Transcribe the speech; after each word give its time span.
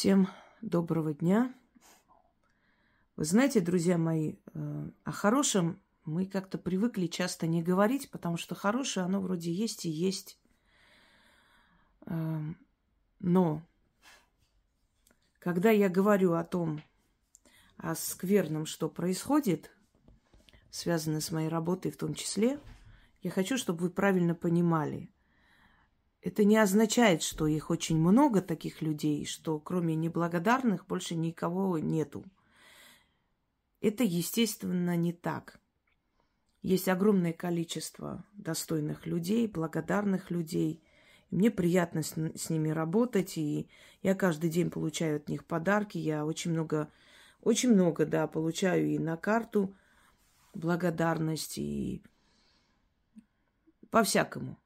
Всем 0.00 0.28
доброго 0.62 1.12
дня. 1.12 1.54
Вы 3.16 3.24
знаете, 3.26 3.60
друзья 3.60 3.98
мои, 3.98 4.36
э, 4.54 4.90
о 5.04 5.12
хорошем 5.12 5.78
мы 6.06 6.24
как-то 6.24 6.56
привыкли 6.56 7.06
часто 7.06 7.46
не 7.46 7.62
говорить, 7.62 8.10
потому 8.10 8.38
что 8.38 8.54
хорошее, 8.54 9.04
оно 9.04 9.20
вроде 9.20 9.52
есть 9.52 9.84
и 9.84 9.90
есть. 9.90 10.38
Эм, 12.06 12.56
но 13.18 13.60
когда 15.38 15.68
я 15.68 15.90
говорю 15.90 16.32
о 16.32 16.44
том, 16.44 16.80
о 17.76 17.94
скверном, 17.94 18.64
что 18.64 18.88
происходит, 18.88 19.70
связанное 20.70 21.20
с 21.20 21.30
моей 21.30 21.50
работой 21.50 21.90
в 21.90 21.98
том 21.98 22.14
числе, 22.14 22.58
я 23.20 23.30
хочу, 23.30 23.58
чтобы 23.58 23.80
вы 23.80 23.90
правильно 23.90 24.34
понимали– 24.34 25.12
это 26.22 26.44
не 26.44 26.56
означает, 26.58 27.22
что 27.22 27.46
их 27.46 27.70
очень 27.70 27.98
много 27.98 28.42
таких 28.42 28.82
людей, 28.82 29.24
что 29.24 29.58
кроме 29.58 29.94
неблагодарных 29.94 30.86
больше 30.86 31.14
никого 31.14 31.78
нету. 31.78 32.24
Это, 33.80 34.04
естественно, 34.04 34.96
не 34.96 35.14
так. 35.14 35.58
Есть 36.62 36.88
огромное 36.88 37.32
количество 37.32 38.22
достойных 38.34 39.06
людей, 39.06 39.46
благодарных 39.46 40.30
людей. 40.30 40.82
И 41.30 41.36
мне 41.36 41.50
приятно 41.50 42.02
с, 42.02 42.12
с 42.12 42.50
ними 42.50 42.68
работать, 42.68 43.38
и 43.38 43.70
я 44.02 44.14
каждый 44.14 44.50
день 44.50 44.70
получаю 44.70 45.16
от 45.16 45.28
них 45.30 45.46
подарки. 45.46 45.96
Я 45.96 46.26
очень 46.26 46.50
много, 46.50 46.92
очень 47.40 47.72
много, 47.72 48.04
да, 48.04 48.26
получаю 48.26 48.88
и 48.88 48.98
на 48.98 49.16
карту 49.16 49.74
благодарности, 50.52 51.60
и 51.60 52.02
по-всякому. 53.90 54.58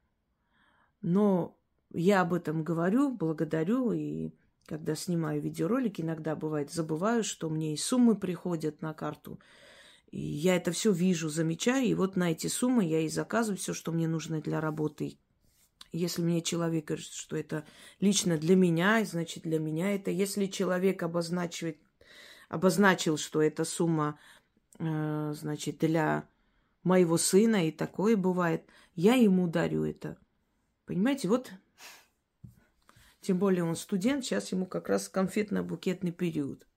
Но 1.05 1.55
я 1.93 2.21
об 2.21 2.33
этом 2.33 2.63
говорю, 2.63 3.11
благодарю, 3.11 3.91
и 3.91 4.31
когда 4.65 4.95
снимаю 4.95 5.39
видеоролики, 5.39 6.01
иногда 6.01 6.35
бывает 6.35 6.71
забываю, 6.71 7.23
что 7.23 7.47
мне 7.47 7.75
и 7.75 7.77
суммы 7.77 8.15
приходят 8.15 8.81
на 8.81 8.95
карту. 8.95 9.39
И 10.09 10.19
я 10.19 10.55
это 10.55 10.71
все 10.71 10.91
вижу, 10.91 11.29
замечаю, 11.29 11.85
и 11.85 11.93
вот 11.93 12.15
на 12.15 12.31
эти 12.31 12.47
суммы 12.47 12.85
я 12.85 13.01
и 13.01 13.07
заказываю 13.07 13.59
все, 13.59 13.75
что 13.75 13.91
мне 13.91 14.07
нужно 14.07 14.41
для 14.41 14.59
работы. 14.59 15.19
Если 15.91 16.23
мне 16.23 16.41
человек 16.41 16.85
говорит, 16.85 17.05
что 17.05 17.37
это 17.37 17.65
лично 17.99 18.39
для 18.39 18.55
меня, 18.55 19.05
значит 19.05 19.43
для 19.43 19.59
меня 19.59 19.93
это. 19.93 20.09
Если 20.09 20.47
человек 20.47 21.03
обозначивает, 21.03 21.77
обозначил, 22.49 23.17
что 23.17 23.43
эта 23.43 23.63
сумма, 23.63 24.19
э, 24.79 25.33
значит, 25.35 25.77
для 25.77 26.27
моего 26.81 27.17
сына, 27.17 27.67
и 27.67 27.71
такое 27.71 28.17
бывает, 28.17 28.67
я 28.95 29.13
ему 29.13 29.47
дарю 29.47 29.83
это. 29.83 30.17
Понимаете, 30.85 31.27
вот 31.27 31.51
тем 33.21 33.39
более 33.39 33.63
он 33.63 33.75
студент, 33.75 34.23
сейчас 34.23 34.51
ему 34.51 34.67
как 34.67 34.87
раз 34.87 35.09
конфетно-букетный 35.09 36.11
период. 36.11 36.67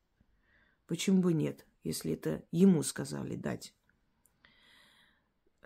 Почему 0.87 1.21
бы 1.21 1.35
нет, 1.35 1.67
если 1.85 2.15
это 2.15 2.43
ему 2.51 2.83
сказали 2.83 3.37
дать? 3.37 3.75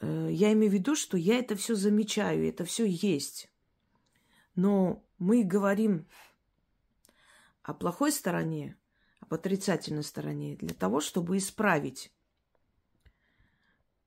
Э, 0.01 0.29
я 0.29 0.53
имею 0.53 0.73
в 0.73 0.75
виду, 0.75 0.97
что 0.97 1.17
я 1.17 1.39
это 1.39 1.55
все 1.55 1.77
замечаю, 1.77 2.49
это 2.49 2.65
все 2.65 2.85
есть. 2.85 3.49
Но 4.57 5.07
мы 5.19 5.45
говорим 5.45 6.09
о 7.63 7.75
плохой 7.75 8.11
стороне, 8.11 8.77
об 9.21 9.33
отрицательной 9.33 10.03
стороне 10.03 10.57
для 10.57 10.75
того, 10.75 11.01
чтобы 11.01 11.37
исправить 11.37 12.13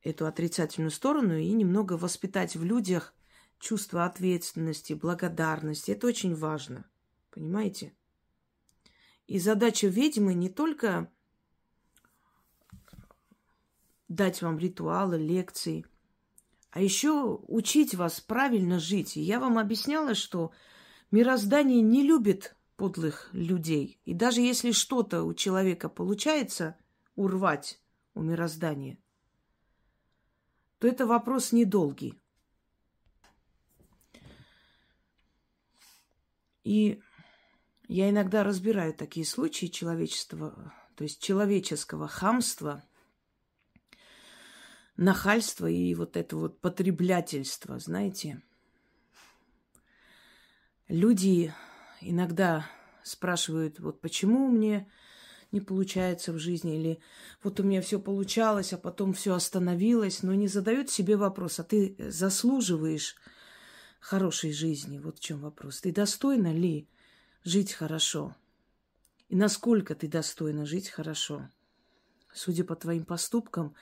эту 0.01 0.27
отрицательную 0.27 0.91
сторону 0.91 1.37
и 1.37 1.51
немного 1.53 1.93
воспитать 1.93 2.57
в 2.57 2.65
людях 2.65 3.14
чувство 3.59 4.05
ответственности, 4.05 4.93
благодарности. 4.93 5.91
Это 5.91 6.07
очень 6.07 6.35
важно. 6.35 6.85
Понимаете? 7.31 7.93
И 9.27 9.39
задача 9.39 9.87
ведьмы 9.87 10.33
не 10.33 10.49
только 10.49 11.11
дать 14.07 14.41
вам 14.41 14.57
ритуалы, 14.57 15.17
лекции, 15.17 15.85
а 16.69 16.81
еще 16.81 17.39
учить 17.47 17.95
вас 17.95 18.19
правильно 18.21 18.79
жить. 18.79 19.17
И 19.17 19.21
я 19.21 19.39
вам 19.39 19.57
объясняла, 19.57 20.13
что 20.13 20.51
мироздание 21.09 21.81
не 21.81 22.03
любит 22.03 22.55
подлых 22.75 23.29
людей. 23.33 23.99
И 24.05 24.13
даже 24.13 24.41
если 24.41 24.71
что-то 24.71 25.23
у 25.23 25.33
человека 25.33 25.89
получается 25.89 26.77
урвать 27.15 27.79
у 28.13 28.21
мироздания, 28.21 28.97
то 30.79 30.87
это 30.87 31.07
вопрос 31.07 31.51
недолгий. 31.51 32.21
И 36.65 36.99
я 37.87 38.09
иногда 38.09 38.43
разбираю 38.43 38.93
такие 38.93 39.25
случаи 39.25 39.67
человечества, 39.67 40.73
то 40.95 41.03
есть 41.03 41.21
человеческого 41.21 42.07
хамства, 42.07 42.83
нахальства 44.97 45.67
и 45.67 45.93
вот 45.93 46.17
это 46.17 46.35
вот 46.35 46.59
потреблятельство, 46.59 47.77
знаете. 47.77 48.41
Люди 50.87 51.53
иногда 52.01 52.67
спрашивают, 53.03 53.79
вот 53.79 54.01
почему 54.01 54.47
мне 54.47 54.89
не 55.51 55.61
получается 55.61 56.33
в 56.33 56.39
жизни, 56.39 56.79
или 56.79 56.99
вот 57.43 57.59
у 57.59 57.63
меня 57.63 57.81
все 57.83 57.99
получалось, 57.99 58.73
а 58.73 58.79
потом 58.79 59.13
все 59.13 59.35
остановилось, 59.35 60.23
но 60.23 60.33
не 60.33 60.47
задают 60.47 60.89
себе 60.89 61.15
вопрос, 61.15 61.59
а 61.59 61.63
ты 61.63 61.95
заслуживаешь 61.99 63.15
хорошей 64.05 64.53
жизни. 64.53 64.99
Вот 64.99 65.17
в 65.17 65.19
чем 65.19 65.39
вопрос. 65.39 65.81
Ты 65.81 65.91
достойна 65.91 66.53
ли 66.53 66.87
жить 67.43 67.73
хорошо? 67.73 68.35
И 69.29 69.35
насколько 69.35 69.95
ты 69.95 70.07
достойна 70.07 70.67
жить 70.67 70.89
хорошо? 70.89 71.49
Судя 72.31 72.63
по 72.65 72.75
твоим 72.75 73.03
поступкам 73.03 73.73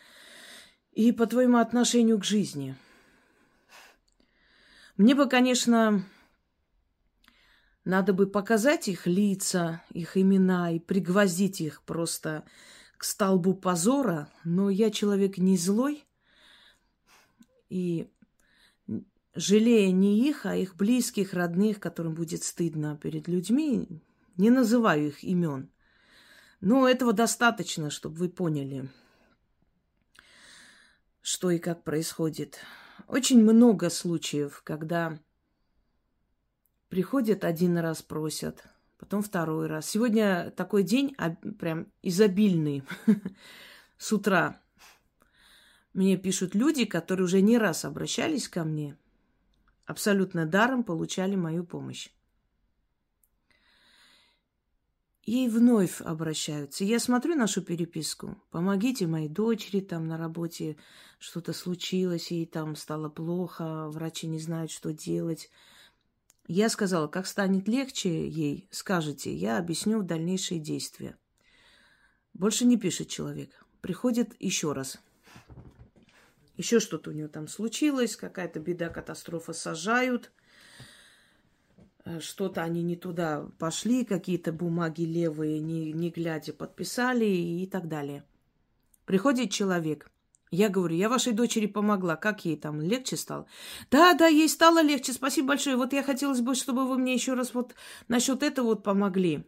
и 0.94 1.12
по 1.12 1.28
твоему 1.28 1.58
отношению 1.58 2.20
к 2.20 2.24
жизни. 2.24 2.78
Мне 4.96 5.14
бы, 5.14 5.28
конечно, 5.28 6.06
надо 7.84 8.14
бы 8.14 8.26
показать 8.26 8.88
их 8.88 9.06
лица, 9.08 9.84
их 9.90 10.16
имена 10.16 10.72
и 10.72 10.80
пригвоздить 10.80 11.60
их 11.60 11.82
просто 11.82 12.46
к 12.96 13.04
столбу 13.04 13.56
позора, 13.56 14.32
но 14.46 14.70
я 14.70 14.90
человек 14.90 15.38
не 15.38 15.58
злой, 15.58 16.06
и 17.68 18.10
жалея 19.36 19.92
не 19.92 20.28
их, 20.28 20.46
а 20.46 20.56
их 20.56 20.76
близких, 20.76 21.34
родных, 21.34 21.80
которым 21.80 22.14
будет 22.14 22.44
стыдно 22.44 22.98
перед 22.98 23.28
людьми, 23.28 23.88
не 24.38 24.50
называю 24.50 25.08
их 25.08 25.24
имен. 25.24 25.70
Но 26.62 26.88
этого 26.88 27.14
достаточно, 27.14 27.90
чтобы 27.90 28.16
вы 28.16 28.30
поняли, 28.30 28.90
что 31.22 31.52
и 31.52 31.60
как 31.60 31.84
происходит. 31.84 32.60
Очень 33.08 33.44
много 33.44 33.90
случаев, 33.90 34.62
когда 34.64 35.20
приходят 36.90 37.44
один 37.44 37.78
раз, 37.78 38.02
просят, 38.02 38.64
потом 38.98 39.22
второй 39.22 39.68
раз. 39.68 39.90
Сегодня 39.90 40.52
такой 40.52 40.84
день 40.84 41.16
а, 41.18 41.32
прям 41.32 41.92
изобильный 42.02 42.84
с 43.98 44.14
утра. 44.14 44.62
Мне 45.94 46.18
пишут 46.18 46.56
люди, 46.56 46.86
которые 46.86 47.26
уже 47.26 47.42
не 47.42 47.58
раз 47.58 47.84
обращались 47.84 48.48
ко 48.48 48.64
мне– 48.64 48.98
абсолютно 49.86 50.46
даром 50.46 50.84
получали 50.84 51.36
мою 51.36 51.66
помощь. 51.66 52.10
И 55.24 55.48
вновь 55.48 56.02
обращаются. 56.02 56.84
Я 56.84 57.00
смотрю 57.00 57.36
нашу 57.36 57.62
переписку. 57.62 58.38
Помогите 58.52 59.08
моей 59.08 59.30
дочери, 59.30 59.80
там 59.80 60.06
на 60.06 60.18
работе 60.18 60.76
что-то 61.18 61.54
случилось, 61.54 62.32
ей 62.32 62.46
там 62.46 62.76
стало 62.76 63.08
плохо, 63.08 63.88
врачи 63.88 64.28
не 64.28 64.40
знают, 64.40 64.70
что 64.70 64.92
делать. 64.92 65.50
Я 66.46 66.68
сказала, 66.68 67.08
как 67.08 67.26
станет 67.26 67.70
легче 67.70 68.28
ей, 68.28 68.68
скажите, 68.70 69.34
я 69.34 69.58
объясню 69.58 70.04
дальнейшие 70.04 70.60
действия. 70.60 71.18
Больше 72.34 72.66
не 72.66 72.78
пишет 72.78 73.08
человек. 73.08 73.66
Приходит 73.80 74.36
еще 74.42 74.74
раз 74.74 75.00
еще 76.56 76.80
что-то 76.80 77.10
у 77.10 77.14
него 77.14 77.28
там 77.28 77.48
случилось, 77.48 78.16
какая-то 78.16 78.60
беда, 78.60 78.90
катастрофа, 78.90 79.54
сажают. 79.54 80.32
Э, 82.06 82.20
что-то 82.20 82.62
они 82.62 82.84
не 82.84 82.96
туда 82.96 83.48
пошли, 83.58 84.06
какие-то 84.06 84.52
бумаги 84.52 85.04
левые, 85.04 85.60
не, 85.60 85.94
не 85.94 86.10
глядя, 86.12 86.54
подписали 86.54 87.26
и 87.26 87.66
так 87.68 87.88
далее. 87.88 88.24
Приходит 89.06 89.52
человек. 89.52 90.10
Я 90.52 90.70
говорю, 90.70 90.96
я 90.96 91.10
вашей 91.10 91.34
дочери 91.34 91.66
помогла. 91.66 92.16
Как 92.16 92.46
ей 92.46 92.56
там 92.56 92.80
легче 92.80 93.18
стало? 93.18 93.48
Да, 93.90 94.14
да, 94.14 94.28
ей 94.28 94.48
стало 94.48 94.84
легче. 94.84 95.12
Спасибо 95.12 95.50
большое. 95.50 95.76
Вот 95.76 95.94
я 95.94 96.04
хотелось 96.04 96.42
бы, 96.42 96.54
чтобы 96.54 96.88
вы 96.88 97.00
мне 97.00 97.16
еще 97.16 97.34
раз 97.34 97.56
вот 97.56 97.74
насчет 98.08 98.44
этого 98.44 98.68
вот 98.68 98.84
помогли. 98.84 99.44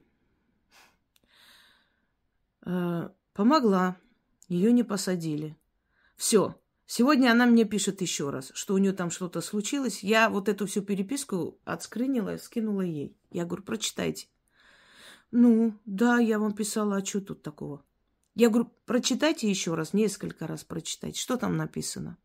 Э, 2.65 3.09
помогла. 3.33 3.97
Ее 4.47 4.71
не 4.71 4.81
посадили. 4.81 5.55
Все. 6.15 6.55
Сегодня 6.87 7.31
она 7.31 7.47
мне 7.47 7.65
пишет 7.65 8.01
еще 8.01 8.29
раз, 8.29 8.51
что 8.53 8.75
у 8.75 8.77
нее 8.77 8.93
там 8.93 9.09
что-то 9.09 9.41
случилось. 9.41 10.03
Я 10.03 10.29
вот 10.29 10.47
эту 10.47 10.67
всю 10.67 10.83
переписку 10.83 11.59
отскринила, 11.65 12.37
скинула 12.37 12.81
ей. 12.81 13.17
Я 13.31 13.45
говорю, 13.45 13.63
прочитайте. 13.63 14.27
Ну, 15.31 15.73
да, 15.85 16.19
я 16.19 16.37
вам 16.37 16.53
писала, 16.53 16.97
а 16.97 17.05
что 17.05 17.21
тут 17.21 17.41
такого? 17.41 17.83
Я 18.35 18.49
говорю, 18.49 18.71
прочитайте 18.85 19.49
еще 19.49 19.73
раз, 19.73 19.93
несколько 19.93 20.45
раз 20.45 20.63
прочитайте. 20.63 21.19
Что 21.19 21.37
там 21.37 21.57
написано? 21.57 22.17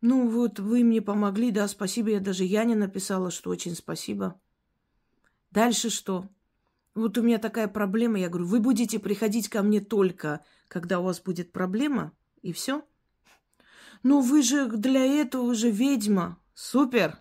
Ну 0.00 0.28
вот, 0.28 0.60
вы 0.60 0.84
мне 0.84 1.00
помогли, 1.02 1.50
да, 1.50 1.66
спасибо. 1.68 2.10
Я 2.10 2.20
даже 2.20 2.44
Яне 2.44 2.76
написала, 2.76 3.30
что 3.30 3.50
очень 3.50 3.74
спасибо. 3.74 4.40
Дальше 5.50 5.90
что? 5.90 6.28
Вот 6.94 7.18
у 7.18 7.22
меня 7.22 7.38
такая 7.38 7.66
проблема. 7.66 8.18
Я 8.18 8.28
говорю, 8.28 8.46
вы 8.46 8.60
будете 8.60 8.98
приходить 8.98 9.48
ко 9.48 9.62
мне 9.62 9.80
только, 9.80 10.44
когда 10.68 11.00
у 11.00 11.04
вас 11.04 11.20
будет 11.20 11.52
проблема, 11.52 12.12
и 12.42 12.52
все. 12.52 12.84
Ну 14.02 14.20
вы 14.20 14.42
же 14.42 14.68
для 14.68 15.04
этого 15.04 15.42
уже 15.42 15.70
ведьма. 15.70 16.38
Супер. 16.54 17.18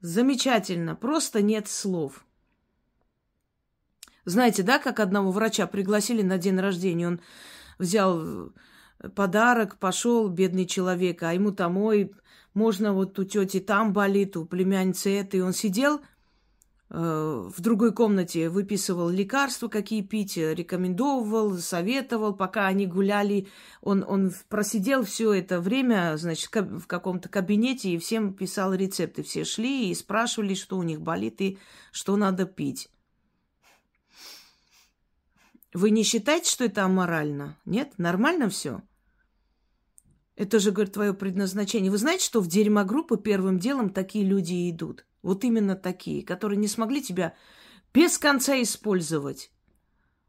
Замечательно. 0.00 0.94
Просто 0.94 1.42
нет 1.42 1.68
слов. 1.68 2.24
Знаете, 4.24 4.62
да, 4.62 4.78
как 4.78 5.00
одного 5.00 5.30
врача 5.30 5.66
пригласили 5.66 6.22
на 6.22 6.38
день 6.38 6.58
рождения, 6.58 7.08
он 7.08 7.20
взял 7.78 8.20
э, 8.22 8.50
подарок, 9.14 9.78
пошел, 9.78 10.28
бедный 10.28 10.64
человек, 10.64 11.22
а 11.22 11.34
ему 11.34 11.52
там, 11.52 11.76
ой, 11.76 12.14
можно 12.54 12.94
вот 12.94 13.18
у 13.18 13.24
тети 13.24 13.60
там 13.60 13.92
болит, 13.92 14.36
у 14.36 14.46
племянницы 14.46 15.10
это, 15.14 15.36
и 15.36 15.40
он 15.40 15.52
сидел 15.52 16.00
в 16.94 17.60
другой 17.60 17.92
комнате, 17.92 18.48
выписывал 18.48 19.08
лекарства, 19.08 19.66
какие 19.66 20.00
пить, 20.00 20.36
рекомендовал, 20.36 21.58
советовал, 21.58 22.36
пока 22.36 22.68
они 22.68 22.86
гуляли, 22.86 23.48
он, 23.80 24.04
он 24.06 24.32
просидел 24.48 25.02
все 25.02 25.32
это 25.32 25.60
время, 25.60 26.16
значит, 26.16 26.50
в 26.54 26.86
каком-то 26.86 27.28
кабинете 27.28 27.90
и 27.90 27.98
всем 27.98 28.32
писал 28.32 28.74
рецепты, 28.74 29.24
все 29.24 29.44
шли 29.44 29.90
и 29.90 29.94
спрашивали, 29.94 30.54
что 30.54 30.78
у 30.78 30.84
них 30.84 31.00
болит 31.00 31.40
и 31.40 31.58
что 31.90 32.16
надо 32.16 32.44
пить. 32.44 32.88
Вы 35.72 35.90
не 35.90 36.04
считаете, 36.04 36.48
что 36.48 36.64
это 36.64 36.84
аморально? 36.84 37.58
Нет? 37.64 37.94
Нормально 37.98 38.48
все? 38.48 38.82
Это 40.36 40.60
же, 40.60 40.70
говорит, 40.70 40.94
твое 40.94 41.12
предназначение. 41.12 41.90
Вы 41.90 41.98
знаете, 41.98 42.24
что 42.24 42.40
в 42.40 42.46
дерьмогруппы 42.46 43.16
первым 43.16 43.58
делом 43.58 43.90
такие 43.90 44.24
люди 44.24 44.70
идут? 44.70 45.04
Вот 45.24 45.42
именно 45.42 45.74
такие, 45.74 46.24
которые 46.24 46.58
не 46.58 46.68
смогли 46.68 47.02
тебя 47.02 47.34
без 47.92 48.18
конца 48.18 48.60
использовать. 48.62 49.50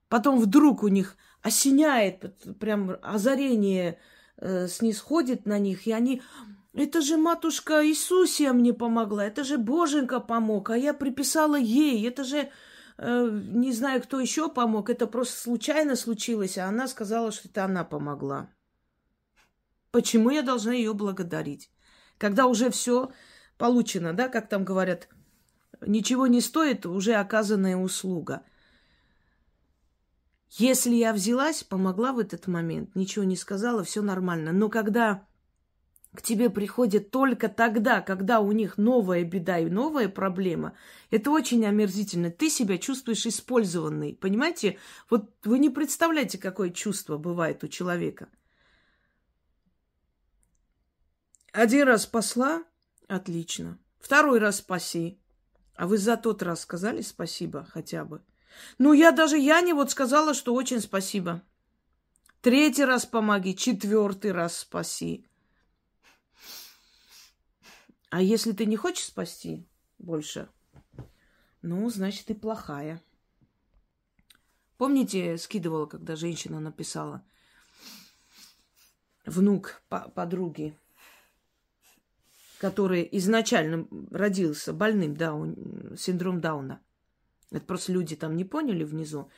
Потом 0.10 0.40
вдруг 0.40 0.82
у 0.82 0.88
них 0.88 1.18
осеняет, 1.44 2.58
прям 2.60 2.98
озарение 3.04 4.00
э, 4.38 4.68
снисходит 4.68 5.46
на 5.46 5.60
них, 5.60 5.86
и 5.86 5.92
они... 5.92 6.24
Это 6.74 7.02
же 7.02 7.16
матушка 7.16 7.88
Иисусия 7.88 8.52
мне 8.52 8.74
помогла, 8.74 9.26
это 9.26 9.44
же 9.44 9.58
Боженька 9.58 10.20
помог, 10.20 10.72
а 10.72 10.78
я 10.78 10.94
приписала 10.94 11.56
ей, 11.56 12.06
это 12.08 12.24
же 12.24 12.50
Э, 12.98 13.30
не 13.30 13.74
знаю, 13.74 14.02
кто 14.02 14.20
еще 14.20 14.50
помог, 14.50 14.90
это 14.90 15.08
просто 15.08 15.38
случайно 15.38 15.96
случилось, 15.96 16.58
а 16.58 16.68
она 16.68 16.88
сказала, 16.88 17.32
что 17.32 17.50
это 17.50 17.66
она 17.66 17.84
помогла. 17.84 18.50
Почему 19.92 20.30
я 20.30 20.42
должна 20.42 20.74
ее 20.74 20.94
благодарить? 20.94 21.70
Когда 22.18 22.46
уже 22.46 22.70
все 22.70 23.12
получено, 23.58 24.14
да, 24.14 24.28
как 24.28 24.50
там 24.50 24.64
говорят, 24.64 25.08
ничего 25.82 26.28
не 26.28 26.42
стоит 26.42 26.86
уже 26.86 27.14
оказанная 27.14 27.78
услуга. 27.78 28.44
Если 30.52 30.96
я 30.96 31.12
взялась, 31.12 31.64
помогла 31.64 32.14
в 32.14 32.20
этот 32.20 32.48
момент, 32.48 32.96
ничего 32.96 33.26
не 33.26 33.36
сказала, 33.36 33.84
все 33.84 34.02
нормально. 34.02 34.54
Но 34.54 34.70
когда 34.70 35.26
к 36.16 36.22
тебе 36.22 36.50
приходят 36.50 37.12
только 37.12 37.50
тогда, 37.50 38.02
когда 38.02 38.40
у 38.40 38.52
них 38.54 38.78
новая 38.78 39.24
беда 39.24 39.60
и 39.60 39.70
новая 39.70 40.08
проблема, 40.08 40.74
это 41.12 41.30
очень 41.30 41.66
омерзительно. 41.66 42.32
Ты 42.32 42.50
себя 42.50 42.78
чувствуешь 42.78 43.26
использованный. 43.26 44.16
Понимаете? 44.16 44.80
Вот 45.10 45.30
вы 45.44 45.60
не 45.60 45.70
представляете, 45.70 46.38
какое 46.38 46.70
чувство 46.70 47.18
бывает 47.18 47.64
у 47.64 47.68
человека. 47.68 48.30
Один 51.52 51.88
раз 51.88 52.04
спасла, 52.04 52.64
отлично. 53.08 53.80
Второй 54.00 54.40
раз 54.40 54.58
спаси. 54.58 55.20
А 55.76 55.88
вы 55.88 55.98
за 55.98 56.16
тот 56.16 56.42
раз 56.42 56.62
сказали 56.62 57.02
спасибо 57.02 57.66
хотя 57.66 58.06
бы? 58.06 58.22
Ну, 58.78 58.94
я 58.94 59.12
даже 59.12 59.38
Яне 59.38 59.74
вот 59.74 59.92
сказала, 59.92 60.34
что 60.34 60.54
очень 60.54 60.80
спасибо. 60.80 61.42
Третий 62.42 62.86
раз 62.86 63.06
помоги, 63.06 63.56
четвертый 63.56 64.32
раз 64.32 64.60
спаси. 64.60 65.26
А 68.10 68.22
если 68.22 68.54
ты 68.54 68.66
не 68.66 68.78
хочешь 68.78 69.06
спасти 69.06 69.68
больше, 69.98 70.48
ну, 71.62 71.90
значит, 71.90 72.28
ты 72.28 72.36
плохая. 72.36 73.02
Помните, 74.78 75.38
скидывала, 75.38 75.86
когда 75.86 76.16
женщина 76.16 76.60
написала, 76.60 77.26
внук 79.26 79.82
подруги, 79.90 80.78
который 82.60 83.08
изначально 83.14 83.88
родился 84.12 84.74
больным, 84.74 85.16
да, 85.16 85.34
синдром 85.98 86.42
Дауна. 86.42 86.82
Это 87.52 87.66
просто 87.66 87.92
люди 87.92 88.16
там 88.16 88.36
не 88.36 88.44
поняли 88.44 88.84
внизу. 88.84 89.30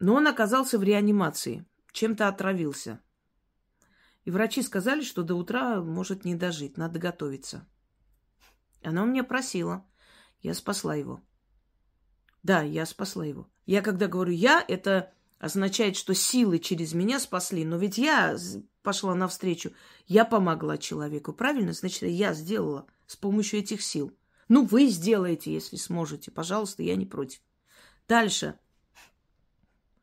Но 0.00 0.14
он 0.14 0.26
оказался 0.26 0.78
в 0.78 0.82
реанимации, 0.82 1.64
чем-то 1.92 2.28
отравился. 2.28 3.00
И 4.24 4.30
врачи 4.30 4.62
сказали, 4.62 5.02
что 5.02 5.22
до 5.22 5.34
утра 5.34 5.82
может 5.82 6.24
не 6.24 6.34
дожить, 6.34 6.76
надо 6.76 6.98
готовиться. 6.98 7.66
Она 8.82 9.02
у 9.02 9.06
меня 9.06 9.24
просила. 9.24 9.86
Я 10.40 10.54
спасла 10.54 10.94
его. 10.94 11.22
Да, 12.42 12.62
я 12.62 12.84
спасла 12.84 13.24
его. 13.24 13.48
Я 13.64 13.80
когда 13.80 14.08
говорю 14.08 14.32
«я», 14.32 14.62
это 14.66 15.12
означает, 15.44 15.96
что 15.96 16.14
силы 16.14 16.58
через 16.58 16.94
меня 16.94 17.18
спасли. 17.20 17.64
Но 17.64 17.76
ведь 17.76 17.98
я 17.98 18.36
пошла 18.82 19.14
навстречу. 19.14 19.72
Я 20.06 20.24
помогла 20.24 20.78
человеку, 20.78 21.32
правильно? 21.32 21.72
Значит, 21.72 22.02
я 22.02 22.34
сделала 22.34 22.86
с 23.06 23.16
помощью 23.16 23.60
этих 23.60 23.82
сил. 23.82 24.12
Ну, 24.48 24.64
вы 24.64 24.88
сделаете, 24.88 25.52
если 25.52 25.76
сможете. 25.76 26.30
Пожалуйста, 26.30 26.82
я 26.82 26.96
не 26.96 27.06
против. 27.06 27.40
Дальше. 28.08 28.58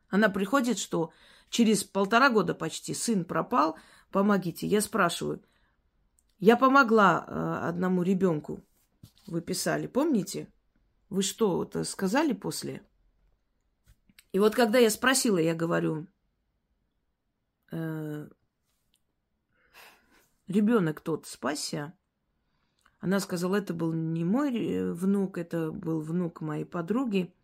Она 0.08 0.28
приходит, 0.28 0.78
что 0.78 1.12
через 1.48 1.84
полтора 1.84 2.30
года 2.30 2.54
почти 2.54 2.94
сын 2.94 3.24
пропал– 3.24 3.76
помогите. 4.12 4.66
Я 4.68 4.80
спрашиваю, 4.80 5.42
я 6.38 6.56
помогла 6.56 7.24
э, 7.26 7.68
одному 7.68 8.02
ребенку, 8.02 8.62
вы 9.26 9.40
писали, 9.40 9.88
помните? 9.88 10.52
Вы 11.08 11.22
что, 11.22 11.64
это 11.64 11.82
сказали 11.84 12.32
после? 12.32 12.82
И 14.32 14.38
вот 14.38 14.54
когда 14.54 14.78
я 14.78 14.90
спросила, 14.90 15.38
я 15.38 15.54
говорю, 15.54 16.06
э, 17.70 18.28
ребенок 20.48 21.00
тот 21.00 21.26
спасся, 21.26 21.94
она 23.00 23.20
сказала, 23.20 23.56
это 23.56 23.74
был 23.74 23.92
не 23.92 24.24
мой 24.24 24.56
э, 24.56 24.92
внук, 24.92 25.36
это 25.36 25.70
был 25.70 26.00
внук 26.00 26.40
моей 26.40 26.64
подруги. 26.64 27.34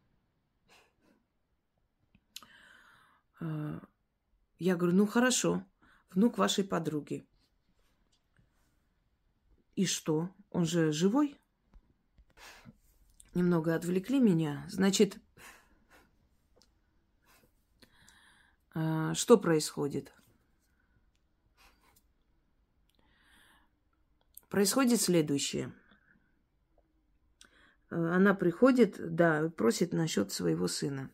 Э, 3.40 3.80
я 4.59 4.76
говорю, 4.76 4.97
ну 4.97 5.07
хорошо 5.07 5.64
внук 6.11 6.38
вашей 6.38 6.64
подруги. 6.64 7.26
И 9.76 9.85
что? 9.85 10.30
Он 10.50 10.64
же 10.64 10.90
живой? 10.90 11.38
Немного 13.35 13.75
отвлекли 13.75 14.18
меня. 14.18 14.64
Значит, 14.68 15.18
что 19.14 19.38
происходит? 19.38 20.12
Происходит 24.49 25.00
следующее. 25.00 25.73
Э, 27.90 27.97
она 27.97 28.35
приходит, 28.35 28.97
да, 28.99 29.50
просит 29.56 29.92
насчет 29.92 30.32
своего 30.32 30.68
сына. 30.68 31.11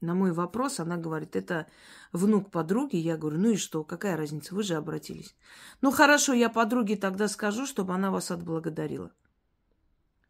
На 0.00 0.14
мой 0.14 0.32
вопрос 0.32 0.80
она 0.80 0.96
говорит, 0.96 1.34
это 1.34 1.66
внук 2.12 2.50
подруги. 2.50 2.96
Я 2.96 3.16
говорю, 3.16 3.38
ну 3.38 3.50
и 3.50 3.56
что, 3.56 3.84
какая 3.84 4.16
разница, 4.16 4.54
вы 4.54 4.62
же 4.62 4.74
обратились. 4.74 5.34
Ну 5.80 5.90
хорошо, 5.90 6.32
я 6.32 6.48
подруге 6.48 6.96
тогда 6.96 7.28
скажу, 7.28 7.66
чтобы 7.66 7.94
она 7.94 8.10
вас 8.10 8.30
отблагодарила. 8.30 9.12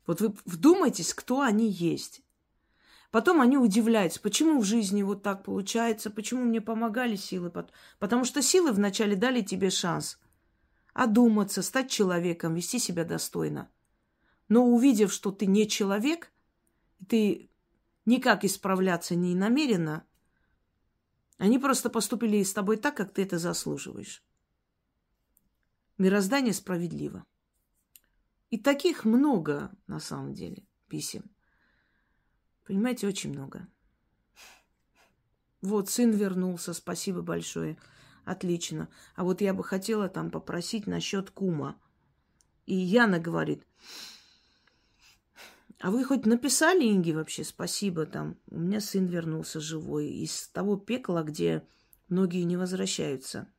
Вот 0.07 0.21
вы 0.21 0.35
вдумайтесь, 0.47 1.13
кто 1.13 1.43
они 1.43 1.69
есть. 1.69 2.23
Потом 3.11 3.41
они 3.41 3.57
удивляются, 3.57 4.21
почему 4.21 4.61
в 4.61 4.65
жизни 4.65 5.03
вот 5.03 5.23
так 5.23 5.43
получается, 5.43 6.11
почему 6.11 6.45
мне 6.45 6.61
помогали 6.61 7.17
силы. 7.17 7.51
Потому 7.99 8.25
что 8.25 8.43
силы 8.43 8.73
вначале 8.73 9.17
дали 9.17 9.41
тебе 9.41 9.71
шанс 9.71 10.19
одуматься, 10.93 11.63
стать 11.63 11.91
человеком, 11.91 12.55
вести 12.55 12.79
себя 12.79 13.05
достойно. 13.05 13.71
Но 14.49 14.67
увидев, 14.67 15.13
что 15.13 15.31
ты 15.31 15.47
не 15.47 15.69
человек, 15.69 16.33
ты 17.09 17.51
никак 18.05 18.45
исправляться 18.45 19.15
не 19.15 19.35
намерена, 19.35 20.05
они 21.39 21.59
просто 21.59 21.89
поступили 21.89 22.43
с 22.43 22.53
тобой 22.53 22.77
так, 22.77 22.97
как 22.97 23.13
ты 23.13 23.23
это 23.23 23.39
заслуживаешь. 23.39 24.25
Мироздание 25.99 26.53
справедливо. 26.53 27.25
И 28.51 28.59
таких 28.59 29.05
много, 29.05 29.71
на 29.87 30.01
самом 30.01 30.35
деле, 30.35 30.67
писем. 30.89 31.31
Понимаете, 32.69 33.09
очень 33.09 33.31
много. 33.31 33.67
Вот, 35.63 35.89
сын 35.89 36.11
вернулся, 36.11 36.75
спасибо 36.75 37.23
большое. 37.23 37.79
Отлично. 38.27 38.91
А 39.17 39.25
вот 39.25 39.41
я 39.41 39.55
бы 39.55 39.65
хотела 39.65 40.11
там 40.11 40.31
попросить 40.31 40.87
насчет 40.87 41.31
кума. 41.31 41.81
И 42.67 42.75
Яна 42.75 43.19
говорит, 43.19 43.67
а 45.81 45.91
вы 45.91 46.05
хоть 46.05 46.27
написали 46.27 46.85
Инге 46.85 47.15
вообще 47.15 47.43
спасибо 47.43 48.05
там? 48.05 48.37
У 48.51 48.59
меня 48.59 48.83
сын 48.83 49.07
вернулся 49.07 49.61
живой 49.61 50.09
из 50.09 50.49
того 50.49 50.77
пекла, 50.77 51.23
где 51.23 51.67
многие 52.11 52.43
не 52.43 52.59
возвращаются. 52.59 53.51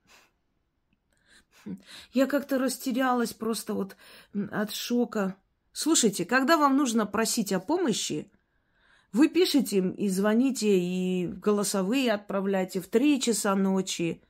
Я 2.13 2.27
как-то 2.27 2.59
растерялась 2.59 3.33
просто 3.33 3.73
вот 3.73 3.97
от 4.51 4.71
шока. 4.71 5.35
Слушайте, 5.71 6.25
когда 6.25 6.57
вам 6.57 6.77
нужно 6.77 7.07
просить 7.07 7.51
о 7.51 7.59
помощи, 7.59 8.31
вы 9.11 9.27
пишете 9.27 9.93
и 9.97 10.09
звоните, 10.09 10.79
и 10.79 11.27
голосовые 11.27 12.11
отправляете 12.11 12.79
в 12.79 12.87
три 12.87 13.19
часа 13.19 13.55
ночи, 13.55 14.21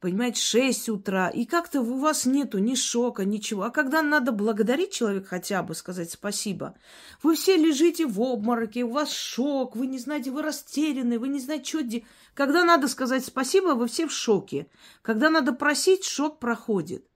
понимаете, 0.00 0.40
6 0.40 0.88
утра, 0.90 1.28
и 1.28 1.44
как-то 1.44 1.80
у 1.80 1.98
вас 1.98 2.26
нету 2.26 2.58
ни 2.58 2.74
шока, 2.74 3.24
ничего. 3.24 3.64
А 3.64 3.70
когда 3.70 4.02
надо 4.02 4.32
благодарить 4.32 4.92
человека 4.92 5.28
хотя 5.28 5.62
бы, 5.62 5.74
сказать 5.74 6.10
спасибо, 6.10 6.74
вы 7.22 7.36
все 7.36 7.56
лежите 7.56 8.06
в 8.06 8.20
обмороке, 8.20 8.82
у 8.84 8.90
вас 8.90 9.12
шок, 9.12 9.76
вы 9.76 9.86
не 9.86 9.98
знаете, 9.98 10.30
вы 10.30 10.42
растеряны, 10.42 11.18
вы 11.18 11.28
не 11.28 11.40
знаете, 11.40 11.64
что. 11.64 12.06
Когда 12.34 12.64
надо 12.64 12.88
сказать 12.88 13.24
спасибо, 13.24 13.70
вы 13.70 13.88
все 13.88 14.06
в 14.06 14.12
шоке. 14.12 14.66
Когда 15.02 15.30
надо 15.30 15.52
просить, 15.52 16.04
шок 16.04 16.38
проходит. 16.38 17.09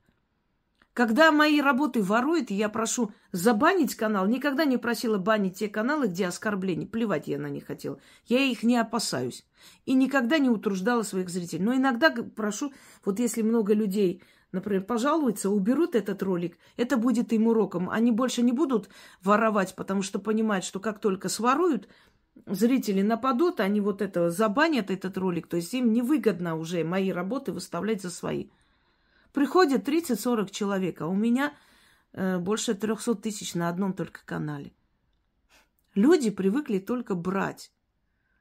Когда 0.95 1.33
мои 1.33 1.61
работы 1.61 2.05
воруют, 2.05 2.53
я 2.53 2.69
прошу 2.69 3.11
забанить 3.33 3.97
канал. 3.97 4.29
Никогда 4.29 4.65
не 4.65 4.77
просила 4.77 5.19
банить 5.19 5.59
те 5.59 5.69
каналы, 5.69 6.07
где 6.07 6.29
оскорбления. 6.29 6.87
Плевать 6.87 7.27
я 7.27 7.37
на 7.37 7.49
них 7.49 7.67
хотела. 7.67 7.99
Я 8.27 8.39
их 8.45 8.63
не 8.63 8.77
опасаюсь. 8.77 9.45
И 9.87 9.95
никогда 9.95 10.39
не 10.39 10.49
утруждала 10.49 11.03
своих 11.03 11.31
зрителей. 11.31 11.65
Но 11.65 11.75
иногда 11.75 12.11
прошу, 12.11 12.73
вот 13.05 13.19
если 13.19 13.43
много 13.43 13.75
людей, 13.75 14.23
например, 14.53 14.85
пожалуются, 14.85 15.51
уберут 15.51 15.97
этот 15.97 16.23
ролик, 16.23 16.59
это 16.77 16.97
будет 16.97 17.33
им 17.33 17.49
уроком. 17.49 17.91
Они 17.91 18.13
больше 18.13 18.43
не 18.43 18.53
будут 18.53 18.89
воровать, 19.21 19.75
потому 19.75 20.03
что 20.03 20.21
понимают, 20.21 20.65
что 20.65 20.79
как 20.79 21.01
только 21.01 21.29
своруют, 21.29 21.89
зрители 22.47 23.03
нападут, 23.03 23.59
они 23.59 23.81
вот 23.81 24.01
это 24.01 24.31
забанят 24.31 24.93
этот 24.93 25.19
ролик. 25.19 25.49
То 25.49 25.57
есть 25.57 25.75
им 25.75 25.93
невыгодно 25.93 26.57
уже 26.57 26.85
мои 26.85 27.11
работы 27.11 27.51
выставлять 27.51 28.01
за 28.01 28.11
свои. 28.11 28.47
Приходит 29.35 29.89
30-40 29.89 30.51
человек, 30.53 31.01
а 31.01 31.09
у 31.09 31.15
меня 31.15 31.53
э, 32.13 32.39
больше 32.39 32.75
300 32.75 33.17
тысяч 33.17 33.55
на 33.55 33.69
одном 33.69 33.93
только 33.93 34.25
канале. 34.25 34.73
Люди 35.97 36.31
привыкли 36.31 36.79
только 36.79 37.17
брать. 37.17 37.73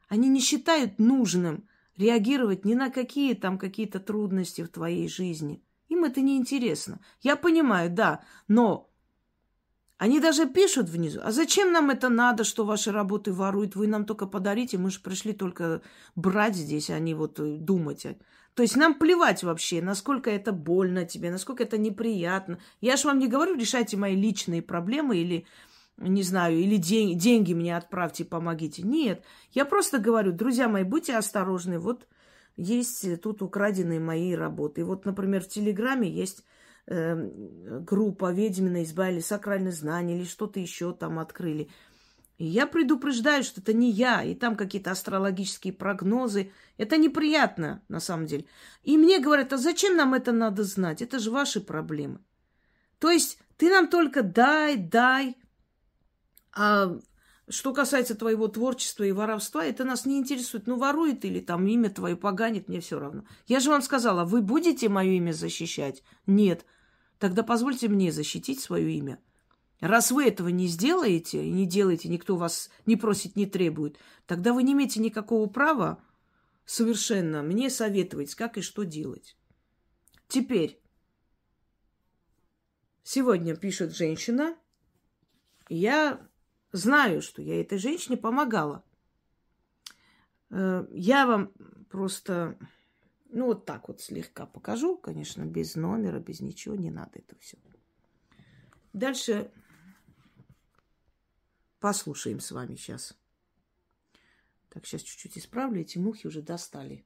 Они 0.08 0.30
не 0.30 0.40
считают 0.40 1.00
нужным 1.00 1.68
реагировать 1.98 2.64
ни 2.64 2.76
на 2.76 2.92
какие 2.92 3.34
там 3.34 3.58
какие-то 3.58 4.00
трудности 4.00 4.62
в 4.62 4.70
твоей 4.70 5.10
жизни. 5.10 5.64
Им 5.90 6.04
это 6.04 6.22
не 6.22 6.38
интересно. 6.38 7.00
Я 7.22 7.38
понимаю, 7.38 7.90
да, 7.90 8.24
но 8.48 8.93
они 10.04 10.20
даже 10.20 10.48
пишут 10.48 10.90
внизу, 10.90 11.22
а 11.24 11.32
зачем 11.32 11.72
нам 11.72 11.90
это 11.90 12.10
надо, 12.10 12.44
что 12.44 12.66
ваши 12.66 12.92
работы 12.92 13.32
воруют, 13.32 13.78
вы 13.78 13.88
нам 13.88 14.06
только 14.06 14.26
подарите, 14.26 14.78
мы 14.78 14.92
же 14.92 15.00
пришли 15.00 15.32
только 15.32 15.82
брать 16.14 16.58
здесь, 16.58 16.90
а 16.90 17.00
не 17.00 17.14
вот 17.14 17.40
э, 17.40 17.56
думать. 17.56 18.06
То 18.54 18.64
есть 18.64 18.76
нам 18.76 18.96
плевать 18.96 19.44
вообще, 19.44 19.82
насколько 19.82 20.30
это 20.30 20.52
больно 20.52 21.06
тебе, 21.06 21.32
насколько 21.32 21.64
это 21.64 21.78
неприятно. 21.78 22.60
Я 22.82 22.98
же 22.98 23.08
вам 23.08 23.18
не 23.18 23.30
говорю, 23.30 23.56
решайте 23.56 23.96
мои 23.96 24.14
личные 24.14 24.62
проблемы 24.62 25.20
или, 25.20 25.46
не 25.96 26.24
знаю, 26.24 26.58
или 26.60 26.76
день, 26.76 27.18
деньги 27.18 27.54
мне 27.54 27.78
отправьте, 27.78 28.26
помогите. 28.26 28.82
Нет, 28.82 29.24
я 29.54 29.64
просто 29.64 30.00
говорю, 30.00 30.34
друзья 30.34 30.68
мои, 30.68 30.84
будьте 30.84 31.16
осторожны. 31.16 31.80
Вот 31.80 32.08
есть 32.58 33.22
тут 33.22 33.42
украденные 33.42 34.02
мои 34.02 34.36
работы. 34.36 34.84
Вот, 34.84 35.06
например, 35.06 35.44
в 35.44 35.48
Телеграме 35.48 36.10
есть 36.10 36.44
э, 36.88 37.30
группа 37.82 38.32
«Ведьмина 38.32 38.84
изба» 38.84 39.10
или 39.10 39.20
«Сакральные 39.20 39.74
знания» 39.74 40.18
или 40.18 40.26
что-то 40.26 40.60
еще 40.60 40.94
там 40.94 41.20
открыли– 41.20 41.70
и 42.38 42.46
я 42.46 42.66
предупреждаю, 42.66 43.44
что 43.44 43.62
это 43.62 43.74
не 43.74 43.92
я, 43.92 44.24
и 44.24 44.34
там 44.34 44.56
какие-то 44.56 44.92
астрологические 44.92 45.72
прогнозы. 45.72 46.52
Это 46.78 46.98
неприятно, 46.98 47.82
на 47.88 48.00
самом 48.00 48.26
деле. 48.26 48.46
И 48.84 48.98
мне 48.98 49.20
говорят, 49.20 49.54
а 49.54 49.58
зачем 49.58 49.96
нам 49.96 50.14
это 50.14 50.32
надо 50.32 50.64
знать? 50.64 51.02
Это 51.02 51.20
же 51.20 51.32
ваши 51.32 51.62
проблемы. 51.62 52.20
То 53.00 53.12
есть 53.12 53.38
ты 53.58 53.70
нам 53.70 53.88
только 53.88 54.24
дай, 54.24 54.78
дай. 54.78 55.38
А 56.52 56.98
что 57.50 57.74
касается 57.74 58.16
твоего 58.16 58.48
творчества 58.48 59.04
и 59.04 59.12
воровства, 59.12 59.66
это 59.66 59.84
нас 59.84 60.06
не 60.06 60.18
интересует. 60.18 60.68
Ну, 60.68 60.78
ворует 60.78 61.26
или 61.26 61.40
там 61.40 61.68
имя 61.68 61.90
твое 61.90 62.16
поганит, 62.16 62.68
мне 62.70 62.80
все 62.80 63.00
равно. 63.00 63.26
Я 63.48 63.60
же 63.60 63.70
вам 63.70 63.82
сказала, 63.82 64.24
вы 64.24 64.42
будете 64.42 64.88
мое 64.88 65.12
имя 65.14 65.34
защищать? 65.34 66.04
Нет. 66.26 66.66
Тогда 67.20 67.44
позвольте 67.44 67.90
мне 67.90 68.12
защитить 68.12 68.62
свое 68.62 68.92
имя. 68.92 69.20
Раз 69.82 70.12
вы 70.12 70.26
этого 70.26 70.48
не 70.48 70.68
сделаете 70.68 71.46
и 71.46 71.52
не 71.52 71.66
делаете, 71.66 72.08
никто 72.08 72.38
вас 72.38 72.70
не 72.86 72.96
просит, 72.96 73.36
не 73.36 73.46
требует, 73.46 73.98
тогда 74.26 74.54
вы 74.54 74.64
не 74.64 74.72
имеете 74.72 75.02
никакого 75.02 75.50
права 75.50 76.02
совершенно 76.66 77.44
мне 77.44 77.70
советовать, 77.70 78.34
как 78.36 78.58
и 78.58 78.62
что 78.62 78.84
делать. 78.84 79.36
Теперь, 80.30 80.82
сегодня 83.04 83.58
пишет 83.58 83.94
женщина, 83.94 84.56
я 85.68 86.26
знаю, 86.74 87.22
что 87.22 87.42
я 87.42 87.62
этой 87.62 87.78
женщине 87.78 88.18
помогала. 88.18 88.84
Э, 90.50 90.86
я 90.92 91.26
вам 91.26 91.54
просто, 91.90 92.58
ну 93.30 93.46
вот 93.46 93.66
так 93.66 93.88
вот 93.88 94.02
слегка 94.02 94.46
покажу, 94.46 94.98
конечно, 94.98 95.46
без 95.46 95.76
номера, 95.76 96.20
без 96.20 96.42
ничего, 96.42 96.76
не 96.76 96.92
надо 96.92 97.20
это 97.20 97.38
все. 97.40 97.58
Дальше 98.92 99.50
Послушаем 101.84 102.40
с 102.40 102.50
вами 102.52 102.76
сейчас. 102.78 103.14
Так, 104.70 104.86
сейчас 104.86 105.02
чуть-чуть 105.02 105.38
исправлю. 105.38 105.82
Эти 105.82 105.98
мухи 105.98 106.28
уже 106.28 106.42
достали. 106.42 107.06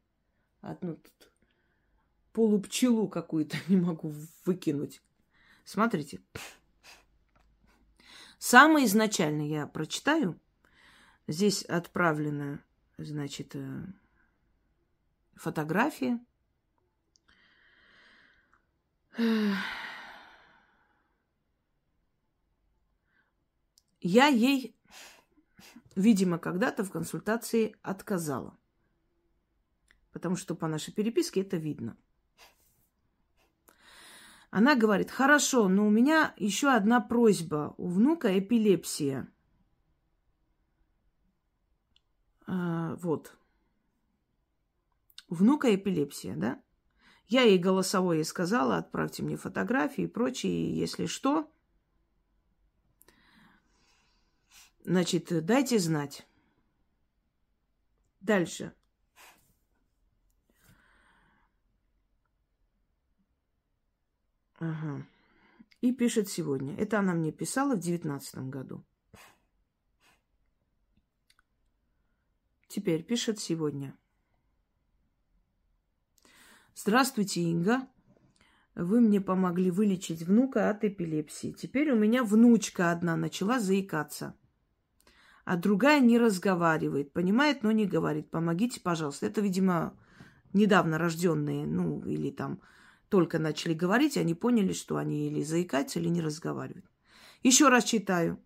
Одну 0.62 0.98
тут 0.98 1.32
полупчелу 2.32 3.08
какую-то 3.08 3.58
не 3.70 3.78
могу 3.78 4.14
выкинуть. 4.46 5.02
Смотрите. 5.66 6.20
Самое 8.38 8.86
изначальное 8.86 9.48
я 9.48 9.68
прочитаю. 9.68 10.40
Здесь 11.28 11.64
отправлена, 11.64 12.64
значит, 12.98 13.56
э, 13.56 13.86
фотография. 15.36 16.20
Я 24.00 24.28
ей, 24.28 24.80
видимо, 25.96 26.38
когда-то 26.38 26.84
в 26.84 26.92
консультации 26.92 27.76
отказала. 27.82 28.58
Потому 30.12 30.36
что 30.36 30.56
по 30.56 30.68
нашей 30.68 30.94
переписке 30.94 31.42
это 31.42 31.58
видно. 31.58 31.98
Она 34.50 34.76
говорит, 34.76 35.12
хорошо, 35.12 35.68
но 35.68 35.86
у 35.86 35.90
меня 35.90 36.34
еще 36.38 36.70
одна 36.70 37.02
просьба. 37.02 37.76
У 37.78 37.90
внука 37.90 38.40
эпилепсия. 38.40 39.28
А, 42.46 42.96
вот. 42.96 43.38
У 45.28 45.36
внука 45.36 45.76
эпилепсия, 45.76 46.36
да? 46.36 46.62
Я 47.28 47.42
ей 47.42 47.58
голосовое 47.58 48.24
сказала, 48.24 48.78
отправьте 48.78 49.22
мне 49.22 49.36
фотографии 49.36 50.06
и 50.06 50.08
прочее, 50.08 50.74
если 50.74 51.08
что. 51.08 51.52
Значит, 54.86 55.46
дайте 55.46 55.78
знать. 55.80 56.26
Дальше. 58.22 58.74
Ага. 64.58 65.06
И 65.82 65.92
пишет 65.92 66.30
сегодня. 66.30 66.76
Это 66.76 67.00
она 67.00 67.14
мне 67.14 67.32
писала 67.32 67.76
в 67.76 67.80
девятнадцатом 67.80 68.50
году. 68.50 68.84
Теперь 72.68 73.04
пишет 73.04 73.40
сегодня. 73.40 73.98
Здравствуйте, 76.76 77.42
Инга. 77.42 77.88
Вы 78.76 79.02
мне 79.02 79.22
помогли 79.22 79.72
вылечить 79.72 80.24
внука 80.24 80.70
от 80.70 80.84
эпилепсии. 80.84 81.52
Теперь 81.52 81.92
у 81.92 81.96
меня 81.96 82.24
внучка 82.24 82.92
одна 82.92 83.16
начала 83.16 83.60
заикаться 83.60 84.36
а 85.48 85.56
другая 85.56 86.02
не 86.02 86.20
разговаривает, 86.20 87.14
понимает, 87.14 87.64
но 87.64 87.72
не 87.72 87.86
говорит. 87.86 88.30
Помогите, 88.30 88.82
пожалуйста. 88.82 89.28
Это, 89.28 89.40
видимо, 89.40 89.98
недавно 90.52 90.98
рожденные, 90.98 91.66
ну, 91.66 92.04
или 92.04 92.32
там 92.32 92.60
только 93.10 93.40
начали 93.40 93.74
говорить, 93.74 94.18
они 94.18 94.34
поняли, 94.34 94.74
что 94.74 94.98
они 94.98 95.28
или 95.28 95.44
заикаются, 95.44 96.00
или 96.00 96.10
не 96.10 96.22
разговаривают. 96.22 96.86
Еще 97.44 97.70
раз 97.70 97.84
читаю. 97.84 98.40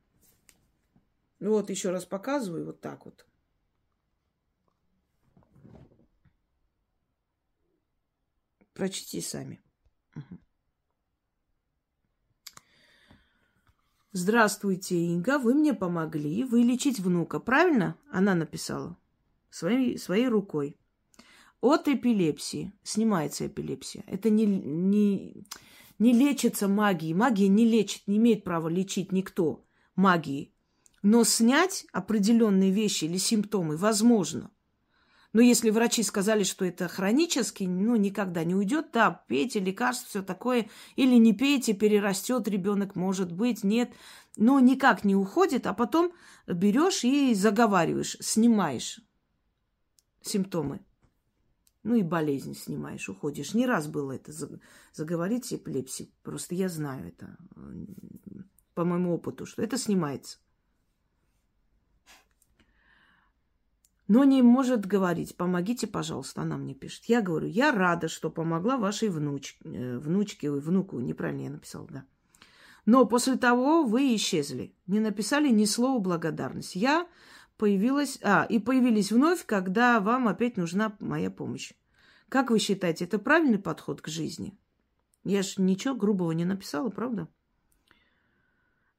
Вот 1.39 1.69
еще 1.69 1.89
раз 1.89 2.05
показываю, 2.05 2.65
вот 2.65 2.81
так 2.81 3.05
вот. 3.05 3.25
Прочтите 8.73 9.21
сами. 9.21 9.61
Здравствуйте, 14.13 14.95
Инга, 14.95 15.39
вы 15.39 15.53
мне 15.53 15.73
помогли 15.73 16.43
вылечить 16.43 16.99
внука, 16.99 17.39
правильно? 17.39 17.97
Она 18.11 18.35
написала 18.35 18.97
своей, 19.49 19.97
своей 19.97 20.27
рукой. 20.27 20.77
От 21.61 21.87
эпилепсии. 21.87 22.73
Снимается 22.83 23.47
эпилепсия. 23.47 24.03
Это 24.07 24.29
не, 24.29 24.45
не, 24.45 25.45
не 25.99 26.13
лечится 26.13 26.67
магией. 26.67 27.13
Магия 27.13 27.47
не 27.47 27.65
лечит, 27.65 28.07
не 28.07 28.17
имеет 28.17 28.43
права 28.43 28.67
лечить 28.67 29.11
никто 29.11 29.63
магией. 29.95 30.53
Но 31.03 31.23
снять 31.23 31.85
определенные 31.93 32.71
вещи 32.71 33.05
или 33.05 33.17
симптомы 33.17 33.77
возможно. 33.77 34.51
Но 35.33 35.41
если 35.41 35.69
врачи 35.69 36.03
сказали, 36.03 36.43
что 36.43 36.65
это 36.65 36.87
хронически, 36.89 37.63
ну, 37.63 37.95
никогда 37.95 38.43
не 38.43 38.53
уйдет, 38.53 38.87
да, 38.91 39.23
пейте 39.27 39.59
лекарства, 39.59 40.09
все 40.09 40.21
такое, 40.21 40.69
или 40.97 41.15
не 41.15 41.31
пейте, 41.31 41.73
перерастет 41.73 42.49
ребенок, 42.49 42.97
может 42.97 43.31
быть, 43.31 43.63
нет, 43.63 43.91
но 44.35 44.59
никак 44.59 45.05
не 45.05 45.15
уходит, 45.15 45.67
а 45.67 45.73
потом 45.73 46.11
берешь 46.47 47.05
и 47.05 47.33
заговариваешь, 47.33 48.17
снимаешь 48.19 48.99
симптомы. 50.21 50.81
Ну 51.83 51.95
и 51.95 52.03
болезнь 52.03 52.53
снимаешь, 52.53 53.09
уходишь. 53.09 53.53
Не 53.53 53.65
раз 53.65 53.87
было 53.87 54.11
это 54.11 54.31
заговорить 54.93 55.53
эпилепсии. 55.53 56.11
Просто 56.23 56.55
я 56.55 56.69
знаю 56.69 57.07
это 57.07 57.37
по 58.73 58.85
моему 58.85 59.15
опыту, 59.15 59.45
что 59.45 59.61
это 59.61 59.77
снимается. 59.77 60.37
но 64.11 64.25
не 64.25 64.41
может 64.41 64.85
говорить. 64.85 65.37
Помогите, 65.37 65.87
пожалуйста, 65.87 66.41
она 66.41 66.57
мне 66.57 66.73
пишет. 66.73 67.05
Я 67.05 67.21
говорю, 67.21 67.47
я 67.47 67.71
рада, 67.71 68.09
что 68.09 68.29
помогла 68.29 68.75
вашей 68.75 69.07
внуч... 69.07 69.57
Э, 69.63 69.99
внучке, 69.99 70.51
ой, 70.51 70.59
внуку, 70.59 70.99
неправильно 70.99 71.43
я 71.43 71.49
написала, 71.49 71.87
да. 71.89 72.03
Но 72.85 73.05
после 73.05 73.37
того 73.37 73.83
вы 73.83 74.13
исчезли, 74.13 74.75
не 74.85 74.99
написали 74.99 75.47
ни 75.47 75.63
слова 75.63 76.01
благодарности. 76.01 76.77
Я 76.77 77.07
появилась, 77.61 78.17
а, 78.23 78.47
и 78.49 78.57
появились 78.57 79.11
вновь, 79.11 79.45
когда 79.45 79.99
вам 79.99 80.27
опять 80.27 80.57
нужна 80.57 80.97
моя 80.99 81.29
помощь. 81.29 81.73
Как 82.27 82.49
вы 82.49 82.57
считаете, 82.57 83.05
это 83.05 83.19
правильный 83.19 83.59
подход 83.59 84.01
к 84.01 84.07
жизни? 84.07 84.57
Я 85.23 85.43
же 85.43 85.61
ничего 85.61 85.93
грубого 85.93 86.31
не 86.31 86.43
написала, 86.43 86.89
правда? 86.89 87.27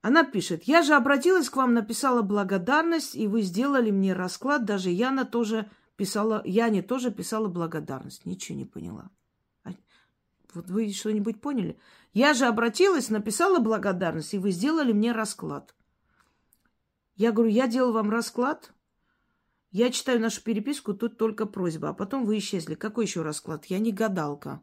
Она 0.01 0.23
пишет, 0.23 0.63
я 0.63 0.83
же 0.83 0.95
обратилась 0.95 1.51
к 1.51 1.57
вам, 1.57 1.75
написала 1.75 2.23
благодарность, 2.23 3.17
и 3.17 3.27
вы 3.27 3.43
сделали 3.43 3.91
мне 3.91 4.13
расклад. 4.13 4.65
Даже 4.65 4.91
Яна 4.91 5.25
тоже 5.25 5.69
писала, 5.97 6.41
Яне 6.45 6.83
тоже 6.83 7.11
писала 7.11 7.49
благодарность. 7.49 8.27
Ничего 8.27 8.57
не 8.57 8.65
поняла. 8.65 9.11
А, 9.65 9.71
вот 10.55 10.71
вы 10.71 10.93
что-нибудь 10.93 11.41
поняли? 11.41 11.81
Я 12.13 12.33
же 12.33 12.47
обратилась, 12.47 13.11
написала 13.11 13.59
благодарность, 13.59 14.35
и 14.35 14.39
вы 14.39 14.53
сделали 14.53 14.93
мне 14.93 15.11
расклад. 15.11 15.75
Я 17.23 17.31
говорю, 17.31 17.53
я 17.53 17.69
делал 17.69 17.93
вам 17.93 18.11
расклад. 18.11 18.73
Я 19.71 19.93
читаю 19.93 20.19
нашу 20.19 20.43
переписку, 20.43 20.93
тут 20.93 21.19
только 21.19 21.47
просьба. 21.47 21.91
А 21.91 21.95
потом 21.95 22.25
вы 22.25 22.39
исчезли. 22.39 22.75
Какой 22.75 23.05
еще 23.05 23.23
расклад? 23.23 23.67
Я 23.67 23.79
не 23.79 23.93
гадалка. 23.93 24.61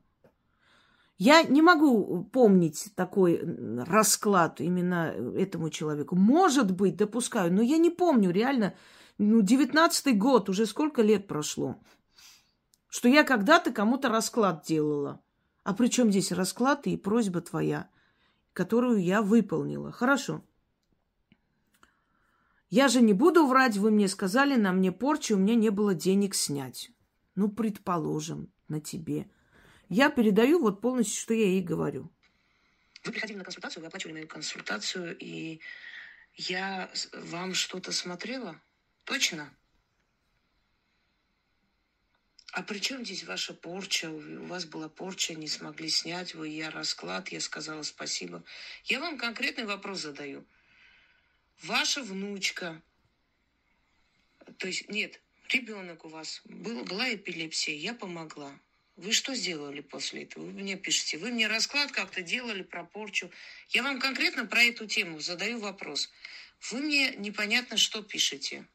Я 1.18 1.44
не 1.44 1.62
могу 1.62 2.26
помнить 2.26 2.92
такой 2.98 3.42
расклад 3.88 4.60
именно 4.60 5.16
этому 5.38 5.70
человеку. 5.70 6.18
Может 6.18 6.76
быть, 6.76 6.98
допускаю, 6.98 7.54
но 7.54 7.62
я 7.62 7.78
не 7.78 7.92
помню 7.92 8.30
реально. 8.30 8.76
Ну, 9.18 9.42
девятнадцатый 9.42 10.12
год, 10.12 10.50
уже 10.50 10.66
сколько 10.66 11.02
лет 11.02 11.28
прошло. 11.28 11.78
Что 12.90 13.08
я 13.08 13.24
когда-то 13.24 13.72
кому-то 13.72 14.10
расклад 14.10 14.66
делала. 14.66 15.22
А 15.64 15.74
при 15.74 15.88
чем 15.88 16.12
здесь 16.12 16.34
расклад 16.34 16.88
и 16.88 16.98
просьба 16.98 17.40
твоя, 17.40 17.90
которую 18.52 19.02
я 19.02 19.22
выполнила? 19.22 19.94
Хорошо. 19.94 20.44
Я 22.70 22.88
же 22.88 23.02
не 23.02 23.14
буду 23.14 23.48
врать, 23.48 23.78
вы 23.78 23.92
мне 23.92 24.08
сказали, 24.08 24.56
на 24.56 24.72
мне 24.72 24.92
порча, 24.92 25.34
у 25.34 25.38
меня 25.38 25.56
не 25.56 25.70
было 25.70 25.94
денег 25.94 26.36
снять. 26.36 26.92
Ну, 27.36 27.50
предположим, 27.50 28.52
на 28.68 28.80
тебе– 28.80 29.30
я 29.90 30.12
передаю 30.12 30.60
вот 30.60 30.82
полностью, 30.82 31.20
что 31.20 31.34
я 31.34 31.46
ей 31.46 31.64
говорю. 31.64 32.12
Вы 33.04 33.12
приходили 33.12 33.38
на 33.38 33.44
консультацию, 33.44 33.82
вы 33.82 33.88
оплачивали 33.88 34.14
мою 34.14 34.28
консультацию, 34.28 35.18
и 35.18 35.62
я 36.36 36.92
вам 37.14 37.56
что-то 37.56 37.92
смотрела? 37.92 38.62
Точно? 39.06 39.52
А 42.52 42.62
при 42.62 42.80
чем 42.80 43.04
здесь 43.04 43.24
ваша 43.24 43.54
порча? 43.56 44.12
У 44.12 44.46
вас 44.46 44.66
была 44.66 44.90
порча, 44.90 45.34
не 45.34 45.48
смогли 45.48 45.90
снять 45.90 46.36
вы, 46.36 46.50
я 46.50 46.70
расклад, 46.70 47.30
я 47.30 47.42
сказала 47.42 47.82
спасибо. 47.82 48.44
Я 48.84 49.00
вам 49.00 49.18
конкретный 49.18 49.66
вопрос 49.66 50.02
задаю. 50.02 50.46
Ваша 51.64 52.02
внучка, 52.04 52.82
то 54.58 54.68
есть 54.68 54.90
нет, 54.90 55.20
ребенок 55.50 56.06
у 56.06 56.10
вас, 56.10 56.42
был, 56.46 56.86
была 56.86 57.14
эпилепсия, 57.14 57.76
я 57.76 57.94
помогла. 57.94 58.52
Вы 58.96 59.14
что 59.14 59.34
сделали 59.34 59.80
после 59.80 60.24
этого? 60.24 60.46
Вы 60.46 60.52
мне 60.52 60.76
пишете. 60.76 61.18
Вы 61.18 61.32
мне 61.32 61.48
расклад 61.48 61.92
как-то 61.92 62.22
делали 62.22 62.64
про 62.64 62.84
порчу. 62.84 63.32
Я 63.70 63.84
вам 63.84 64.00
конкретно 64.00 64.46
про 64.46 64.64
эту 64.64 64.88
тему 64.88 65.22
задаю 65.22 65.60
вопрос. 65.60 66.10
Вы 66.70 66.82
мне 66.82 67.16
непонятно 67.16 67.78
что 67.78 68.04
пишете. 68.04 68.66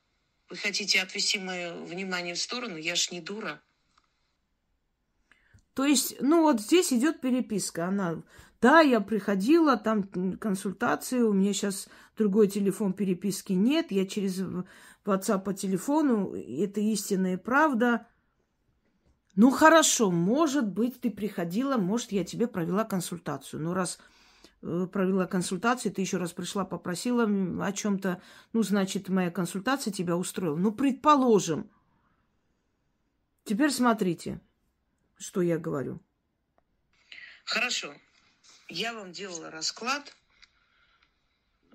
Вы 0.48 0.56
хотите 0.56 1.02
отвести 1.02 1.38
мое 1.38 1.74
внимание 1.74 2.34
в 2.34 2.40
сторону? 2.40 2.78
Я 2.78 2.96
ж 2.96 3.10
не 3.10 3.20
дура. 3.20 3.62
То 5.74 5.84
есть, 5.84 6.20
ну 6.20 6.42
вот 6.42 6.60
здесь 6.60 6.92
идет 6.92 7.20
переписка. 7.20 7.86
Она, 7.86 8.22
да, 8.64 8.80
я 8.80 9.02
приходила, 9.02 9.76
там 9.76 10.04
консультации, 10.38 11.20
у 11.20 11.34
меня 11.34 11.52
сейчас 11.52 11.86
другой 12.16 12.48
телефон 12.48 12.94
переписки 12.94 13.52
нет, 13.52 13.92
я 13.92 14.06
через 14.06 14.40
WhatsApp 15.04 15.42
по 15.44 15.52
телефону, 15.52 16.34
это 16.34 16.80
истинная 16.80 17.36
правда. 17.36 18.06
Ну 19.36 19.50
хорошо, 19.50 20.10
может 20.10 20.66
быть, 20.66 20.98
ты 20.98 21.10
приходила, 21.10 21.76
может, 21.76 22.10
я 22.12 22.24
тебе 22.24 22.46
провела 22.46 22.84
консультацию. 22.84 23.60
Ну, 23.60 23.74
раз 23.74 23.98
э, 24.62 24.86
провела 24.90 25.26
консультацию, 25.26 25.92
ты 25.92 26.00
еще 26.00 26.16
раз 26.16 26.32
пришла, 26.32 26.64
попросила 26.64 27.28
о 27.62 27.70
чем-то, 27.70 28.22
ну, 28.54 28.62
значит, 28.62 29.10
моя 29.10 29.30
консультация 29.30 29.92
тебя 29.92 30.16
устроила. 30.16 30.56
Ну, 30.56 30.72
предположим. 30.72 31.70
Теперь 33.44 33.70
смотрите, 33.70 34.40
что 35.18 35.42
я 35.42 35.58
говорю. 35.58 36.00
Хорошо. 37.44 37.92
Я 38.68 38.92
вам 38.92 39.12
делала 39.12 39.50
расклад 39.50 40.14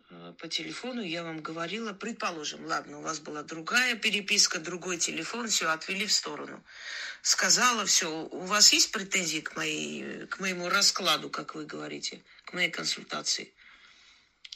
Э, 0.09 0.33
по 0.37 0.47
телефону 0.47 1.01
я 1.01 1.23
вам 1.23 1.41
говорила, 1.41 1.93
предположим, 1.93 2.65
ладно, 2.65 2.99
у 2.99 3.01
вас 3.01 3.19
была 3.19 3.43
другая 3.43 3.95
переписка, 3.95 4.59
другой 4.59 4.97
телефон, 4.97 5.47
все, 5.47 5.69
отвели 5.69 6.05
в 6.05 6.13
сторону. 6.13 6.63
Сказала, 7.21 7.85
все, 7.85 8.07
у 8.09 8.39
вас 8.45 8.73
есть 8.73 8.91
претензии 8.91 9.39
к, 9.39 9.55
моей, 9.55 10.25
к 10.27 10.39
моему 10.39 10.69
раскладу, 10.69 11.29
как 11.29 11.55
вы 11.55 11.65
говорите, 11.65 12.23
к 12.45 12.53
моей 12.53 12.71
консультации? 12.71 13.53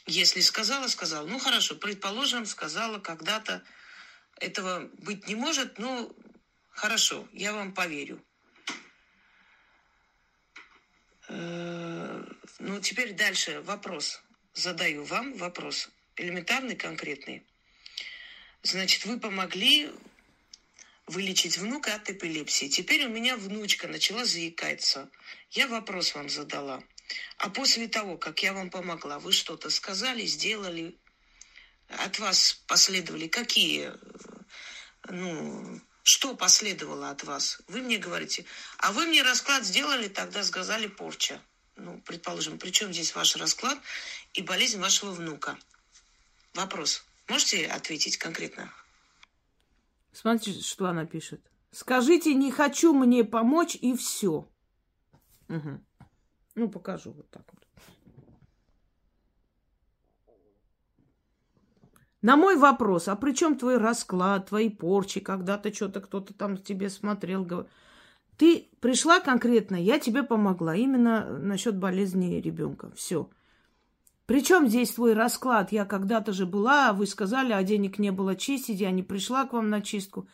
Если 0.06 0.40
сказала, 0.40 0.88
сказала. 0.88 1.26
Ну, 1.26 1.38
хорошо, 1.38 1.76
предположим, 1.76 2.46
сказала 2.46 2.98
когда-то, 2.98 3.62
этого 4.40 4.90
быть 4.98 5.28
не 5.28 5.36
может, 5.36 5.78
ну, 5.78 6.14
хорошо, 6.70 7.28
я 7.32 7.52
вам 7.52 7.72
поверю. 7.72 8.22
Э, 11.28 11.93
ну, 12.58 12.80
теперь 12.80 13.12
дальше 13.12 13.60
вопрос 13.62 14.22
задаю 14.54 15.04
вам 15.04 15.36
вопрос, 15.36 15.90
элементарный, 16.16 16.76
конкретный. 16.76 17.44
Значит, 18.62 19.04
вы 19.04 19.18
помогли 19.18 19.90
вылечить 21.06 21.58
внука 21.58 21.94
от 21.94 22.08
эпилепсии. 22.08 22.68
Теперь 22.68 23.04
у 23.04 23.10
меня 23.10 23.36
внучка 23.36 23.88
начала 23.88 24.24
заикаться. 24.24 25.10
Я 25.50 25.68
вопрос 25.68 26.14
вам 26.14 26.28
задала. 26.28 26.82
А 27.36 27.50
после 27.50 27.88
того, 27.88 28.16
как 28.16 28.42
я 28.42 28.52
вам 28.54 28.70
помогла, 28.70 29.18
вы 29.18 29.32
что-то 29.32 29.68
сказали, 29.68 30.24
сделали? 30.24 30.96
От 31.88 32.18
вас 32.18 32.62
последовали 32.66 33.28
какие, 33.28 33.92
ну, 35.10 35.80
что 36.02 36.34
последовало 36.34 37.10
от 37.10 37.24
вас? 37.24 37.60
Вы 37.68 37.82
мне 37.82 37.98
говорите, 37.98 38.46
а 38.78 38.92
вы 38.92 39.06
мне 39.06 39.22
расклад 39.22 39.64
сделали, 39.64 40.08
тогда 40.08 40.42
сказали 40.42 40.86
порча. 40.86 41.42
Ну, 41.76 42.00
предположим, 42.02 42.58
при 42.58 42.70
чем 42.70 42.92
здесь 42.92 43.14
ваш 43.14 43.36
расклад 43.36 43.78
и 44.32 44.42
болезнь 44.42 44.80
вашего 44.80 45.10
внука? 45.10 45.58
Вопрос. 46.54 47.04
Можете 47.28 47.66
ответить 47.66 48.16
конкретно? 48.16 48.72
Смотрите, 50.12 50.62
что 50.62 50.86
она 50.86 51.04
пишет. 51.04 51.40
Скажите, 51.72 52.34
не 52.34 52.52
хочу 52.52 52.94
мне 52.94 53.24
помочь, 53.24 53.74
и 53.74 53.96
все. 53.96 54.48
Угу. 55.48 55.84
Ну, 56.54 56.68
покажу 56.68 57.12
вот 57.12 57.28
так 57.30 57.42
вот. 57.52 57.64
На 62.22 62.36
мой 62.36 62.56
вопрос, 62.56 63.08
а 63.08 63.16
при 63.16 63.32
чем 63.34 63.58
твой 63.58 63.76
расклад, 63.76 64.48
твои 64.48 64.70
порчи, 64.70 65.20
когда-то 65.20 65.74
что-то 65.74 66.00
кто-то 66.00 66.32
там 66.32 66.56
тебе 66.56 66.88
смотрел, 66.88 67.44
говорил. 67.44 67.70
Ты 68.36 68.68
пришла 68.80 69.20
конкретно, 69.20 69.76
я 69.76 69.98
тебе 69.98 70.22
помогла. 70.22 70.74
Именно 70.74 71.38
насчет 71.38 71.76
болезни 71.76 72.40
ребенка. 72.40 72.90
Все. 72.96 73.30
Причем 74.26 74.68
здесь 74.68 74.92
твой 74.92 75.12
расклад? 75.12 75.70
Я 75.70 75.84
когда-то 75.84 76.32
же 76.32 76.46
была, 76.46 76.92
вы 76.92 77.06
сказали, 77.06 77.52
а 77.52 77.62
денег 77.62 77.98
не 77.98 78.10
было 78.10 78.34
чистить, 78.34 78.80
я 78.80 78.90
не 78.90 79.02
пришла 79.02 79.44
к 79.44 79.52
вам 79.52 79.70
на 79.70 79.82
чистку. 79.82 80.28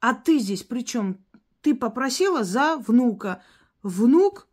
А 0.00 0.14
ты 0.14 0.38
здесь 0.38 0.62
при 0.62 0.84
чем? 0.84 1.24
Ты 1.60 1.74
попросила 1.74 2.44
за 2.44 2.76
внука. 2.76 3.42
Внук 3.82 4.48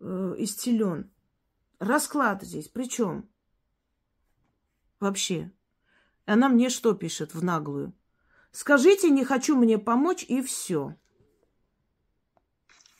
э, 0.00 0.34
исцелен. 0.38 1.10
Расклад 1.78 2.42
здесь 2.42 2.68
при 2.68 2.84
чем? 2.84 3.28
Вообще. 5.00 5.50
Она 6.26 6.48
мне 6.48 6.68
что 6.68 6.94
пишет 6.94 7.34
в 7.34 7.42
наглую? 7.42 7.94
Скажите, 8.52 9.10
не 9.10 9.24
хочу 9.24 9.56
мне 9.56 9.78
помочь, 9.78 10.24
и 10.28 10.42
все. 10.42 10.96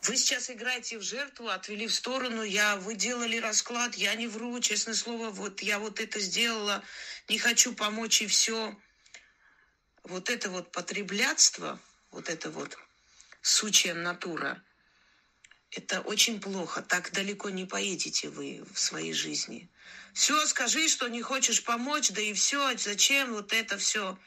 Вы 0.02 0.16
сейчас 0.16 0.50
играете 0.50 0.98
в 0.98 1.02
жертву, 1.02 1.48
отвели 1.48 1.86
в 1.86 1.94
сторону, 1.94 2.42
я, 2.42 2.76
вы 2.76 2.94
делали 2.94 3.36
расклад, 3.36 3.94
я 3.96 4.14
не 4.14 4.28
вру, 4.28 4.58
честное 4.60 4.94
слово, 4.94 5.28
вот 5.28 5.60
я 5.60 5.78
вот 5.78 6.00
это 6.00 6.20
сделала, 6.20 6.82
не 7.28 7.38
хочу 7.38 7.74
помочь 7.74 8.22
и 8.22 8.26
все. 8.26 8.74
Вот 10.04 10.30
это 10.30 10.48
вот 10.48 10.72
потреблятство, 10.72 11.78
вот 12.10 12.30
это 12.30 12.50
вот 12.50 12.78
сучья 13.42 13.94
натура, 13.94 14.62
это 15.70 16.00
очень 16.00 16.40
плохо. 16.40 16.82
Так 16.82 17.12
далеко 17.12 17.50
не 17.50 17.66
поедете 17.66 18.28
вы 18.28 18.64
в 18.72 18.80
своей 18.80 19.12
жизни. 19.12 19.68
Все, 20.14 20.46
скажи, 20.46 20.88
что 20.88 21.08
не 21.08 21.22
хочешь 21.22 21.62
помочь, 21.62 22.10
да 22.10 22.20
и 22.20 22.32
все. 22.32 22.76
Зачем 22.76 23.32
вот 23.34 23.52
это 23.52 23.78
все? 23.78 24.18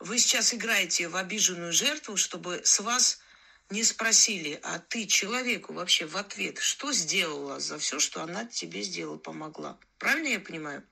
Вы 0.00 0.18
сейчас 0.18 0.54
играете 0.54 1.08
в 1.08 1.16
обиженную 1.16 1.72
жертву, 1.72 2.16
чтобы 2.16 2.60
с 2.64 2.78
вас 2.80 3.18
не 3.70 3.82
спросили, 3.82 4.58
а 4.62 4.78
ты 4.78 5.06
человеку 5.06 5.72
вообще 5.72 6.06
в 6.06 6.16
ответ 6.16 6.58
что 6.58 6.92
сделала 6.92 7.60
за 7.60 7.78
все, 7.78 7.98
что 7.98 8.22
она 8.22 8.44
тебе 8.44 8.82
сделала, 8.82 9.18
помогла. 9.18 9.78
Правильно 9.98 10.28
я 10.28 10.40
понимаю? 10.40 10.86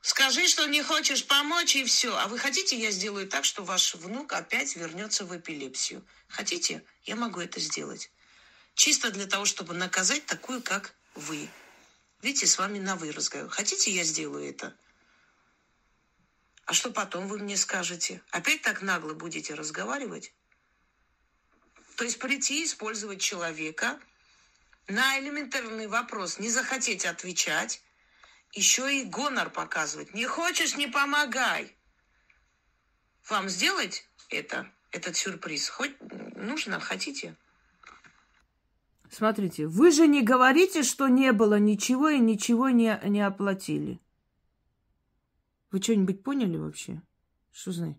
Скажи, 0.00 0.46
что 0.46 0.66
не 0.66 0.82
хочешь 0.82 1.26
помочь, 1.26 1.74
и 1.74 1.84
все. 1.84 2.16
А 2.16 2.28
вы 2.28 2.38
хотите, 2.38 2.78
я 2.80 2.92
сделаю 2.92 3.26
так, 3.26 3.44
что 3.44 3.64
ваш 3.64 3.96
внук 3.96 4.32
опять 4.32 4.76
вернется 4.76 5.24
в 5.24 5.36
эпилепсию? 5.36 6.06
Хотите? 6.28 6.84
Я 7.02 7.16
могу 7.16 7.40
это 7.40 7.58
сделать. 7.58 8.12
Чисто 8.74 9.10
для 9.10 9.26
того, 9.26 9.44
чтобы 9.46 9.74
наказать 9.74 10.24
такую, 10.26 10.62
как 10.62 10.94
вы. 11.16 11.48
Видите, 12.22 12.46
с 12.46 12.56
вами 12.56 12.78
на 12.78 12.94
вы 12.94 13.10
разговариваю. 13.10 13.50
Хотите, 13.50 13.90
я 13.90 14.04
сделаю 14.04 14.48
это? 14.48 14.76
А 16.66 16.72
что 16.72 16.90
потом 16.90 17.28
вы 17.28 17.38
мне 17.38 17.56
скажете? 17.56 18.20
Опять 18.30 18.62
так 18.62 18.82
нагло 18.82 19.14
будете 19.14 19.54
разговаривать? 19.54 20.34
То 21.96 22.04
есть 22.04 22.18
прийти 22.18 22.64
использовать 22.64 23.20
человека 23.20 23.98
на 24.88 25.18
элементарный 25.20 25.86
вопрос, 25.86 26.40
не 26.40 26.50
захотеть 26.50 27.06
отвечать, 27.06 27.82
еще 28.52 29.00
и 29.00 29.04
гонор 29.04 29.50
показывать. 29.50 30.12
Не 30.12 30.26
хочешь, 30.26 30.76
не 30.76 30.88
помогай. 30.88 31.72
Вам 33.28 33.48
сделать 33.48 34.08
это, 34.28 34.70
этот 34.90 35.16
сюрприз? 35.16 35.68
Хоть 35.68 35.94
нужно, 36.34 36.80
хотите? 36.80 37.36
Смотрите, 39.10 39.68
вы 39.68 39.92
же 39.92 40.08
не 40.08 40.22
говорите, 40.22 40.82
что 40.82 41.06
не 41.06 41.32
было 41.32 41.60
ничего 41.60 42.08
и 42.08 42.18
ничего 42.18 42.70
не, 42.70 43.00
не 43.04 43.20
оплатили. 43.20 44.00
Вы 45.76 45.82
что-нибудь 45.82 46.22
поняли 46.22 46.56
вообще? 46.56 47.02
Что 47.52 47.70
значит? 47.70 47.98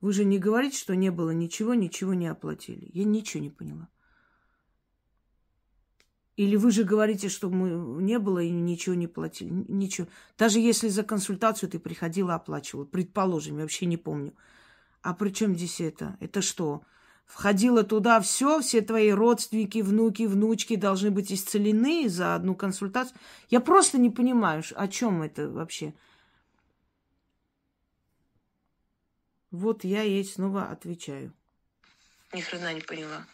Вы 0.00 0.12
же 0.12 0.24
не 0.24 0.38
говорите, 0.38 0.78
что 0.78 0.94
не 0.94 1.10
было 1.10 1.30
ничего, 1.30 1.74
ничего 1.74 2.14
не 2.14 2.28
оплатили. 2.28 2.88
Я 2.94 3.02
ничего 3.02 3.42
не 3.42 3.50
поняла. 3.50 3.88
Или 6.36 6.54
вы 6.54 6.70
же 6.70 6.84
говорите, 6.84 7.28
что 7.28 7.50
мы 7.50 7.70
не 8.00 8.20
было 8.20 8.38
и 8.38 8.50
ничего 8.50 8.94
не 8.94 9.08
платили. 9.08 9.50
Ничего. 9.66 10.06
Даже 10.38 10.60
если 10.60 10.86
за 10.86 11.02
консультацию 11.02 11.68
ты 11.68 11.80
приходила, 11.80 12.36
оплачивала. 12.36 12.84
Предположим, 12.84 13.56
я 13.56 13.62
вообще 13.62 13.86
не 13.86 13.96
помню. 13.96 14.32
А 15.02 15.12
при 15.12 15.30
чем 15.30 15.56
здесь 15.56 15.80
это? 15.80 16.16
Это 16.20 16.40
что? 16.40 16.84
Входило 17.26 17.82
туда 17.82 18.20
все, 18.20 18.60
все 18.60 18.80
твои 18.80 19.10
родственники, 19.10 19.80
внуки, 19.80 20.22
внучки 20.22 20.76
должны 20.76 21.10
быть 21.10 21.32
исцелены 21.32 22.08
за 22.08 22.36
одну 22.36 22.54
консультацию. 22.54 23.18
Я 23.50 23.58
просто 23.58 23.98
не 23.98 24.08
понимаю, 24.08 24.62
о 24.76 24.86
чем 24.86 25.22
это 25.22 25.50
вообще. 25.50 25.94
Вот 29.50 29.84
я 29.84 30.02
ей 30.02 30.24
снова 30.24 30.70
отвечаю. 30.70 31.32
Ни 32.32 32.40
хрена 32.42 32.74
не 32.74 32.82
поняла. 32.82 33.26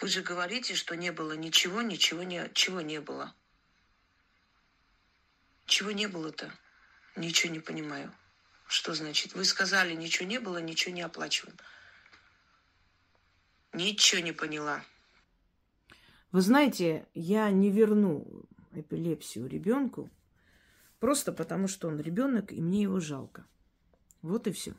Вы 0.00 0.08
же 0.08 0.20
говорите, 0.20 0.74
что 0.74 0.94
не 0.94 1.10
было 1.10 1.32
ничего, 1.32 1.80
ничего 1.80 2.22
не, 2.22 2.50
чего 2.52 2.82
не 2.82 3.00
было. 3.00 3.34
Чего 5.64 5.90
не 5.90 6.06
было-то? 6.06 6.52
Ничего 7.16 7.52
не 7.52 7.60
понимаю. 7.60 8.12
Что 8.66 8.94
значит? 8.94 9.34
Вы 9.34 9.44
сказали, 9.44 9.94
ничего 9.94 10.28
не 10.28 10.38
было, 10.38 10.58
ничего 10.58 10.94
не 10.94 11.02
оплачиваем. 11.02 11.56
Ничего 13.72 14.20
не 14.20 14.32
поняла. 14.32 14.84
Вы 16.32 16.42
знаете, 16.42 17.06
я 17.14 17.50
не 17.50 17.70
верну 17.70 18.44
эпилепсию 18.72 19.48
ребенку, 19.48 20.10
просто 21.00 21.32
потому 21.32 21.68
что 21.68 21.88
он 21.88 22.00
ребенок, 22.00 22.52
и 22.52 22.60
мне 22.60 22.82
его 22.82 23.00
жалко. 23.00 23.46
Вот 24.20 24.46
и 24.46 24.52
все. 24.52 24.74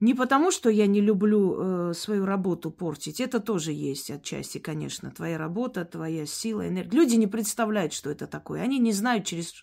Не 0.00 0.14
потому, 0.14 0.52
что 0.52 0.70
я 0.70 0.86
не 0.86 1.00
люблю 1.00 1.56
э, 1.90 1.94
свою 1.94 2.24
работу 2.24 2.70
портить. 2.70 3.20
Это 3.20 3.40
тоже 3.40 3.72
есть 3.72 4.10
отчасти, 4.10 4.58
конечно. 4.58 5.10
Твоя 5.10 5.38
работа, 5.38 5.84
твоя 5.84 6.24
сила, 6.24 6.68
энергия. 6.68 6.96
Люди 6.96 7.16
не 7.16 7.26
представляют, 7.26 7.92
что 7.92 8.08
это 8.08 8.28
такое. 8.28 8.62
Они 8.62 8.78
не 8.78 8.92
знают, 8.92 9.26
через 9.26 9.54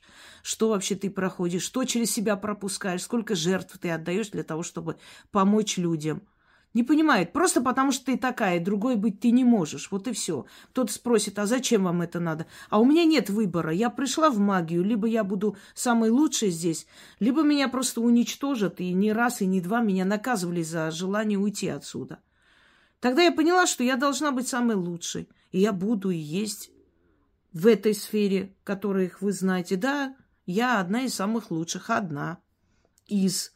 что 0.44 0.70
вообще 0.70 0.96
ты 0.96 1.10
проходишь, 1.10 1.64
что 1.64 1.86
через 1.86 2.12
себя 2.12 2.36
пропускаешь, 2.36 3.04
сколько 3.04 3.34
жертв 3.34 3.78
ты 3.78 3.92
отдаешь 3.92 4.30
для 4.30 4.44
того, 4.44 4.62
чтобы 4.62 4.98
помочь 5.32 5.78
людям– 5.78 6.22
не 6.76 6.84
понимает, 6.84 7.32
просто 7.32 7.62
потому 7.62 7.94
что 7.94 8.08
ты 8.08 8.18
такая, 8.18 8.60
другой 8.60 8.98
быть 8.98 9.22
ты 9.22 9.32
не 9.32 9.46
можешь. 9.46 9.90
Вот 9.92 10.08
и 10.10 10.12
все. 10.12 10.46
Кто-то 10.72 10.92
спросит, 10.92 11.40
а 11.40 11.46
зачем 11.46 11.86
вам 11.86 12.02
это 12.02 12.20
надо? 12.20 12.48
А 12.70 12.80
у 12.80 12.86
меня 12.86 13.06
нет 13.06 13.30
выбора. 13.30 13.72
Я 13.72 13.90
пришла 13.90 14.30
в 14.30 14.40
магию, 14.40 14.84
либо 14.84 15.08
я 15.08 15.24
буду 15.24 15.56
самой 15.74 16.10
лучшей 16.10 16.50
здесь, 16.50 16.86
либо 17.22 17.44
меня 17.44 17.70
просто 17.70 18.02
уничтожат. 18.02 18.82
И 18.82 18.92
не 18.92 19.14
раз, 19.14 19.42
и 19.42 19.46
не 19.46 19.62
два 19.62 19.80
меня 19.80 20.04
наказывали 20.04 20.62
за 20.64 20.92
желание 20.92 21.40
уйти 21.40 21.70
отсюда. 21.70 22.20
Тогда 23.00 23.24
я 23.24 23.32
поняла, 23.32 23.68
что 23.68 23.84
я 23.84 23.96
должна 23.96 24.32
быть 24.32 24.50
самой 24.50 24.76
лучшей. 24.76 25.30
И 25.52 25.62
я 25.62 25.72
буду 25.72 26.10
и 26.10 26.18
есть 26.18 26.72
в 27.54 27.68
этой 27.68 27.96
сфере, 27.96 28.54
которых 28.66 29.22
вы 29.22 29.32
знаете. 29.32 29.78
Да, 29.78 30.14
я 30.46 30.82
одна 30.82 31.04
из 31.04 31.16
самых 31.16 31.52
лучших, 31.52 31.90
одна 31.90 32.40
из 33.08 33.54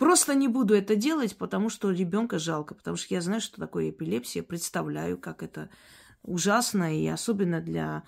Просто 0.00 0.34
не 0.34 0.48
буду 0.48 0.74
это 0.74 0.96
делать, 0.96 1.36
потому 1.36 1.68
что 1.68 1.90
ребенка 1.90 2.38
жалко, 2.38 2.74
потому 2.74 2.96
что 2.96 3.12
я 3.12 3.20
знаю, 3.20 3.42
что 3.42 3.60
такое 3.60 3.90
эпилепсия, 3.90 4.42
представляю, 4.42 5.18
как 5.18 5.42
это 5.42 5.68
ужасно, 6.22 6.98
и 6.98 7.06
особенно 7.06 7.60
для, 7.60 8.04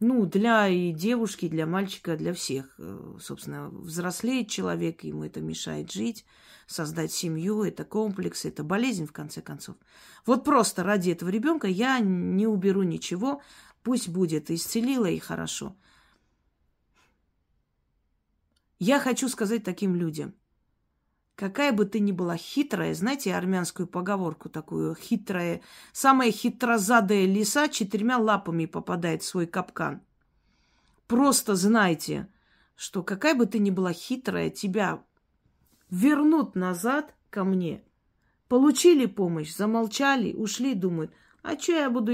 ну, 0.00 0.26
для 0.26 0.66
и 0.66 0.90
девушки, 0.90 1.46
для 1.46 1.66
мальчика, 1.66 2.16
для 2.16 2.34
всех. 2.34 2.74
Э, 2.78 3.16
собственно, 3.20 3.68
взрослеет 3.68 4.48
человек, 4.48 5.04
ему 5.04 5.22
это 5.22 5.40
мешает 5.40 5.92
жить, 5.92 6.24
создать 6.66 7.12
семью, 7.12 7.62
это 7.62 7.84
комплекс, 7.84 8.44
это 8.44 8.64
болезнь, 8.64 9.06
в 9.06 9.12
конце 9.12 9.40
концов. 9.40 9.76
Вот 10.26 10.42
просто 10.42 10.82
ради 10.82 11.10
этого 11.10 11.28
ребенка 11.28 11.68
я 11.68 12.00
не 12.00 12.48
уберу 12.48 12.82
ничего, 12.82 13.40
пусть 13.84 14.08
будет, 14.08 14.50
исцелила 14.50 15.06
и 15.06 15.20
хорошо. 15.20 15.76
Я 18.80 18.98
хочу 18.98 19.28
сказать 19.28 19.62
таким 19.62 19.94
людям, 19.94 20.34
Какая 21.40 21.72
бы 21.72 21.86
ты 21.86 22.00
ни 22.00 22.12
была 22.12 22.36
хитрая, 22.36 22.92
знаете 22.92 23.34
армянскую 23.34 23.86
поговорку 23.86 24.50
такую, 24.50 24.94
хитрая, 24.94 25.62
самая 25.90 26.30
хитрозадая 26.30 27.24
лиса 27.24 27.68
четырьмя 27.68 28.18
лапами 28.18 28.66
попадает 28.66 29.22
в 29.22 29.26
свой 29.26 29.46
капкан. 29.46 30.02
Просто 31.06 31.54
знайте, 31.54 32.28
что 32.76 33.02
какая 33.02 33.34
бы 33.34 33.46
ты 33.46 33.58
ни 33.58 33.70
была 33.70 33.94
хитрая, 33.94 34.50
тебя 34.50 35.02
вернут 35.88 36.56
назад 36.56 37.14
ко 37.30 37.44
мне. 37.44 37.82
Получили 38.48 39.06
помощь, 39.06 39.56
замолчали, 39.56 40.34
ушли, 40.34 40.74
думают, 40.74 41.10
а 41.42 41.58
что 41.58 41.72
я 41.72 41.88
буду, 41.88 42.12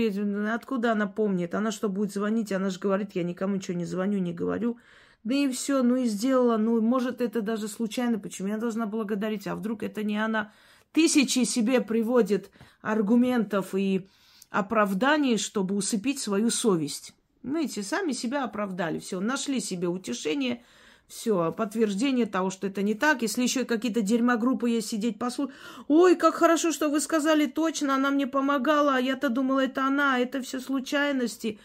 откуда 0.54 0.92
она 0.92 1.08
помнит? 1.08 1.52
Она 1.56 1.72
что, 1.72 1.88
будет 1.88 2.12
звонить? 2.12 2.52
Она 2.52 2.70
же 2.70 2.78
говорит, 2.78 3.16
я 3.16 3.24
никому 3.24 3.56
ничего 3.56 3.76
не 3.76 3.86
звоню, 3.86 4.20
не 4.20 4.32
говорю. 4.32 4.78
Да 5.26 5.34
и 5.34 5.48
все, 5.48 5.82
ну 5.82 5.96
и 5.96 6.04
сделала, 6.04 6.56
ну, 6.56 6.80
может, 6.80 7.20
это 7.20 7.42
даже 7.42 7.66
случайно, 7.66 8.16
почему 8.16 8.46
я 8.46 8.58
должна 8.58 8.86
благодарить, 8.86 9.48
а 9.48 9.56
вдруг 9.56 9.82
это 9.82 10.04
не 10.04 10.16
она. 10.16 10.52
Тысячи 10.92 11.42
себе 11.42 11.80
приводит 11.80 12.52
аргументов 12.80 13.74
и 13.74 14.06
оправдание, 14.50 15.36
чтобы 15.36 15.74
усыпить 15.74 16.20
свою 16.20 16.50
совесть. 16.50 17.12
Знаете, 17.42 17.82
сами 17.82 18.12
себя 18.12 18.44
оправдали, 18.44 19.00
все, 19.00 19.18
нашли 19.18 19.58
себе 19.58 19.88
утешение, 19.88 20.62
все, 21.08 21.50
подтверждение 21.50 22.26
того, 22.26 22.50
что 22.50 22.68
это 22.68 22.82
не 22.82 22.94
так. 22.94 23.22
Если 23.22 23.42
еще 23.42 23.64
какие-то 23.64 24.02
дерьмогруппы 24.02 24.70
есть 24.70 24.90
сидеть 24.90 25.18
послушать. 25.18 25.56
Ой, 25.88 26.14
как 26.14 26.36
хорошо, 26.36 26.70
что 26.70 26.88
вы 26.88 27.00
сказали 27.00 27.46
точно, 27.46 27.96
она 27.96 28.12
мне 28.12 28.28
помогала, 28.28 28.94
а 28.94 29.00
я-то 29.00 29.28
думала, 29.28 29.64
это 29.64 29.84
она, 29.84 30.20
это 30.20 30.40
все 30.40 30.60
случайности. 30.60 31.58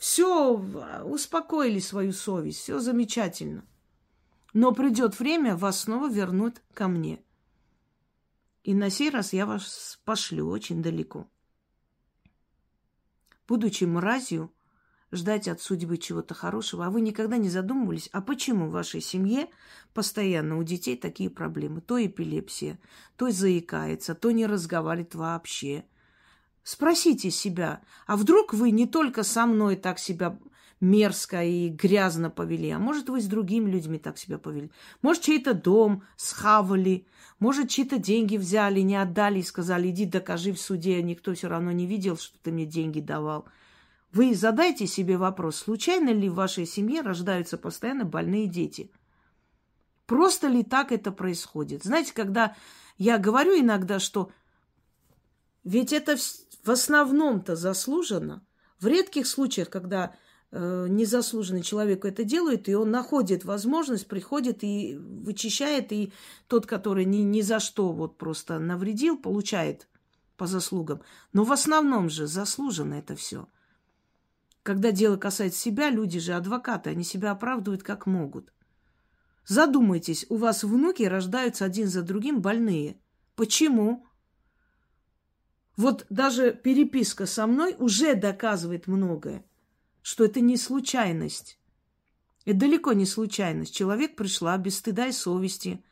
Все, 0.00 0.54
успокоили 1.04 1.78
свою 1.78 2.14
совесть, 2.14 2.60
все 2.60 2.78
замечательно. 2.78 3.66
Но 4.54 4.72
придет 4.72 5.20
время, 5.20 5.54
вас 5.54 5.82
снова 5.82 6.10
вернут 6.10 6.62
ко 6.72 6.88
мне. 6.88 7.22
И 8.64 8.72
на 8.72 8.88
сей 8.88 9.10
раз 9.10 9.34
я 9.34 9.44
вас 9.44 10.00
пошлю 10.06 10.48
очень 10.48 10.82
далеко. 10.82 11.28
Будучи 13.46 13.84
мразью, 13.84 14.50
ждать 15.12 15.48
от 15.48 15.60
судьбы 15.60 15.98
чего-то 15.98 16.32
хорошего, 16.32 16.86
а 16.86 16.90
вы 16.90 17.02
никогда 17.02 17.36
не 17.36 17.50
задумывались, 17.50 18.08
а 18.14 18.22
почему 18.22 18.68
в 18.68 18.72
вашей 18.72 19.02
семье 19.02 19.50
постоянно 19.92 20.56
у 20.56 20.62
детей 20.62 20.96
такие 20.96 21.28
проблемы? 21.28 21.82
То 21.82 22.02
эпилепсия, 22.02 22.78
то 23.16 23.30
заикается, 23.30 24.14
то 24.14 24.30
не 24.30 24.46
разговаривает 24.46 25.14
вообще. 25.14 25.84
Спросите 26.62 27.30
себя, 27.30 27.80
а 28.06 28.16
вдруг 28.16 28.52
вы 28.52 28.70
не 28.70 28.86
только 28.86 29.22
со 29.22 29.46
мной 29.46 29.76
так 29.76 29.98
себя 29.98 30.38
мерзко 30.80 31.42
и 31.44 31.68
грязно 31.68 32.30
повели, 32.30 32.70
а 32.70 32.78
может, 32.78 33.08
вы 33.08 33.20
с 33.20 33.26
другими 33.26 33.70
людьми 33.70 33.98
так 33.98 34.18
себя 34.18 34.38
повели? 34.38 34.70
Может, 35.02 35.22
чей-то 35.22 35.54
дом 35.54 36.02
схавали, 36.16 37.06
может, 37.38 37.68
чьи-то 37.70 37.98
деньги 37.98 38.36
взяли, 38.36 38.80
не 38.80 38.96
отдали 38.96 39.40
и 39.40 39.44
сказали, 39.44 39.90
иди 39.90 40.06
докажи 40.06 40.52
в 40.52 40.60
суде, 40.60 41.02
никто 41.02 41.34
все 41.34 41.48
равно 41.48 41.72
не 41.72 41.86
видел, 41.86 42.16
что 42.16 42.38
ты 42.42 42.52
мне 42.52 42.66
деньги 42.66 43.00
давал. 43.00 43.46
Вы 44.12 44.34
задайте 44.34 44.86
себе 44.86 45.16
вопрос, 45.16 45.56
случайно 45.56 46.10
ли 46.10 46.28
в 46.28 46.34
вашей 46.34 46.66
семье 46.66 47.02
рождаются 47.02 47.56
постоянно 47.56 48.04
больные 48.04 48.46
дети? 48.46 48.90
Просто 50.06 50.48
ли 50.48 50.64
так 50.64 50.92
это 50.92 51.12
происходит? 51.12 51.84
Знаете, 51.84 52.12
когда 52.12 52.56
я 52.98 53.18
говорю 53.18 53.58
иногда, 53.58 54.00
что 54.00 54.30
ведь 55.62 55.92
это 55.92 56.16
в 56.62 56.70
основном-то 56.70 57.56
заслуженно, 57.56 58.44
в 58.78 58.86
редких 58.86 59.26
случаях, 59.26 59.70
когда 59.70 60.14
э, 60.50 60.86
незаслуженный 60.88 61.62
человек 61.62 62.04
это 62.04 62.24
делает, 62.24 62.68
и 62.68 62.74
он 62.74 62.90
находит 62.90 63.44
возможность, 63.44 64.06
приходит 64.06 64.64
и 64.64 64.96
вычищает, 64.96 65.92
и 65.92 66.12
тот, 66.46 66.66
который 66.66 67.04
ни, 67.04 67.18
ни 67.18 67.40
за 67.40 67.60
что 67.60 67.92
вот 67.92 68.18
просто 68.18 68.58
навредил, 68.58 69.18
получает 69.18 69.88
по 70.36 70.46
заслугам. 70.46 71.02
Но 71.32 71.44
в 71.44 71.52
основном 71.52 72.08
же 72.08 72.26
заслуженно 72.26 72.94
это 72.94 73.16
все– 73.16 73.48
когда 74.62 74.92
дело 74.92 75.16
касается 75.16 75.58
себя, 75.58 75.90
люди 75.90 76.18
же 76.18 76.34
адвокаты, 76.34 76.90
они 76.90 77.04
себя 77.04 77.30
оправдывают 77.30 77.82
как 77.82 78.06
могут. 78.06 78.52
Задумайтесь, 79.46 80.26
у 80.28 80.36
вас 80.36 80.62
внуки 80.64 81.02
рождаются 81.02 81.64
один 81.64 81.88
за 81.88 82.02
другим 82.02 82.40
больные. 82.40 83.00
Почему? 83.36 84.06
Вот 85.80 86.04
даже 86.10 86.52
переписка 86.52 87.24
со 87.24 87.46
мной 87.46 87.74
уже 87.78 88.14
доказывает 88.14 88.86
многое, 88.86 89.42
что 90.02 90.26
это 90.26 90.42
не 90.42 90.58
случайность. 90.58 91.58
Это 92.44 92.58
далеко 92.58 92.92
не 92.92 93.06
случайность. 93.06 93.74
Человек 93.74 94.14
пришла 94.14 94.58
без 94.58 94.76
стыда 94.76 95.06
и 95.06 95.12
совести, 95.12 95.82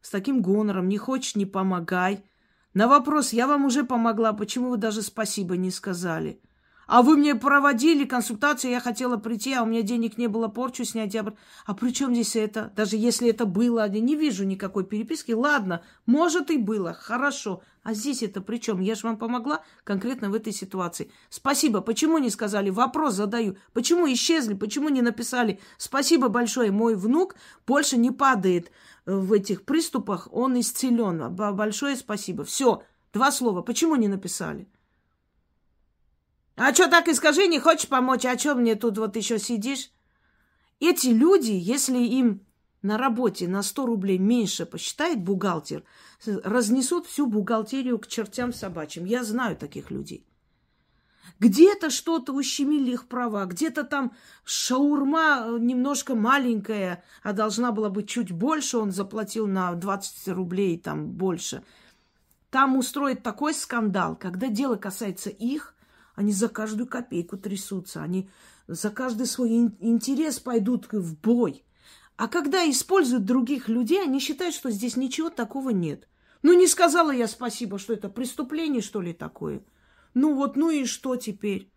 с 0.00 0.08
таким 0.08 0.40
гонором, 0.40 0.88
не 0.88 0.96
хочешь, 0.96 1.36
не 1.36 1.44
помогай. 1.44 2.24
На 2.72 2.88
вопрос, 2.88 3.34
я 3.34 3.46
вам 3.46 3.66
уже 3.66 3.84
помогла, 3.84 4.32
почему 4.32 4.70
вы 4.70 4.78
даже 4.78 5.02
спасибо 5.02 5.58
не 5.58 5.70
сказали? 5.70 6.40
А 6.86 7.02
вы 7.02 7.16
мне 7.16 7.34
проводили 7.34 8.04
консультацию, 8.04 8.70
я 8.70 8.80
хотела 8.80 9.16
прийти, 9.16 9.52
а 9.52 9.64
у 9.64 9.66
меня 9.66 9.82
денег 9.82 10.18
не 10.18 10.28
было, 10.28 10.46
порчу 10.46 10.84
снять. 10.84 11.14
Я... 11.14 11.26
А 11.64 11.74
при 11.74 11.90
чем 11.90 12.14
здесь 12.14 12.36
это? 12.36 12.72
Даже 12.76 12.96
если 12.96 13.28
это 13.28 13.44
было, 13.44 13.88
я 13.88 14.00
не 14.00 14.14
вижу 14.14 14.44
никакой 14.44 14.84
переписки. 14.84 15.32
Ладно, 15.32 15.82
может 16.06 16.50
и 16.50 16.58
было, 16.58 16.92
хорошо. 16.92 17.62
А 17.82 17.92
здесь 17.92 18.22
это 18.22 18.40
при 18.40 18.58
чем? 18.58 18.80
Я 18.80 18.94
же 18.94 19.06
вам 19.06 19.16
помогла 19.16 19.62
конкретно 19.82 20.30
в 20.30 20.34
этой 20.34 20.52
ситуации. 20.52 21.10
Спасибо. 21.28 21.80
Почему 21.80 22.18
не 22.18 22.30
сказали? 22.30 22.70
Вопрос 22.70 23.14
задаю. 23.14 23.56
Почему 23.72 24.12
исчезли? 24.12 24.54
Почему 24.54 24.88
не 24.88 25.02
написали? 25.02 25.60
Спасибо 25.78 26.28
большое. 26.28 26.70
Мой 26.70 26.94
внук 26.94 27.34
больше 27.66 27.96
не 27.96 28.12
падает 28.12 28.70
в 29.06 29.32
этих 29.32 29.64
приступах. 29.64 30.28
Он 30.32 30.58
исцелен. 30.58 31.34
Большое 31.34 31.96
спасибо. 31.96 32.44
Все. 32.44 32.82
Два 33.12 33.30
слова. 33.32 33.62
Почему 33.62 33.96
не 33.96 34.08
написали? 34.08 34.68
А 36.56 36.72
что 36.72 36.88
так 36.88 37.08
и 37.08 37.14
скажи, 37.14 37.46
не 37.46 37.60
хочешь 37.60 37.88
помочь? 37.88 38.24
А 38.24 38.38
что 38.38 38.54
мне 38.54 38.74
тут 38.74 38.96
вот 38.96 39.14
еще 39.16 39.38
сидишь? 39.38 39.90
Эти 40.80 41.08
люди, 41.08 41.52
если 41.52 41.98
им 41.98 42.46
на 42.82 42.96
работе 42.98 43.46
на 43.46 43.62
100 43.62 43.86
рублей 43.86 44.18
меньше 44.18 44.64
посчитает 44.64 45.22
бухгалтер, 45.22 45.84
разнесут 46.24 47.06
всю 47.06 47.26
бухгалтерию 47.26 47.98
к 47.98 48.06
чертям 48.06 48.52
собачьим. 48.52 49.04
Я 49.04 49.22
знаю 49.22 49.56
таких 49.56 49.90
людей. 49.90 50.26
Где-то 51.38 51.90
что-то 51.90 52.32
ущемили 52.32 52.92
их 52.92 53.08
права, 53.08 53.44
где-то 53.44 53.84
там 53.84 54.12
шаурма 54.44 55.44
э, 55.44 55.58
немножко 55.60 56.14
маленькая, 56.14 57.04
а 57.22 57.32
должна 57.34 57.72
была 57.72 57.90
быть 57.90 58.08
чуть 58.08 58.32
больше, 58.32 58.78
он 58.78 58.90
заплатил 58.90 59.46
на 59.46 59.74
20 59.74 60.28
рублей 60.28 60.78
там 60.78 61.08
больше. 61.08 61.62
Там 62.50 62.76
устроит 62.78 63.22
такой 63.22 63.52
скандал, 63.52 64.16
когда 64.16 64.48
дело 64.48 64.76
касается 64.76 65.28
их, 65.28 65.75
они 66.16 66.32
за 66.32 66.48
каждую 66.48 66.88
копейку 66.88 67.36
трясутся. 67.36 68.02
Они 68.02 68.28
за 68.66 68.90
каждый 68.90 69.26
свой 69.26 69.50
интерес 69.50 70.40
пойдут 70.40 70.90
в 70.90 71.20
бой. 71.20 71.62
А 72.16 72.26
когда 72.26 72.68
используют 72.68 73.26
других 73.26 73.68
людей, 73.68 74.02
они 74.02 74.18
считают, 74.18 74.54
что 74.54 74.70
здесь 74.70 74.96
ничего 74.96 75.28
такого 75.28 75.70
нет. 75.70 76.08
Ну, 76.42 76.54
не 76.54 76.66
сказала 76.66 77.10
я 77.10 77.28
спасибо, 77.28 77.78
что 77.78 77.92
это 77.92 78.08
преступление, 78.08 78.80
что 78.80 79.02
ли, 79.02 79.12
такое. 79.12 79.62
Ну 80.14 80.34
вот, 80.34 80.56
ну 80.56 80.70
и 80.70 80.86
что 80.86 81.16
теперь? 81.16 81.70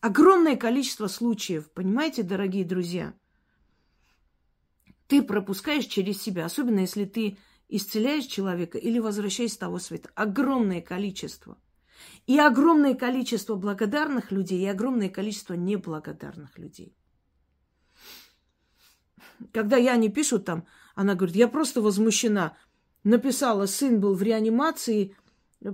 Огромное 0.00 0.56
количество 0.56 1.06
случаев, 1.06 1.70
понимаете, 1.70 2.22
дорогие 2.22 2.64
друзья? 2.64 3.14
Ты 5.06 5.22
пропускаешь 5.22 5.86
через 5.86 6.20
себя, 6.20 6.44
особенно 6.44 6.80
если 6.80 7.06
ты 7.06 7.38
исцеляешь 7.70 8.26
человека 8.26 8.76
или 8.76 8.98
возвращаешь 8.98 9.52
с 9.52 9.56
того 9.56 9.78
света. 9.78 10.10
Огромное 10.14 10.82
количество– 10.82 11.56
и 12.26 12.38
огромное 12.38 12.94
количество 12.94 13.54
благодарных 13.54 14.30
людей, 14.30 14.60
и 14.60 14.66
огромное 14.66 15.08
количество 15.08 15.54
неблагодарных 15.54 16.58
людей. 16.58 16.94
Когда 19.52 19.76
я 19.76 19.96
не 19.96 20.08
пишут 20.08 20.44
там, 20.44 20.66
она 20.94 21.14
говорит, 21.14 21.36
я 21.36 21.48
просто 21.48 21.80
возмущена. 21.80 22.56
Написала, 23.04 23.66
сын 23.66 24.00
был 24.00 24.14
в 24.14 24.22
реанимации, 24.22 25.16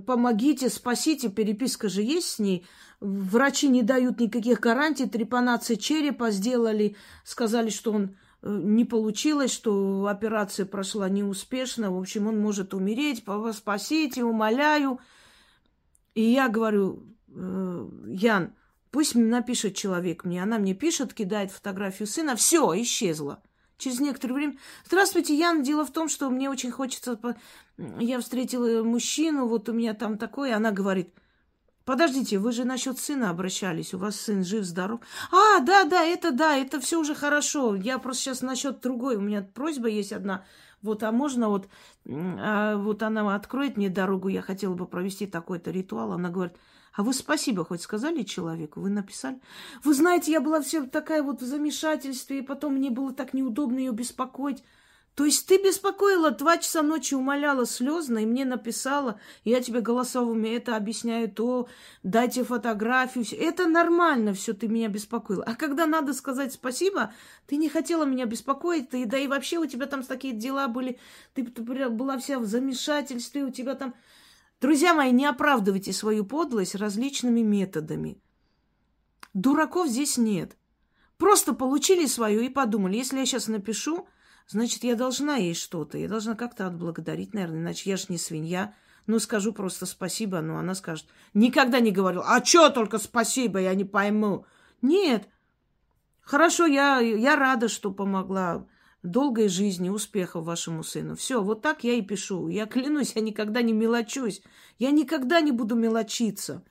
помогите, 0.05 0.69
спасите, 0.69 1.29
переписка 1.29 1.89
же 1.89 2.01
есть 2.01 2.27
с 2.27 2.39
ней. 2.39 2.65
Врачи 2.99 3.67
не 3.67 3.83
дают 3.83 4.19
никаких 4.19 4.59
гарантий, 4.59 5.07
трепанация 5.07 5.75
черепа 5.75 6.31
сделали, 6.31 6.95
сказали, 7.23 7.69
что 7.69 7.91
он 7.91 8.17
э, 8.41 8.59
не 8.63 8.85
получилось, 8.85 9.51
что 9.51 10.07
операция 10.07 10.65
прошла 10.65 11.09
неуспешно, 11.09 11.91
в 11.91 11.99
общем, 11.99 12.27
он 12.27 12.39
может 12.39 12.73
умереть, 12.73 13.23
спасите, 13.53 14.23
умоляю. 14.23 14.99
И 16.15 16.21
я 16.21 16.47
говорю, 16.47 17.03
э, 17.27 17.87
Ян, 18.07 18.53
пусть 18.89 19.15
напишет 19.15 19.75
человек 19.75 20.23
мне. 20.23 20.41
Она 20.41 20.57
мне 20.57 20.73
пишет, 20.73 21.13
кидает 21.13 21.51
фотографию 21.51 22.07
сына. 22.07 22.35
Все, 22.35 22.73
исчезла. 22.81 23.43
Через 23.77 23.99
некоторое 23.99 24.33
время. 24.33 24.57
Здравствуйте, 24.85 25.37
Ян. 25.37 25.61
Дело 25.61 25.85
в 25.85 25.91
том, 25.91 26.07
что 26.07 26.29
мне 26.29 26.49
очень 26.49 26.71
хочется... 26.71 27.19
Я 27.99 28.21
встретила 28.21 28.83
мужчину, 28.83 29.47
вот 29.47 29.67
у 29.67 29.73
меня 29.73 29.93
там 29.93 30.17
такое. 30.17 30.55
Она 30.55 30.71
говорит, 30.71 31.09
подождите, 31.83 32.39
вы 32.39 32.53
же 32.53 32.63
насчет 32.63 32.97
сына 32.97 33.29
обращались. 33.29 33.93
У 33.93 33.97
вас 33.97 34.15
сын 34.15 34.45
жив-здоров. 34.45 35.01
А, 35.33 35.59
да, 35.59 35.83
да, 35.83 36.05
это 36.05 36.31
да, 36.31 36.55
это 36.55 36.79
все 36.79 36.97
уже 36.97 37.13
хорошо. 37.13 37.75
Я 37.75 37.99
просто 37.99 38.23
сейчас 38.23 38.41
насчет 38.41 38.79
другой. 38.79 39.17
У 39.17 39.21
меня 39.21 39.41
просьба 39.41 39.89
есть 39.89 40.13
одна. 40.13 40.45
Вот, 40.85 41.03
а 41.03 41.11
можно 41.11 41.49
вот, 41.49 41.67
а 42.07 42.77
вот 42.77 43.01
она 43.01 43.35
откроет 43.35 43.75
мне 43.75 43.89
дорогу, 43.89 44.27
я 44.27 44.41
хотела 44.41 44.75
бы 44.75 44.85
провести 44.85 45.25
такой-то 45.25 45.71
ритуал. 45.71 46.11
Она 46.13 46.29
говорит, 46.29 46.55
а 46.93 47.01
вы 47.01 47.13
спасибо 47.13 47.65
хоть 47.65 47.81
сказали 47.81 48.21
человеку? 48.21 48.79
Вы 48.79 48.89
написали? 48.89 49.41
Вы 49.83 49.95
знаете, 49.95 50.31
я 50.31 50.39
была 50.39 50.61
вся 50.61 50.85
такая 50.85 51.23
вот 51.23 51.41
в 51.41 51.45
замешательстве, 51.45 52.39
и 52.39 52.41
потом 52.41 52.75
мне 52.75 52.91
было 52.91 53.11
так 53.13 53.33
неудобно 53.33 53.79
ее 53.79 53.91
беспокоить. 53.91 54.63
То 55.15 55.23
есть 55.23 55.47
ты 55.47 55.57
беспокоила, 55.57 56.31
два 56.31 56.57
часа 56.57 56.81
ночи 56.83 57.13
умоляла 57.15 57.65
слезно, 57.65 58.19
и 58.19 58.25
мне 58.25 58.43
написала, 58.43 59.17
я 59.45 59.61
тебе 59.61 59.79
голосовыми 59.79 60.49
это 60.49 60.75
объясняю, 60.75 61.31
то 61.31 61.69
дайте 62.03 62.43
фотографию. 62.43 63.25
Это 63.39 63.65
нормально 63.65 64.33
все, 64.33 64.51
ты 64.53 64.67
меня 64.67 64.89
беспокоила. 64.89 65.45
А 65.45 65.55
когда 65.55 65.85
надо 65.85 66.13
сказать 66.13 66.51
спасибо, 66.51 67.13
ты 67.47 67.55
не 67.55 67.69
хотела 67.69 68.03
меня 68.03 68.25
беспокоить, 68.25 68.89
ты, 68.89 69.05
да 69.05 69.17
и 69.17 69.27
вообще 69.27 69.57
у 69.57 69.65
тебя 69.65 69.85
там 69.85 70.03
такие 70.03 70.33
дела 70.33 70.67
были, 70.67 70.99
ты, 71.33 71.45
ты 71.45 71.61
была 71.61 72.17
вся 72.17 72.37
в 72.37 72.45
замешательстве, 72.45 73.45
у 73.45 73.51
тебя 73.51 73.75
там 73.75 73.95
Друзья 74.61 74.93
мои, 74.93 75.11
не 75.11 75.25
оправдывайте 75.25 75.91
свою 75.91 76.25
подлость 76.25 76.75
различными 76.75 77.41
методами. 77.41 78.17
Дураков 79.33 79.87
здесь 79.87 80.17
нет. 80.17 80.57
Просто 81.17 81.53
получили 81.53 82.05
свое 82.05 82.45
и 82.45 82.49
подумали, 82.49 82.95
если 82.95 83.19
я 83.19 83.25
сейчас 83.25 83.47
напишу, 83.47 84.07
значит, 84.47 84.83
я 84.83 84.95
должна 84.95 85.35
ей 85.35 85.55
что-то. 85.55 85.97
Я 85.97 86.07
должна 86.07 86.35
как-то 86.35 86.67
отблагодарить, 86.67 87.33
наверное, 87.33 87.59
иначе 87.59 87.89
я 87.89 87.97
же 87.97 88.05
не 88.09 88.17
свинья. 88.17 88.73
Ну, 89.07 89.19
скажу 89.19 89.53
просто 89.53 89.85
спасибо, 89.85 90.41
но 90.41 90.57
она 90.57 90.75
скажет. 90.75 91.05
Никогда 91.33 91.79
не 91.79 91.91
говорил, 91.91 92.23
а 92.25 92.43
что 92.43 92.69
только 92.69 92.97
спасибо, 92.97 93.59
я 93.59 93.73
не 93.75 93.83
пойму. 93.83 94.45
Нет. 94.81 95.27
Хорошо, 96.21 96.65
я, 96.65 96.99
я 96.99 97.35
рада, 97.35 97.67
что 97.67 97.91
помогла 97.91 98.65
долгой 99.03 99.47
жизни, 99.47 99.89
успехов 99.89 100.45
вашему 100.45 100.83
сыну. 100.83 101.15
Все, 101.15 101.41
вот 101.41 101.61
так 101.61 101.83
я 101.83 101.93
и 101.93 102.01
пишу. 102.01 102.47
Я 102.47 102.65
клянусь, 102.65 103.13
я 103.15 103.21
никогда 103.21 103.61
не 103.61 103.73
мелочусь. 103.73 104.41
Я 104.79 104.91
никогда 104.91 105.41
не 105.41 105.51
буду 105.51 105.75
мелочиться. 105.75 106.63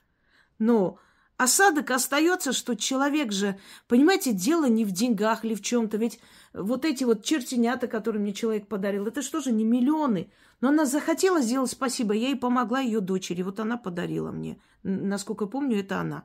Но 0.59 0.99
осадок 1.37 1.91
остается, 1.91 2.53
что 2.53 2.75
человек 2.75 3.31
же, 3.31 3.59
понимаете, 3.87 4.31
дело 4.31 4.65
не 4.65 4.85
в 4.85 4.91
деньгах 4.91 5.45
или 5.45 5.53
в 5.53 5.61
чем-то. 5.61 5.97
Ведь 5.97 6.19
вот 6.53 6.85
эти 6.85 7.03
вот 7.03 7.23
чертенята, 7.23 7.87
которые 7.87 8.21
мне 8.21 8.33
человек 8.33 8.67
подарил, 8.67 9.07
это 9.07 9.21
что 9.21 9.41
же 9.41 9.51
не 9.51 9.63
миллионы? 9.63 10.31
Но 10.61 10.69
она 10.69 10.85
захотела 10.85 11.41
сделать 11.41 11.71
спасибо, 11.71 12.13
я 12.13 12.29
ей 12.29 12.35
помогла 12.35 12.79
ее 12.79 13.01
дочери. 13.01 13.41
Вот 13.41 13.59
она 13.59 13.77
подарила 13.77 14.31
мне. 14.31 14.57
Насколько 14.83 15.47
помню, 15.47 15.79
это 15.79 15.99
она. 15.99 16.23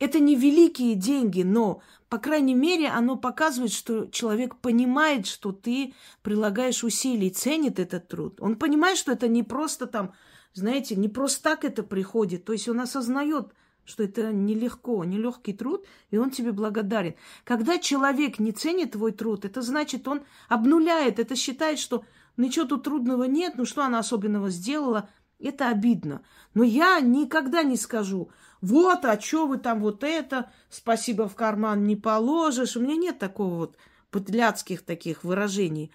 Это 0.00 0.18
не 0.18 0.34
великие 0.34 0.94
деньги, 0.94 1.42
но, 1.42 1.82
по 2.08 2.16
крайней 2.16 2.54
мере, 2.54 2.88
оно 2.88 3.16
показывает, 3.16 3.70
что 3.70 4.06
человек 4.06 4.56
понимает, 4.56 5.26
что 5.26 5.52
ты 5.52 5.92
прилагаешь 6.22 6.82
усилий, 6.82 7.28
ценит 7.28 7.78
этот 7.78 8.08
труд. 8.08 8.40
Он 8.40 8.56
понимает, 8.56 8.96
что 8.96 9.12
это 9.12 9.28
не 9.28 9.42
просто 9.42 9.86
там, 9.86 10.14
знаете, 10.52 10.96
не 10.96 11.08
просто 11.08 11.42
так 11.42 11.64
это 11.64 11.82
приходит. 11.82 12.44
То 12.44 12.52
есть 12.52 12.68
он 12.68 12.80
осознает, 12.80 13.52
что 13.84 14.02
это 14.02 14.32
нелегко, 14.32 15.04
нелегкий 15.04 15.52
труд, 15.52 15.84
и 16.10 16.16
он 16.16 16.30
тебе 16.30 16.52
благодарен. 16.52 17.14
Когда 17.44 17.78
человек 17.78 18.38
не 18.38 18.52
ценит 18.52 18.92
твой 18.92 19.12
труд, 19.12 19.44
это 19.44 19.62
значит, 19.62 20.06
он 20.08 20.22
обнуляет, 20.48 21.18
это 21.18 21.36
считает, 21.36 21.78
что 21.78 22.04
ничего 22.36 22.66
тут 22.66 22.84
трудного 22.84 23.24
нет, 23.24 23.54
ну 23.56 23.64
что 23.64 23.84
она 23.84 23.98
особенного 23.98 24.50
сделала, 24.50 25.08
это 25.38 25.68
обидно. 25.68 26.22
Но 26.54 26.62
я 26.62 27.00
никогда 27.00 27.62
не 27.62 27.76
скажу, 27.76 28.30
вот, 28.60 29.04
а 29.04 29.18
что 29.18 29.46
вы 29.46 29.58
там 29.58 29.80
вот 29.80 30.04
это, 30.04 30.50
спасибо 30.68 31.28
в 31.28 31.34
карман 31.34 31.84
не 31.84 31.96
положишь. 31.96 32.76
У 32.76 32.80
меня 32.80 32.96
нет 32.96 33.18
такого 33.18 33.54
вот 33.54 33.76
подляцких 34.10 34.82
таких 34.82 35.24
выражений. 35.24 35.92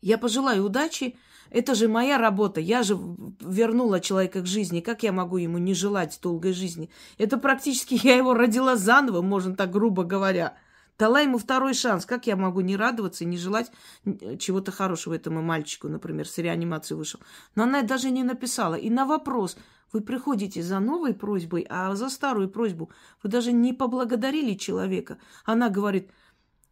Я 0.00 0.16
пожелаю 0.16 0.64
удачи. 0.64 1.16
Это 1.50 1.74
же 1.74 1.88
моя 1.88 2.18
работа. 2.18 2.60
Я 2.60 2.82
же 2.82 2.98
вернула 3.40 4.00
человека 4.00 4.40
к 4.40 4.46
жизни. 4.46 4.80
Как 4.80 5.02
я 5.02 5.12
могу 5.12 5.36
ему 5.36 5.58
не 5.58 5.74
желать 5.74 6.18
долгой 6.22 6.52
жизни? 6.52 6.90
Это 7.18 7.38
практически 7.38 7.98
я 8.02 8.16
его 8.16 8.34
родила 8.34 8.76
заново, 8.76 9.20
можно 9.20 9.54
так 9.54 9.70
грубо 9.70 10.04
говоря. 10.04 10.56
Дала 10.98 11.20
ему 11.20 11.38
второй 11.38 11.74
шанс. 11.74 12.04
Как 12.04 12.26
я 12.26 12.36
могу 12.36 12.60
не 12.60 12.76
радоваться 12.76 13.24
и 13.24 13.26
не 13.26 13.38
желать 13.38 13.72
чего-то 14.38 14.70
хорошего 14.70 15.14
этому 15.14 15.42
мальчику, 15.42 15.88
например, 15.88 16.28
с 16.28 16.36
реанимации 16.38 16.94
вышел. 16.94 17.20
Но 17.54 17.62
она 17.62 17.82
даже 17.82 18.10
не 18.10 18.22
написала. 18.22 18.74
И 18.74 18.90
на 18.90 19.06
вопрос, 19.06 19.56
вы 19.92 20.02
приходите 20.02 20.62
за 20.62 20.78
новой 20.78 21.14
просьбой, 21.14 21.66
а 21.68 21.94
за 21.94 22.10
старую 22.10 22.50
просьбу 22.50 22.90
вы 23.22 23.30
даже 23.30 23.52
не 23.52 23.72
поблагодарили 23.72 24.54
человека. 24.54 25.18
Она 25.44 25.70
говорит, 25.70 26.10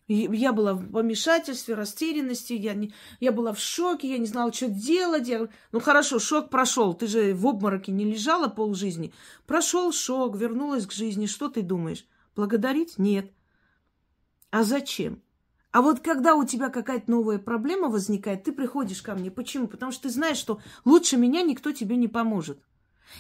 я 0.08 0.52
была 0.52 0.72
в 0.74 0.90
помешательстве, 0.90 1.74
растерянности, 1.74 2.54
я, 2.54 2.74
не, 2.74 2.94
я 3.20 3.30
была 3.30 3.52
в 3.52 3.60
шоке, 3.60 4.08
я 4.08 4.18
не 4.18 4.26
знала, 4.26 4.52
что 4.52 4.68
делать. 4.68 5.28
Я 5.28 5.48
ну 5.70 5.80
хорошо, 5.80 6.18
шок 6.18 6.48
прошел, 6.48 6.94
ты 6.94 7.06
же 7.06 7.34
в 7.34 7.46
обмороке 7.46 7.92
не 7.92 8.04
лежала 8.04 8.48
полжизни. 8.48 9.12
Прошел 9.46 9.92
шок, 9.92 10.36
вернулась 10.36 10.86
к 10.86 10.92
жизни, 10.92 11.26
что 11.26 11.48
ты 11.48 11.62
думаешь? 11.62 12.06
Благодарить? 12.34 12.98
Нет. 12.98 13.30
А 14.50 14.64
зачем? 14.64 15.22
А 15.70 15.82
вот 15.82 16.00
когда 16.00 16.34
у 16.34 16.44
тебя 16.44 16.70
какая-то 16.70 17.10
новая 17.10 17.38
проблема 17.38 17.88
возникает, 17.88 18.44
ты 18.44 18.52
приходишь 18.52 19.02
ко 19.02 19.14
мне. 19.14 19.30
Почему? 19.30 19.68
Потому 19.68 19.92
что 19.92 20.04
ты 20.04 20.10
знаешь, 20.10 20.38
что 20.38 20.60
лучше 20.86 21.18
меня 21.18 21.42
никто 21.42 21.72
тебе 21.72 21.96
не 21.96 22.08
поможет. 22.08 22.58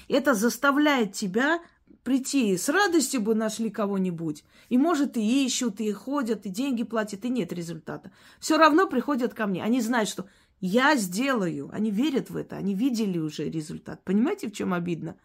Это 0.08 0.34
заставляет 0.34 1.12
тебя 1.12 1.60
прийти. 2.02 2.56
С 2.56 2.68
радостью 2.68 3.20
бы 3.20 3.34
нашли 3.34 3.70
кого-нибудь. 3.70 4.44
И, 4.68 4.78
может, 4.78 5.16
и 5.16 5.44
ищут, 5.44 5.80
и 5.80 5.92
ходят, 5.92 6.46
и 6.46 6.48
деньги 6.48 6.84
платят, 6.84 7.24
и 7.24 7.28
нет 7.28 7.52
результата. 7.52 8.10
Все 8.40 8.56
равно 8.56 8.86
приходят 8.86 9.34
ко 9.34 9.46
мне. 9.46 9.62
Они 9.62 9.80
знают, 9.80 10.08
что 10.08 10.26
я 10.60 10.96
сделаю. 10.96 11.70
Они 11.72 11.90
верят 11.90 12.30
в 12.30 12.36
это. 12.36 12.56
Они 12.56 12.74
видели 12.74 13.18
уже 13.18 13.48
результат. 13.48 14.02
Понимаете, 14.04 14.48
в 14.48 14.52
чем 14.52 14.72
обидно? 14.72 15.16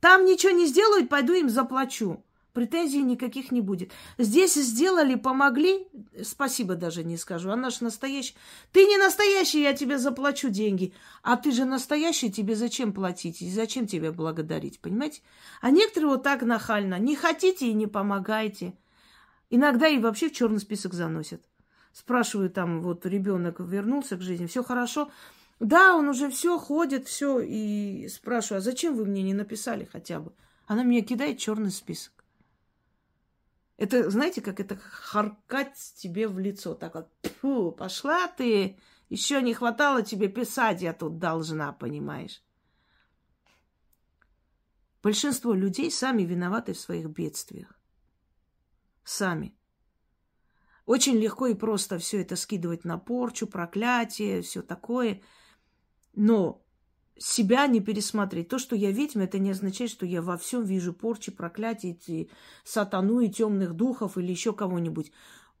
Там 0.00 0.24
ничего 0.24 0.52
не 0.52 0.66
сделают, 0.66 1.08
пойду 1.08 1.32
им 1.32 1.48
заплачу. 1.48 2.24
Претензий 2.52 3.02
никаких 3.02 3.50
не 3.50 3.62
будет. 3.62 3.92
Здесь 4.18 4.54
сделали, 4.54 5.14
помогли, 5.14 5.88
спасибо 6.22 6.74
даже 6.74 7.02
не 7.02 7.16
скажу. 7.16 7.50
Она 7.50 7.70
же 7.70 7.78
настоящая. 7.80 8.34
Ты 8.72 8.84
не 8.84 8.98
настоящий, 8.98 9.62
я 9.62 9.72
тебе 9.72 9.96
заплачу 9.98 10.50
деньги. 10.50 10.92
А 11.22 11.36
ты 11.36 11.50
же 11.50 11.64
настоящий, 11.64 12.30
тебе 12.30 12.54
зачем 12.54 12.92
платить? 12.92 13.40
И 13.40 13.50
зачем 13.50 13.86
тебя 13.86 14.12
благодарить, 14.12 14.80
понимаете? 14.80 15.22
А 15.62 15.70
некоторые 15.70 16.10
вот 16.10 16.22
так 16.24 16.42
нахально. 16.42 16.98
Не 16.98 17.16
хотите 17.16 17.68
и 17.68 17.72
не 17.72 17.86
помогайте. 17.86 18.74
Иногда 19.48 19.88
и 19.88 19.98
вообще 19.98 20.28
в 20.28 20.32
черный 20.32 20.60
список 20.60 20.92
заносят. 20.92 21.42
Спрашиваю 21.92 22.50
там, 22.50 22.82
вот 22.82 23.06
ребенок 23.06 23.60
вернулся 23.60 24.16
к 24.16 24.22
жизни, 24.22 24.46
все 24.46 24.62
хорошо. 24.62 25.10
Да, 25.58 25.94
он 25.94 26.08
уже 26.08 26.28
все 26.28 26.58
ходит, 26.58 27.06
все. 27.06 27.40
И 27.40 28.08
спрашиваю, 28.08 28.58
а 28.58 28.62
зачем 28.62 28.94
вы 28.94 29.06
мне 29.06 29.22
не 29.22 29.32
написали 29.32 29.88
хотя 29.90 30.20
бы? 30.20 30.32
Она 30.66 30.84
мне 30.84 31.00
кидает 31.00 31.38
черный 31.38 31.70
список. 31.70 32.21
Это, 33.82 34.08
знаете, 34.10 34.40
как 34.40 34.60
это 34.60 34.76
харкать 34.76 35.94
тебе 35.96 36.28
в 36.28 36.38
лицо. 36.38 36.72
Так 36.76 36.94
вот, 36.94 37.08
фу, 37.40 37.72
пошла 37.72 38.28
ты, 38.28 38.78
еще 39.08 39.42
не 39.42 39.54
хватало 39.54 40.04
тебе 40.04 40.28
писать, 40.28 40.82
я 40.82 40.92
тут 40.92 41.18
должна, 41.18 41.72
понимаешь? 41.72 42.44
Большинство 45.02 45.52
людей 45.52 45.90
сами 45.90 46.22
виноваты 46.22 46.74
в 46.74 46.78
своих 46.78 47.08
бедствиях. 47.08 47.76
Сами. 49.02 49.58
Очень 50.86 51.16
легко 51.16 51.48
и 51.48 51.54
просто 51.54 51.98
все 51.98 52.22
это 52.22 52.36
скидывать 52.36 52.84
на 52.84 52.98
порчу, 52.98 53.48
проклятие, 53.48 54.42
все 54.42 54.62
такое. 54.62 55.22
Но 56.14 56.61
себя 57.22 57.66
не 57.66 57.80
пересмотреть. 57.80 58.48
То, 58.48 58.58
что 58.58 58.74
я 58.74 58.90
ведьма, 58.90 59.24
это 59.24 59.38
не 59.38 59.50
означает, 59.50 59.90
что 59.90 60.04
я 60.04 60.22
во 60.22 60.36
всем 60.36 60.64
вижу 60.64 60.92
порчи, 60.92 61.30
проклятия, 61.30 61.96
и 62.06 62.30
сатану 62.64 63.20
и 63.20 63.28
темных 63.28 63.74
духов 63.74 64.18
или 64.18 64.30
еще 64.30 64.52
кого-нибудь. 64.52 65.12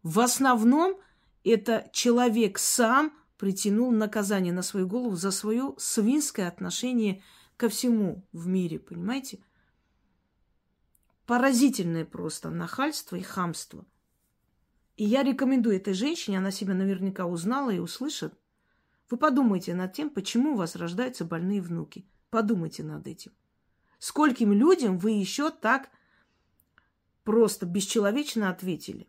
В 0.02 0.20
основном 0.20 0.98
это 1.44 1.88
человек 1.92 2.58
сам 2.58 3.12
притянул 3.38 3.90
наказание 3.92 4.52
на 4.52 4.62
свою 4.62 4.86
голову 4.86 5.16
за 5.16 5.30
свое 5.30 5.74
свинское 5.78 6.48
отношение 6.48 7.22
ко 7.56 7.68
всему 7.68 8.26
в 8.32 8.46
мире, 8.46 8.78
понимаете? 8.78 9.38
Поразительное 11.26 12.04
просто 12.04 12.50
нахальство 12.50 13.16
и 13.16 13.22
хамство. 13.22 13.86
И 14.96 15.04
я 15.04 15.22
рекомендую 15.22 15.76
этой 15.76 15.94
женщине, 15.94 16.38
она 16.38 16.50
себя 16.50 16.74
наверняка 16.74 17.26
узнала 17.26 17.70
и 17.70 17.78
услышит, 17.78 18.34
вы 19.12 19.18
подумайте 19.18 19.74
над 19.74 19.92
тем, 19.92 20.08
почему 20.08 20.54
у 20.54 20.56
вас 20.56 20.74
рождаются 20.74 21.26
больные 21.26 21.60
внуки. 21.60 22.08
Подумайте 22.30 22.82
над 22.82 23.06
этим. 23.06 23.32
Скольким 23.98 24.54
людям 24.54 24.96
вы 24.96 25.10
еще 25.10 25.50
так 25.50 25.90
просто 27.22 27.66
бесчеловечно 27.66 28.48
ответили? 28.48 29.06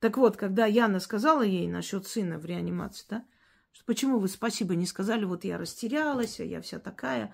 Так 0.00 0.16
вот, 0.16 0.36
когда 0.36 0.66
Яна 0.66 0.98
сказала 0.98 1.42
ей 1.42 1.68
насчет 1.68 2.08
сына 2.08 2.40
в 2.40 2.44
реанимации, 2.44 3.06
да, 3.08 3.24
что 3.70 3.84
почему 3.84 4.18
вы 4.18 4.26
спасибо 4.26 4.74
не 4.74 4.84
сказали, 4.84 5.24
вот 5.24 5.44
я 5.44 5.56
растерялась, 5.56 6.40
а 6.40 6.44
я 6.44 6.60
вся 6.62 6.80
такая. 6.80 7.32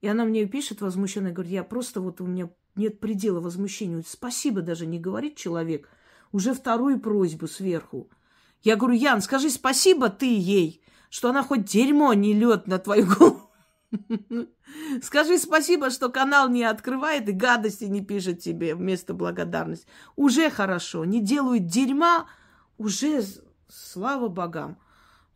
И 0.00 0.08
она 0.08 0.24
мне 0.24 0.44
пишет 0.46 0.80
возмущенно, 0.80 1.30
говорит, 1.30 1.52
я 1.52 1.62
просто 1.62 2.00
вот 2.00 2.20
у 2.20 2.26
меня 2.26 2.50
нет 2.74 2.98
предела 2.98 3.40
возмущению. 3.40 4.02
Спасибо 4.04 4.60
даже 4.60 4.86
не 4.86 4.98
говорит 4.98 5.36
человек. 5.36 5.88
Уже 6.32 6.52
вторую 6.52 6.98
просьбу 6.98 7.46
сверху. 7.46 8.10
Я 8.62 8.76
говорю, 8.76 8.96
Ян, 8.96 9.20
скажи 9.20 9.50
спасибо 9.50 10.08
ты 10.08 10.26
ей, 10.26 10.82
что 11.10 11.30
она 11.30 11.42
хоть 11.42 11.64
дерьмо 11.64 12.12
не 12.14 12.34
лед 12.34 12.66
на 12.66 12.78
твою 12.78 13.06
голову. 13.06 13.50
Скажи 15.02 15.38
спасибо, 15.38 15.90
что 15.90 16.10
канал 16.10 16.48
не 16.48 16.64
открывает 16.64 17.28
и 17.28 17.32
гадости 17.32 17.84
не 17.84 18.04
пишет 18.04 18.40
тебе 18.40 18.74
вместо 18.74 19.14
благодарности. 19.14 19.86
Уже 20.16 20.50
хорошо. 20.50 21.04
Не 21.04 21.20
делают 21.20 21.66
дерьма, 21.66 22.26
уже 22.76 23.22
слава 23.68 24.28
богам. 24.28 24.78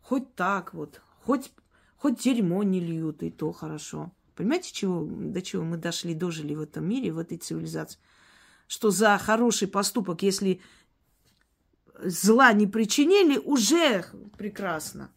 Хоть 0.01 0.35
так 0.35 0.73
вот, 0.73 1.01
хоть, 1.23 1.51
хоть 1.97 2.19
дерьмо 2.19 2.63
не 2.63 2.79
льют, 2.79 3.23
и 3.23 3.31
то 3.31 3.51
хорошо. 3.51 4.11
Понимаете, 4.35 4.73
чего, 4.73 5.07
до 5.07 5.41
чего 5.41 5.63
мы 5.63 5.77
дошли, 5.77 6.13
дожили 6.13 6.55
в 6.55 6.61
этом 6.61 6.87
мире, 6.87 7.11
в 7.11 7.19
этой 7.19 7.37
цивилизации? 7.37 7.99
Что 8.67 8.91
за 8.91 9.17
хороший 9.17 9.67
поступок, 9.67 10.23
если 10.23 10.61
зла 11.99 12.53
не 12.53 12.67
причинили, 12.67 13.37
уже 13.37 14.05
прекрасно. 14.37 15.11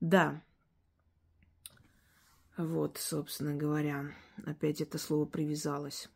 Да. 0.00 0.42
Вот, 2.56 2.98
собственно 2.98 3.54
говоря, 3.54 4.12
опять 4.44 4.80
это 4.80 4.98
слово 4.98 5.24
привязалось. 5.24 6.08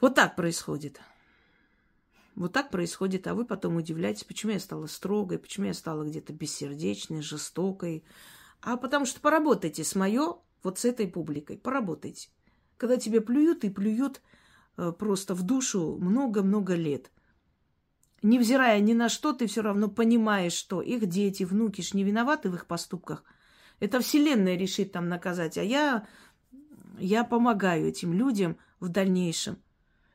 Вот 0.00 0.14
так 0.14 0.34
происходит. 0.36 1.00
Вот 2.34 2.52
так 2.52 2.70
происходит, 2.70 3.26
а 3.28 3.34
вы 3.34 3.44
потом 3.44 3.76
удивляетесь, 3.76 4.24
почему 4.24 4.52
я 4.52 4.58
стала 4.58 4.86
строгой, 4.86 5.38
почему 5.38 5.66
я 5.66 5.74
стала 5.74 6.04
где-то 6.04 6.32
бессердечной, 6.32 7.22
жестокой. 7.22 8.04
А 8.60 8.76
потому 8.76 9.06
что 9.06 9.20
поработайте 9.20 9.84
с 9.84 9.94
моё, 9.94 10.42
вот 10.62 10.78
с 10.78 10.84
этой 10.84 11.06
публикой, 11.06 11.58
поработайте. 11.58 12.28
Когда 12.76 12.96
тебе 12.96 13.20
плюют 13.20 13.64
и 13.64 13.70
плюют 13.70 14.20
э, 14.76 14.92
просто 14.92 15.34
в 15.34 15.42
душу 15.42 15.96
много-много 16.00 16.74
лет. 16.74 17.10
Невзирая 18.22 18.80
ни 18.80 18.94
на 18.94 19.08
что, 19.08 19.32
ты 19.32 19.46
все 19.46 19.62
равно 19.62 19.88
понимаешь, 19.88 20.54
что 20.54 20.80
их 20.80 21.06
дети, 21.06 21.44
внуки 21.44 21.82
ж 21.82 21.94
не 21.94 22.04
виноваты 22.04 22.50
в 22.50 22.54
их 22.54 22.66
поступках. 22.66 23.24
Это 23.80 24.00
Вселенная 24.00 24.56
решит 24.56 24.92
там 24.92 25.08
наказать, 25.08 25.58
а 25.58 25.62
я, 25.62 26.06
я 26.98 27.24
помогаю 27.24 27.88
этим 27.88 28.12
людям 28.12 28.56
в 28.80 28.88
дальнейшем. 28.88 29.58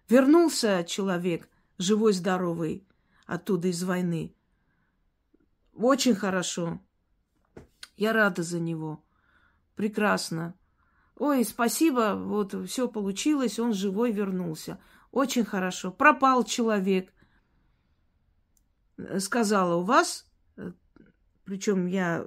Вернулся 0.07 0.83
человек– 0.87 1.47
живой, 1.79 2.13
здоровый, 2.13 2.85
оттуда 3.25 3.69
из 3.69 3.83
войны. 3.83 4.35
Очень 5.73 6.13
хорошо. 6.13 6.79
Я 7.97 8.13
рада 8.13 8.43
за 8.43 8.59
него. 8.59 9.03
Прекрасно. 9.75 10.53
Ой, 11.19 11.43
спасибо, 11.43 12.15
вот 12.15 12.55
все 12.69 12.87
получилось, 12.87 13.59
он 13.59 13.73
живой 13.73 14.13
вернулся. 14.13 14.79
Очень 15.11 15.43
хорошо. 15.43 15.91
Пропал 15.91 16.45
человек. 16.45 17.13
Сказала, 19.17 19.75
у 19.75 19.83
вас, 19.83 20.31
причем 21.43 21.87
я 21.87 22.25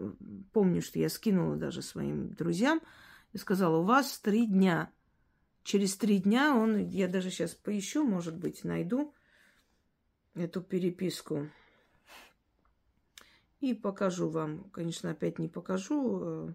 помню, 0.53 0.83
что 0.83 0.99
я 0.99 1.09
скинула 1.09 1.57
даже 1.57 1.81
своим 1.81 2.35
друзьям, 2.35 2.83
сказала, 3.35 3.79
у 3.79 3.83
вас 3.83 4.19
три 4.19 4.47
дня. 4.47 4.93
Через 5.65 5.97
три 5.97 6.19
дня 6.19 6.55
он, 6.55 6.77
я 6.77 7.09
даже 7.09 7.31
сейчас 7.31 7.55
поищу, 7.55 8.05
может 8.05 8.37
быть, 8.37 8.63
найду, 8.63 9.15
эту 10.35 10.61
переписку. 10.61 11.49
И 13.61 13.73
покажу 13.73 14.29
вам. 14.29 14.65
Конечно, 14.71 15.11
опять 15.11 15.39
не 15.39 15.49
покажу. 15.49 16.55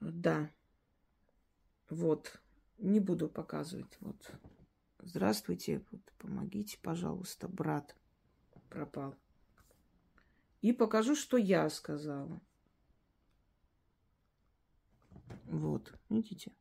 Да. 0.00 0.50
Вот. 1.88 2.40
Не 2.78 3.00
буду 3.00 3.28
показывать. 3.28 3.96
Вот. 4.00 4.32
Здравствуйте. 4.98 5.84
Вот, 5.90 6.00
помогите, 6.18 6.78
пожалуйста, 6.82 7.48
брат 7.48 7.96
пропал. 8.68 9.14
И 10.62 10.72
покажу, 10.72 11.14
что 11.14 11.36
я 11.36 11.68
сказала. 11.70 12.40
Вот, 15.46 15.92
видите? 16.08 16.52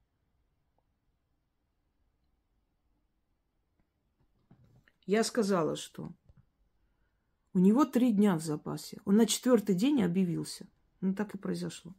Я 5.06 5.24
сказала, 5.24 5.76
что 5.76 6.14
у 7.54 7.60
него 7.60 7.86
три 7.86 8.12
дня 8.14 8.36
в 8.36 8.42
запасе. 8.42 9.02
Он 9.06 9.18
на 9.18 9.26
четвертый 9.26 9.76
день 9.76 10.04
объявился. 10.04 10.68
Ну, 11.02 11.14
так 11.14 11.34
и 11.36 11.38
произошло. 11.38 11.96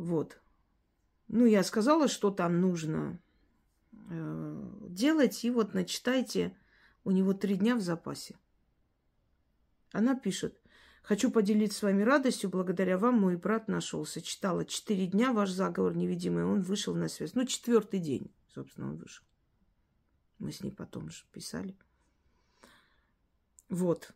Вот. 0.00 0.40
Ну, 1.28 1.44
я 1.44 1.62
сказала, 1.62 2.08
что 2.08 2.30
там 2.30 2.58
нужно 2.62 3.20
э, 4.08 4.86
делать. 4.88 5.44
И 5.44 5.50
вот 5.50 5.74
начитайте, 5.74 6.56
у 7.04 7.10
него 7.10 7.34
три 7.34 7.56
дня 7.56 7.76
в 7.76 7.82
запасе. 7.82 8.38
Она 9.92 10.18
пишет. 10.18 10.58
Хочу 11.02 11.30
поделиться 11.30 11.78
с 11.78 11.82
вами 11.82 12.02
радостью. 12.02 12.48
Благодаря 12.48 12.96
вам 12.96 13.20
мой 13.20 13.36
брат 13.36 13.68
нашелся. 13.68 14.22
Читала 14.22 14.64
четыре 14.64 15.06
дня 15.06 15.34
ваш 15.34 15.50
заговор 15.50 15.94
невидимый. 15.94 16.44
Он 16.44 16.62
вышел 16.62 16.94
на 16.94 17.08
связь. 17.08 17.34
Ну, 17.34 17.44
четвертый 17.44 18.00
день, 18.00 18.32
собственно, 18.54 18.88
он 18.88 18.96
вышел. 18.96 19.26
Мы 20.38 20.50
с 20.50 20.62
ней 20.62 20.72
потом 20.72 21.10
же 21.10 21.26
писали. 21.30 21.76
Вот. 23.68 24.14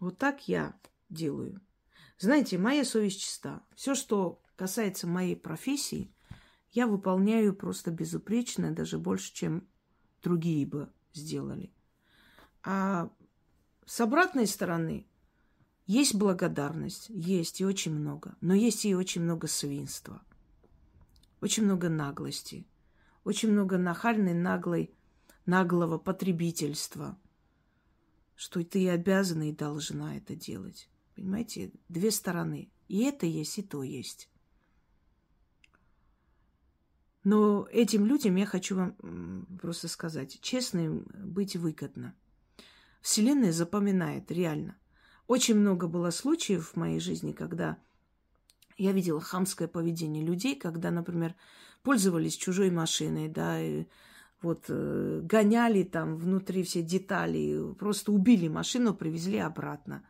Вот 0.00 0.16
так 0.16 0.48
я 0.48 0.74
делаю. 1.10 1.60
Знаете, 2.22 2.56
моя 2.56 2.84
совесть 2.84 3.20
чиста. 3.20 3.64
Все, 3.74 3.96
что 3.96 4.40
касается 4.54 5.08
моей 5.08 5.34
профессии, 5.34 6.14
я 6.70 6.86
выполняю 6.86 7.52
просто 7.52 7.90
безупречно, 7.90 8.70
даже 8.70 8.96
больше, 8.96 9.34
чем 9.34 9.66
другие 10.22 10.64
бы 10.64 10.88
сделали. 11.12 11.72
А 12.62 13.10
с 13.86 14.00
обратной 14.00 14.46
стороны 14.46 15.04
есть 15.86 16.14
благодарность, 16.14 17.08
есть 17.08 17.60
и 17.60 17.64
очень 17.64 17.92
много, 17.92 18.36
но 18.40 18.54
есть 18.54 18.84
и 18.84 18.94
очень 18.94 19.22
много 19.22 19.48
свинства, 19.48 20.22
очень 21.40 21.64
много 21.64 21.88
наглости, 21.88 22.68
очень 23.24 23.50
много 23.50 23.78
нахальной, 23.78 24.34
наглой, 24.34 24.94
наглого 25.44 25.98
потребительства, 25.98 27.18
что 28.36 28.62
ты 28.62 28.88
обязана, 28.90 29.48
и 29.48 29.52
должна 29.52 30.16
это 30.16 30.36
делать. 30.36 30.88
Понимаете, 31.14 31.72
две 31.88 32.10
стороны. 32.10 32.70
И 32.88 33.04
это 33.04 33.26
есть, 33.26 33.58
и 33.58 33.62
то 33.62 33.82
есть. 33.82 34.28
Но 37.24 37.68
этим 37.70 38.04
людям 38.04 38.36
я 38.36 38.46
хочу 38.46 38.76
вам 38.76 39.46
просто 39.60 39.88
сказать, 39.88 40.40
честно 40.40 40.80
им 40.80 41.06
быть 41.14 41.56
выгодно. 41.56 42.14
Вселенная 43.00 43.52
запоминает, 43.52 44.30
реально. 44.30 44.76
Очень 45.28 45.56
много 45.56 45.86
было 45.86 46.10
случаев 46.10 46.68
в 46.68 46.76
моей 46.76 47.00
жизни, 47.00 47.32
когда 47.32 47.78
я 48.76 48.92
видела 48.92 49.20
хамское 49.20 49.68
поведение 49.68 50.24
людей, 50.24 50.56
когда, 50.56 50.90
например, 50.90 51.34
пользовались 51.82 52.36
чужой 52.36 52.70
машиной, 52.70 53.28
да, 53.28 53.60
и 53.60 53.86
вот 54.40 54.64
э, 54.68 55.20
гоняли 55.22 55.84
там 55.84 56.16
внутри 56.16 56.64
все 56.64 56.82
детали, 56.82 57.72
просто 57.74 58.12
убили 58.12 58.48
машину, 58.48 58.94
привезли 58.94 59.38
обратно, 59.38 60.04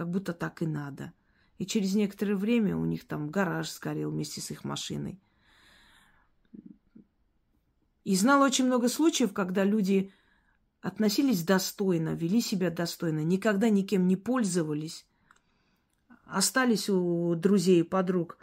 как 0.00 0.08
будто 0.08 0.32
так 0.32 0.62
и 0.62 0.66
надо. 0.66 1.12
И 1.58 1.66
через 1.66 1.94
некоторое 1.94 2.34
время 2.34 2.74
у 2.74 2.86
них 2.86 3.06
там 3.06 3.28
гараж 3.28 3.70
сгорел 3.70 4.10
вместе 4.10 4.40
с 4.40 4.50
их 4.50 4.64
машиной. 4.64 5.20
И 8.02 8.16
знала 8.16 8.46
очень 8.46 8.64
много 8.64 8.88
случаев, 8.88 9.34
когда 9.34 9.62
люди 9.62 10.10
относились 10.80 11.44
достойно, 11.44 12.14
вели 12.14 12.40
себя 12.40 12.70
достойно, 12.70 13.22
никогда 13.24 13.68
никем 13.68 14.08
не 14.08 14.16
пользовались, 14.16 15.06
остались 16.24 16.88
у 16.88 17.34
друзей 17.34 17.80
и 17.80 17.82
подруг, 17.82 18.38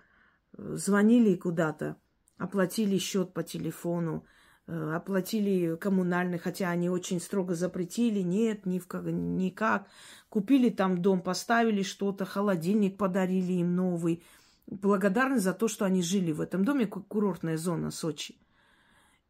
звонили 0.54 1.34
куда-то, 1.34 1.98
оплатили 2.38 3.00
счет 3.00 3.34
по 3.34 3.42
телефону, 3.42 4.28
оплатили 4.68 5.76
коммунальный, 5.78 6.38
хотя 6.38 6.70
они 6.70 6.90
очень 6.90 7.22
строго 7.22 7.56
запретили, 7.56 8.20
нет, 8.20 8.66
ни 8.66 8.80
в 8.80 8.88
как, 8.88 9.06
никак. 9.06 9.88
Купили 10.30 10.70
там 10.70 11.02
дом, 11.02 11.22
поставили 11.22 11.84
что-то, 11.84 12.26
холодильник 12.26 12.98
подарили 12.98 13.54
им 13.54 13.76
новый. 13.76 14.24
Благодарны 14.68 15.40
за 15.40 15.54
то, 15.54 15.70
что 15.70 15.86
они 15.86 16.02
жили 16.02 16.34
в 16.34 16.42
этом 16.42 16.66
доме, 16.66 16.86
курортная 16.86 17.58
зона 17.58 17.92
Сочи. 17.92 18.38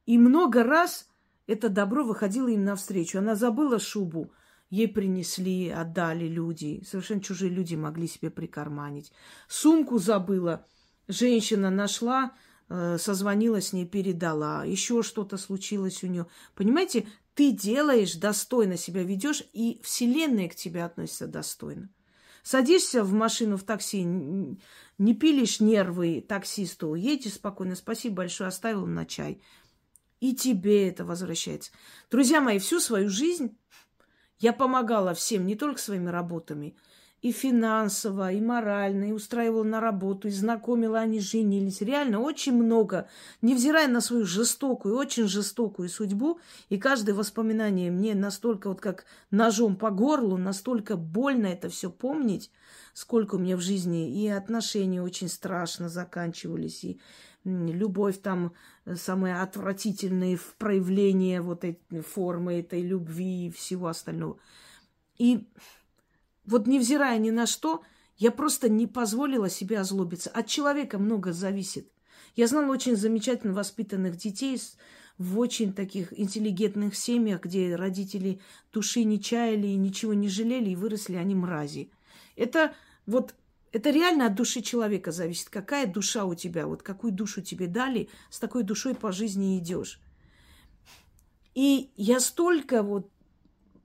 И 0.08 0.18
много 0.18 0.64
раз 0.64 1.08
это 1.46 1.70
добро 1.70 2.04
выходило 2.04 2.48
им 2.48 2.66
навстречу. 2.66 3.20
Она 3.20 3.36
забыла 3.36 3.78
шубу, 3.78 4.32
ей 4.72 4.88
принесли, 4.88 5.70
отдали 5.70 6.26
люди. 6.28 6.84
Совершенно 6.84 7.22
чужие 7.22 7.52
люди 7.52 7.76
могли 7.76 8.08
себе 8.08 8.32
прикарманить. 8.32 9.12
Сумку 9.48 10.00
забыла, 10.00 10.66
женщина 11.08 11.70
нашла, 11.70 12.34
Э, 12.70 12.98
созвонила 13.00 13.62
с 13.62 13.72
ней, 13.72 13.86
передала, 13.86 14.66
еще 14.66 15.02
что-то 15.02 15.38
случилось 15.38 16.04
у 16.04 16.08
нее. 16.08 16.28
Понимаете, 16.54 17.08
ты 17.34 17.52
делаешь 17.52 18.16
достойно 18.16 18.76
себя 18.76 19.04
ведешь, 19.04 19.44
и 19.54 19.80
Вселенная 19.84 20.50
к 20.50 20.56
тебе 20.56 20.84
относится 20.84 21.28
достойно. 21.28 21.90
Садишься 22.44 23.04
в 23.04 23.14
машину, 23.14 23.58
в 23.58 23.64
такси, 23.64 24.04
не 24.04 25.14
пилишь 25.16 25.60
нервы 25.60 26.26
таксисту, 26.28 26.94
едете 26.96 27.30
спокойно, 27.30 27.76
спасибо 27.76 28.16
большое, 28.18 28.50
оставил 28.50 28.86
на 28.86 29.06
чай. 29.06 29.42
И 30.20 30.36
тебе 30.36 30.90
это 30.90 31.06
возвращается. 31.06 31.72
Друзья 32.10 32.42
мои, 32.42 32.60
всю 32.60 32.80
свою 32.80 33.10
жизнь 33.10 33.58
я 34.40 34.52
помогала 34.52 35.14
всем, 35.14 35.46
не 35.46 35.56
только 35.56 35.80
своими 35.80 36.10
работами, 36.10 36.76
и 37.22 37.32
финансово, 37.32 38.32
и 38.32 38.40
морально, 38.40 39.06
и 39.06 39.12
устраивала 39.12 39.64
на 39.64 39.82
работу, 39.82 40.28
и 40.28 40.32
знакомила, 40.32 41.00
они 41.00 41.20
женились. 41.20 41.82
Реально 41.82 42.20
очень 42.20 42.54
много, 42.54 43.10
невзирая 43.42 43.88
на 43.88 44.02
свою 44.02 44.26
жестокую, 44.26 44.96
очень 44.96 45.28
жестокую 45.28 45.90
судьбу, 45.90 46.40
и 46.70 46.78
каждое 46.78 47.14
воспоминание 47.14 47.90
мне 47.90 48.14
настолько 48.14 48.70
вот 48.70 48.82
как 48.82 49.06
ножом 49.32 49.76
по 49.76 49.90
горлу, 49.90 50.38
настолько 50.38 50.96
больно 50.96 51.48
это 51.48 51.70
все 51.70 51.90
помнить, 51.90 52.52
сколько 52.94 53.36
у 53.36 53.40
меня 53.40 53.58
в 53.58 53.62
жизни 53.62 54.24
и 54.24 54.28
отношения 54.28 55.02
очень 55.02 55.30
страшно 55.30 55.90
заканчивались, 55.90 56.84
и 56.84 57.00
любовь 57.44 58.22
там 58.22 58.54
самые 58.96 59.42
отвратительные 59.42 60.36
в 60.36 60.56
проявлении 60.58 61.40
вот 61.40 61.64
этой 61.64 62.02
формы 62.02 62.60
этой 62.60 62.82
любви 62.82 63.48
и 63.48 63.52
всего 63.52 63.88
остального. 63.88 64.38
И 65.18 65.48
вот 66.48 66.66
невзирая 66.66 67.18
ни 67.20 67.30
на 67.30 67.46
что, 67.46 67.84
я 68.18 68.32
просто 68.32 68.70
не 68.70 68.88
позволила 68.88 69.50
себе 69.50 69.80
озлобиться. 69.80 70.32
От 70.32 70.48
человека 70.48 70.98
много 70.98 71.34
зависит. 71.34 71.92
Я 72.36 72.48
знала 72.48 72.72
очень 72.72 72.96
замечательно 72.96 73.54
воспитанных 73.54 74.18
детей 74.18 74.60
в 75.18 75.40
очень 75.40 75.74
таких 75.74 76.18
интеллигентных 76.18 76.96
семьях, 76.96 77.44
где 77.44 77.76
родители 77.76 78.40
души 78.72 79.04
не 79.04 79.22
чаяли 79.22 79.68
и 79.68 79.76
ничего 79.76 80.14
не 80.14 80.30
жалели, 80.30 80.72
и 80.72 80.76
выросли 80.76 81.16
они 81.16 81.36
мрази. 81.36 81.92
Это 82.36 82.74
вот 83.06 83.36
это 83.72 83.90
реально 83.90 84.28
от 84.28 84.36
души 84.36 84.62
человека 84.62 85.12
зависит. 85.12 85.50
Какая 85.50 85.86
душа 85.86 86.26
у 86.26 86.34
тебя, 86.34 86.68
вот 86.68 86.82
какую 86.84 87.12
душу 87.12 87.42
тебе 87.42 87.68
дали, 87.68 88.10
с 88.30 88.40
такой 88.40 88.64
душой 88.64 88.96
по 88.96 89.12
жизни 89.12 89.58
идешь. 89.60 90.00
И 91.54 91.92
я 91.96 92.20
столько 92.20 92.82
вот 92.82 93.12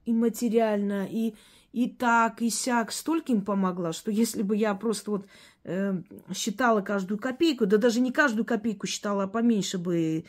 и 0.05 0.13
материально, 0.13 1.07
и, 1.09 1.33
и 1.73 1.89
так, 1.89 2.41
и 2.41 2.49
сяк, 2.49 2.91
столько 2.91 3.33
им 3.33 3.43
помогла, 3.43 3.93
что 3.93 4.11
если 4.11 4.43
бы 4.43 4.55
я 4.55 4.75
просто 4.75 5.11
вот 5.11 5.27
э, 5.63 6.01
считала 6.33 6.81
каждую 6.81 7.17
копейку, 7.17 7.65
да 7.65 7.77
даже 7.77 7.99
не 7.99 8.11
каждую 8.11 8.45
копейку 8.45 8.85
считала, 8.85 9.23
а 9.23 9.27
поменьше 9.27 9.79
бы 9.79 10.25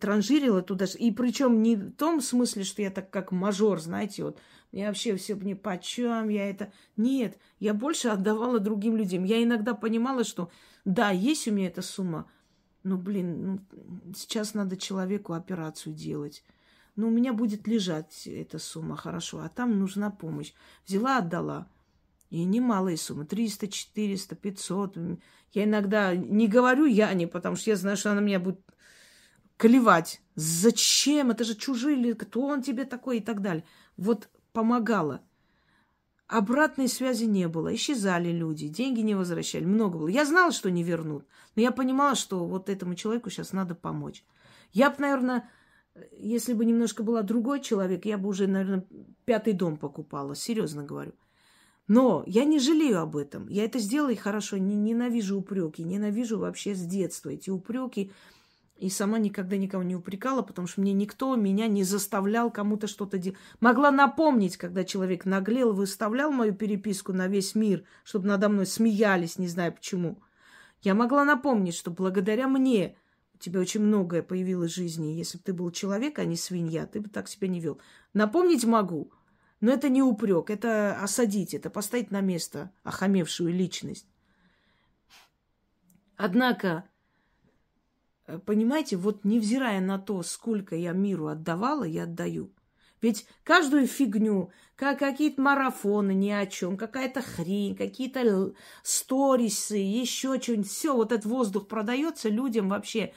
транжирила 0.00 0.60
туда. 0.60 0.86
И 0.98 1.12
причем 1.12 1.62
не 1.62 1.76
в 1.76 1.92
том 1.92 2.20
смысле, 2.20 2.64
что 2.64 2.82
я 2.82 2.90
так 2.90 3.10
как 3.10 3.30
мажор, 3.30 3.80
знаете, 3.80 4.24
вот 4.24 4.38
я 4.72 4.88
вообще 4.88 5.16
все 5.16 5.36
мне 5.36 5.54
почем, 5.54 6.28
я 6.28 6.50
это... 6.50 6.72
Нет, 6.96 7.38
я 7.60 7.74
больше 7.74 8.08
отдавала 8.08 8.58
другим 8.58 8.96
людям. 8.96 9.22
Я 9.24 9.42
иногда 9.42 9.74
понимала, 9.74 10.24
что 10.24 10.50
да, 10.84 11.10
есть 11.10 11.46
у 11.46 11.52
меня 11.52 11.68
эта 11.68 11.80
сумма, 11.80 12.28
но, 12.82 12.96
блин, 12.96 13.44
ну, 13.72 14.14
сейчас 14.14 14.52
надо 14.52 14.76
человеку 14.76 15.32
операцию 15.32 15.94
делать. 15.94 16.42
Ну, 16.98 17.06
у 17.06 17.10
меня 17.12 17.32
будет 17.32 17.68
лежать 17.68 18.26
эта 18.26 18.58
сумма, 18.58 18.96
хорошо, 18.96 19.38
а 19.38 19.48
там 19.48 19.78
нужна 19.78 20.10
помощь. 20.10 20.52
Взяла, 20.84 21.18
отдала. 21.18 21.68
И 22.28 22.42
немалые 22.42 22.96
суммы. 22.96 23.24
300, 23.24 23.68
400, 23.68 24.34
500. 24.34 24.96
Я 25.52 25.62
иногда 25.62 26.16
не 26.16 26.48
говорю 26.48 26.86
я 26.86 27.14
не, 27.14 27.28
потому 27.28 27.54
что 27.54 27.70
я 27.70 27.76
знаю, 27.76 27.96
что 27.96 28.10
она 28.10 28.20
меня 28.20 28.40
будет 28.40 28.58
клевать. 29.56 30.20
Зачем? 30.34 31.30
Это 31.30 31.44
же 31.44 31.54
чужие, 31.54 32.16
кто 32.16 32.40
он 32.40 32.62
тебе 32.62 32.84
такой 32.84 33.18
и 33.18 33.20
так 33.20 33.42
далее. 33.42 33.62
Вот 33.96 34.28
помогала. 34.52 35.20
Обратной 36.26 36.88
связи 36.88 37.26
не 37.26 37.46
было. 37.46 37.72
Исчезали 37.76 38.32
люди, 38.32 38.66
деньги 38.66 39.02
не 39.02 39.14
возвращали. 39.14 39.64
Много 39.64 39.98
было. 39.98 40.08
Я 40.08 40.24
знала, 40.24 40.50
что 40.50 40.68
не 40.68 40.82
вернут. 40.82 41.28
Но 41.54 41.62
я 41.62 41.70
понимала, 41.70 42.16
что 42.16 42.44
вот 42.44 42.68
этому 42.68 42.96
человеку 42.96 43.30
сейчас 43.30 43.52
надо 43.52 43.76
помочь. 43.76 44.24
Я 44.72 44.90
бы, 44.90 44.96
наверное, 44.98 45.48
если 46.12 46.52
бы 46.52 46.64
немножко 46.64 47.02
была 47.02 47.22
другой 47.22 47.60
человек, 47.60 48.04
я 48.04 48.18
бы 48.18 48.28
уже, 48.28 48.46
наверное, 48.46 48.86
пятый 49.24 49.52
дом 49.52 49.76
покупала. 49.76 50.34
Серьезно 50.34 50.84
говорю. 50.84 51.12
Но 51.86 52.22
я 52.26 52.44
не 52.44 52.58
жалею 52.58 53.00
об 53.00 53.16
этом. 53.16 53.48
Я 53.48 53.64
это 53.64 53.78
сделала 53.78 54.10
и 54.10 54.16
хорошо. 54.16 54.58
Не, 54.58 54.74
ненавижу 54.74 55.38
упреки. 55.38 55.82
Ненавижу 55.82 56.38
вообще 56.38 56.74
с 56.74 56.84
детства 56.84 57.30
эти 57.30 57.48
упреки. 57.48 58.12
И 58.76 58.90
сама 58.90 59.18
никогда 59.18 59.56
никого 59.56 59.82
не 59.82 59.96
упрекала, 59.96 60.42
потому 60.42 60.68
что 60.68 60.80
мне 60.80 60.92
никто 60.92 61.34
меня 61.34 61.66
не 61.66 61.82
заставлял 61.82 62.50
кому-то 62.50 62.86
что-то 62.86 63.18
делать. 63.18 63.38
Могла 63.58 63.90
напомнить, 63.90 64.56
когда 64.56 64.84
человек 64.84 65.24
наглел, 65.24 65.72
выставлял 65.72 66.30
мою 66.30 66.54
переписку 66.54 67.12
на 67.12 67.26
весь 67.26 67.56
мир, 67.56 67.82
чтобы 68.04 68.28
надо 68.28 68.48
мной 68.48 68.66
смеялись, 68.66 69.36
не 69.36 69.48
знаю 69.48 69.72
почему. 69.72 70.22
Я 70.82 70.94
могла 70.94 71.24
напомнить, 71.24 71.74
что 71.74 71.90
благодаря 71.90 72.46
мне 72.46 72.96
у 73.38 73.40
тебя 73.40 73.60
очень 73.60 73.80
многое 73.80 74.22
появилось 74.22 74.72
в 74.72 74.74
жизни. 74.74 75.14
Если 75.14 75.38
бы 75.38 75.44
ты 75.44 75.52
был 75.52 75.70
человек, 75.70 76.18
а 76.18 76.24
не 76.24 76.36
свинья, 76.36 76.86
ты 76.86 77.00
бы 77.00 77.08
так 77.08 77.28
себя 77.28 77.48
не 77.48 77.60
вел. 77.60 77.80
Напомнить 78.12 78.64
могу, 78.64 79.12
но 79.60 79.72
это 79.72 79.88
не 79.88 80.02
упрек, 80.02 80.50
это 80.50 80.98
осадить, 81.00 81.54
это 81.54 81.70
поставить 81.70 82.10
на 82.10 82.20
место 82.20 82.72
охамевшую 82.84 83.52
личность. 83.52 84.06
Однако 86.16 86.84
Э, 88.28 88.38
понимаете, 88.38 88.96
вот 88.96 89.24
невзирая 89.24 89.80
на 89.80 89.98
то, 89.98 90.22
сколько 90.22 90.76
я 90.76 90.92
миру 90.92 91.26
отдавала, 91.28 91.84
я 91.84 92.04
отдаю. 92.04 92.52
Ведь 93.00 93.26
каждую 93.44 93.86
фигню, 93.86 94.50
как 94.76 94.98
какие-то 94.98 95.40
марафоны 95.40 96.12
ни 96.12 96.30
о 96.30 96.46
чем, 96.46 96.76
какая-то 96.76 97.22
хрень, 97.22 97.76
какие-то 97.76 98.52
сторисы, 98.82 99.76
еще 99.76 100.40
что-нибудь, 100.40 100.68
все, 100.68 100.94
вот 100.94 101.12
этот 101.12 101.26
воздух 101.26 101.68
продается 101.68 102.28
людям 102.28 102.68
вообще. 102.68 103.12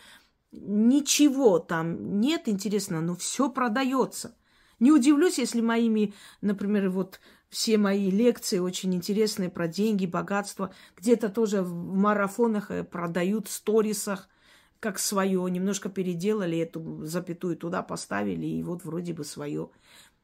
Ничего 0.51 1.59
там 1.59 2.19
нет 2.19 2.47
интересно, 2.47 3.01
но 3.01 3.15
все 3.15 3.49
продается. 3.49 4.35
Не 4.79 4.91
удивлюсь, 4.91 5.37
если 5.37 5.61
моими, 5.61 6.13
например, 6.41 6.89
вот 6.89 7.19
все 7.49 7.77
мои 7.77 8.09
лекции 8.09 8.59
очень 8.59 8.93
интересные 8.95 9.49
про 9.49 9.67
деньги, 9.67 10.05
богатство, 10.05 10.73
где-то 10.97 11.29
тоже 11.29 11.61
в 11.61 11.73
марафонах 11.73 12.71
э, 12.71 12.83
продают, 12.83 13.47
сторисах– 13.49 14.29
как 14.81 14.97
свое, 14.97 15.49
немножко 15.49 15.89
переделали 15.89 16.57
эту 16.57 17.05
запятую 17.05 17.55
туда 17.55 17.83
поставили, 17.83 18.47
и 18.47 18.63
вот 18.63 18.83
вроде 18.83 19.13
бы 19.13 19.23
свое. 19.23 19.69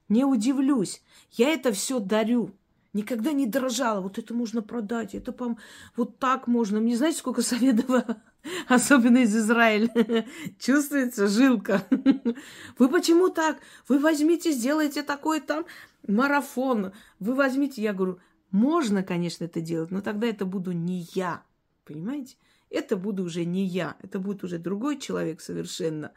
Не 0.10 0.26
удивлюсь, 0.26 1.04
я 1.34 1.50
это 1.54 1.72
все 1.72 2.00
дарю. 2.00 2.52
Никогда 2.92 3.34
не 3.34 3.46
дрожала. 3.46 4.02
Вот 4.02 4.18
это 4.18 4.34
можно 4.34 4.64
продать, 4.64 5.14
это 5.14 5.32
пом... 5.32 5.60
вот 5.96 6.18
так 6.18 6.48
можно. 6.48 6.80
Мне 6.80 6.98
знаете, 6.98 7.20
сколько 7.20 7.44
советов, 7.44 8.04
особенно 8.68 9.20
из 9.20 9.36
Израиля, 9.38 10.26
чувствуется 10.60 11.28
жилка. 11.28 11.86
Вы 12.80 12.90
почему 12.90 13.30
так? 13.30 13.60
Вы 13.88 14.00
возьмите, 14.00 14.52
сделайте 14.52 15.04
такой 15.04 15.40
там 15.40 15.66
марафон. 16.08 16.94
Вы 17.20 17.36
возьмите, 17.36 17.84
я 17.84 17.94
говорю, 17.94 18.18
можно, 18.50 19.04
конечно, 19.04 19.44
это 19.44 19.62
делать, 19.62 19.92
но 19.92 20.02
тогда 20.02 20.26
это 20.26 20.46
буду 20.46 20.72
не 20.72 21.08
я. 21.14 21.44
Понимаете? 21.86 22.38
Это 22.70 22.98
буду 22.98 23.24
уже 23.24 23.46
не 23.46 23.66
я, 23.66 23.96
это 24.02 24.20
будет 24.20 24.44
уже 24.44 24.58
другой 24.58 25.00
человек 25.00 25.42
совершенно. 25.42 26.12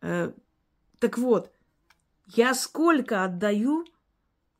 Э, 0.00 0.32
так 0.98 1.18
вот, 1.18 1.50
я 2.26 2.54
сколько 2.54 3.24
отдаю, 3.24 3.84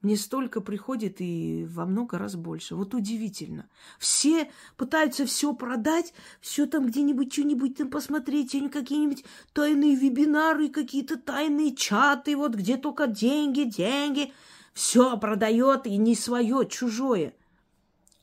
мне 0.05 0.19
столько 0.19 0.61
приходит 0.61 1.17
и 1.21 1.67
во 1.67 1.87
много 1.87 2.19
раз 2.19 2.37
больше. 2.37 2.77
Вот 2.77 2.93
удивительно. 2.93 3.71
Все 3.99 4.51
пытаются 4.77 5.25
все 5.25 5.55
продать, 5.55 6.12
все 6.43 6.67
там 6.67 6.87
где-нибудь 6.87 7.33
что-нибудь 7.33 7.79
там 7.79 7.89
посмотреть, 7.89 8.55
какие-нибудь 8.71 9.25
тайные 9.55 9.97
вебинары, 9.97 10.69
какие-то 10.69 11.17
тайные 11.17 11.75
чаты, 11.75 12.37
вот 12.37 12.55
где 12.55 12.77
только 12.77 13.07
деньги, 13.07 13.62
деньги. 13.62 14.33
Все 14.75 15.17
продает 15.17 15.87
и 15.87 15.97
не 15.97 16.15
свое, 16.15 16.67
чужое. 16.69 17.35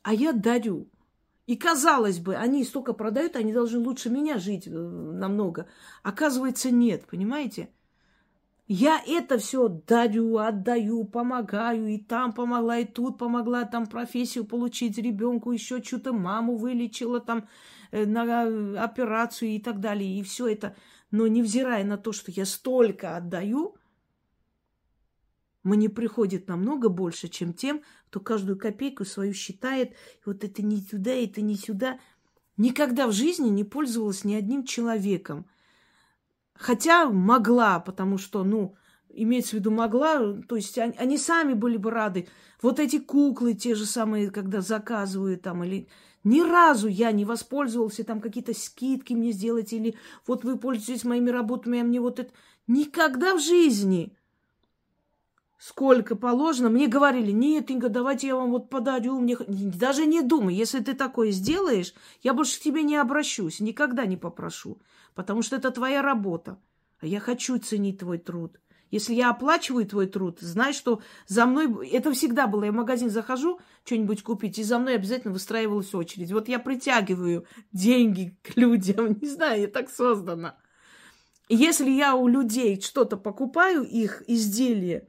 А 0.02 0.14
я 0.14 0.32
дарю. 0.32 0.86
И 1.46 1.56
казалось 1.56 2.20
бы, 2.20 2.36
они 2.36 2.64
столько 2.64 2.92
продают, 2.92 3.34
они 3.36 3.52
должны 3.52 3.80
лучше 3.80 4.10
меня 4.10 4.38
жить 4.38 4.68
э, 4.68 4.70
намного. 4.70 5.66
Оказывается, 6.02 6.70
нет, 6.70 7.04
понимаете? 7.10 7.68
Я 8.68 9.02
это 9.06 9.38
все 9.38 9.68
дарю, 9.68 10.38
отдаю, 10.38 11.04
помогаю, 11.04 11.88
и 11.88 11.98
там 11.98 12.32
помогла, 12.32 12.78
и 12.78 12.84
тут 12.84 13.18
помогла, 13.18 13.64
там 13.64 13.86
профессию 13.86 14.44
получить 14.44 14.98
ребенку, 14.98 15.50
еще 15.50 15.82
что-то 15.82 16.12
маму 16.12 16.56
вылечила, 16.56 17.20
там 17.20 17.48
э, 17.90 18.06
на 18.06 18.82
операцию 18.82 19.50
и 19.50 19.58
так 19.58 19.80
далее, 19.80 20.18
и 20.18 20.22
все 20.22 20.46
это. 20.46 20.76
Но 21.10 21.26
невзирая 21.26 21.84
на 21.84 21.98
то, 21.98 22.12
что 22.12 22.30
я 22.30 22.46
столько 22.46 23.16
отдаю, 23.16 23.76
мне 25.62 25.88
приходит 25.88 26.48
намного 26.48 26.88
больше, 26.88 27.28
чем 27.28 27.52
тем, 27.52 27.82
кто 28.08 28.20
каждую 28.20 28.58
копейку 28.58 29.04
свою 29.04 29.32
считает. 29.32 29.94
Вот 30.26 30.44
это 30.44 30.62
не 30.62 30.82
туда, 30.82 31.12
это 31.12 31.40
не 31.40 31.56
сюда. 31.56 31.98
Никогда 32.56 33.06
в 33.06 33.12
жизни 33.12 33.48
не 33.48 33.64
пользовалась 33.64 34.24
ни 34.24 34.34
одним 34.34 34.64
человеком. 34.64 35.46
Хотя 36.54 37.08
могла, 37.08 37.80
потому 37.80 38.18
что, 38.18 38.44
ну, 38.44 38.74
имеется 39.08 39.52
в 39.52 39.54
виду 39.54 39.70
могла, 39.70 40.34
то 40.48 40.56
есть 40.56 40.78
они, 40.78 40.94
они 40.96 41.18
сами 41.18 41.54
были 41.54 41.76
бы 41.76 41.90
рады. 41.90 42.28
Вот 42.60 42.78
эти 42.80 42.98
куклы 42.98 43.54
те 43.54 43.74
же 43.74 43.86
самые, 43.86 44.30
когда 44.30 44.60
заказывают 44.60 45.42
там, 45.42 45.64
или 45.64 45.88
ни 46.24 46.40
разу 46.40 46.88
я 46.88 47.12
не 47.12 47.24
воспользовался, 47.24 48.04
там 48.04 48.20
какие-то 48.20 48.54
скидки 48.54 49.12
мне 49.12 49.32
сделать, 49.32 49.72
или 49.72 49.96
вот 50.26 50.44
вы 50.44 50.58
пользуетесь 50.58 51.04
моими 51.04 51.30
работами, 51.30 51.80
а 51.80 51.84
мне 51.84 52.00
вот 52.00 52.18
это... 52.20 52.32
Никогда 52.68 53.34
в 53.34 53.40
жизни 53.40 54.16
сколько 55.62 56.16
положено. 56.16 56.70
Мне 56.70 56.88
говорили, 56.88 57.30
нет, 57.30 57.70
Инга, 57.70 57.88
давайте 57.88 58.26
я 58.26 58.36
вам 58.36 58.50
вот 58.50 58.68
подарю. 58.68 59.20
Мне... 59.20 59.36
Даже 59.46 60.06
не 60.06 60.20
думай, 60.20 60.54
если 60.54 60.80
ты 60.80 60.94
такое 60.94 61.30
сделаешь, 61.30 61.94
я 62.22 62.34
больше 62.34 62.58
к 62.58 62.62
тебе 62.62 62.82
не 62.82 62.96
обращусь, 62.96 63.60
никогда 63.60 64.04
не 64.06 64.16
попрошу, 64.16 64.82
потому 65.14 65.42
что 65.42 65.56
это 65.56 65.70
твоя 65.70 66.02
работа. 66.02 66.58
А 67.00 67.06
я 67.06 67.20
хочу 67.20 67.58
ценить 67.58 68.00
твой 68.00 68.18
труд. 68.18 68.58
Если 68.90 69.14
я 69.14 69.30
оплачиваю 69.30 69.86
твой 69.86 70.06
труд, 70.06 70.38
знай, 70.40 70.72
что 70.72 71.00
за 71.26 71.46
мной... 71.46 71.88
Это 71.88 72.12
всегда 72.12 72.46
было. 72.46 72.64
Я 72.64 72.72
в 72.72 72.74
магазин 72.74 73.08
захожу 73.08 73.60
что-нибудь 73.84 74.22
купить, 74.22 74.58
и 74.58 74.64
за 74.64 74.78
мной 74.78 74.96
обязательно 74.96 75.32
выстраивалась 75.32 75.94
очередь. 75.94 76.32
Вот 76.32 76.48
я 76.48 76.58
притягиваю 76.58 77.46
деньги 77.72 78.36
к 78.42 78.56
людям. 78.56 79.16
Не 79.22 79.28
знаю, 79.28 79.62
я 79.62 79.68
так 79.68 79.90
создана. 79.90 80.56
Если 81.48 81.90
я 81.90 82.16
у 82.16 82.26
людей 82.26 82.80
что-то 82.80 83.16
покупаю, 83.16 83.84
их 83.84 84.22
изделия, 84.26 85.08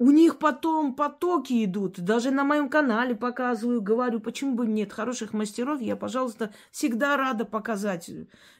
У 0.00 0.12
них 0.12 0.38
потом 0.38 0.94
потоки 0.94 1.64
идут. 1.64 1.98
Даже 1.98 2.30
на 2.30 2.44
моем 2.44 2.68
канале 2.68 3.16
показываю, 3.16 3.82
говорю, 3.82 4.20
почему 4.20 4.54
бы 4.54 4.66
нет 4.66 4.92
хороших 4.92 5.32
мастеров. 5.32 5.80
Я, 5.80 5.96
пожалуйста, 5.96 6.52
всегда 6.70 7.16
рада 7.16 7.44
показать. 7.44 8.08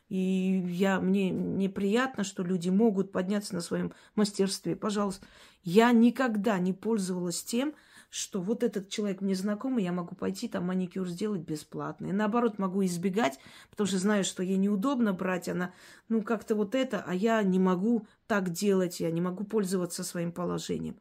И 0.08 0.64
я, 0.66 1.00
мне, 1.00 1.32
мне 1.32 1.68
приятно, 1.68 2.24
что 2.24 2.42
люди 2.42 2.70
могут 2.70 3.12
подняться 3.12 3.54
на 3.54 3.60
своем 3.60 3.92
мастерстве. 4.16 4.74
Пожалуйста, 4.74 5.26
я 5.62 5.92
никогда 5.92 6.58
не 6.58 6.72
пользовалась 6.72 7.44
тем, 7.44 7.74
что 8.10 8.40
вот 8.40 8.64
этот 8.64 8.88
человек 8.88 9.20
мне 9.20 9.34
знакомый, 9.36 9.84
я 9.84 9.92
могу 9.92 10.16
пойти 10.16 10.48
там 10.48 10.64
маникюр 10.64 11.06
сделать 11.06 11.42
бесплатно. 11.42 12.06
И 12.06 12.12
наоборот, 12.12 12.58
могу 12.58 12.84
избегать, 12.84 13.38
потому 13.70 13.86
что 13.86 13.98
знаю, 13.98 14.24
что 14.24 14.42
ей 14.42 14.56
неудобно 14.56 15.12
брать, 15.12 15.48
она, 15.48 15.72
ну, 16.08 16.22
как-то 16.22 16.54
вот 16.56 16.74
это, 16.74 17.04
а 17.06 17.14
я 17.14 17.42
не 17.42 17.58
могу 17.58 18.08
так 18.26 18.50
делать, 18.50 18.98
я 18.98 19.10
не 19.12 19.20
могу 19.20 19.44
пользоваться 19.44 20.02
своим 20.02 20.32
положением. 20.32 20.96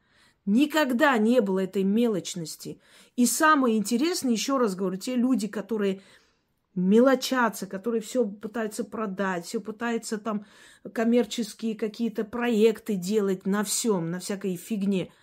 Никогда 0.48 1.18
не 1.18 1.41
было 1.41 1.60
этой 1.60 1.84
мелочности. 1.84 2.80
И 3.18 3.26
самое 3.26 3.78
интересное, 3.78 4.32
еще 4.32 4.58
раз 4.58 4.76
говорю, 4.76 4.98
те 4.98 5.16
люди, 5.16 5.48
которые 5.48 6.02
мелочатся, 6.74 7.68
которые 7.68 8.02
все 8.02 8.26
пытаются 8.26 8.84
продать, 8.84 9.45
все 9.45 9.60
пытаются 9.60 10.18
там 10.18 10.45
коммерческие 10.93 11.76
какие-то 11.76 12.24
проекты 12.24 12.95
делать 12.95 13.45
на 13.45 13.64
всем, 13.64 14.10
на 14.10 14.20
всякой 14.20 14.56
фигне– 14.56 15.12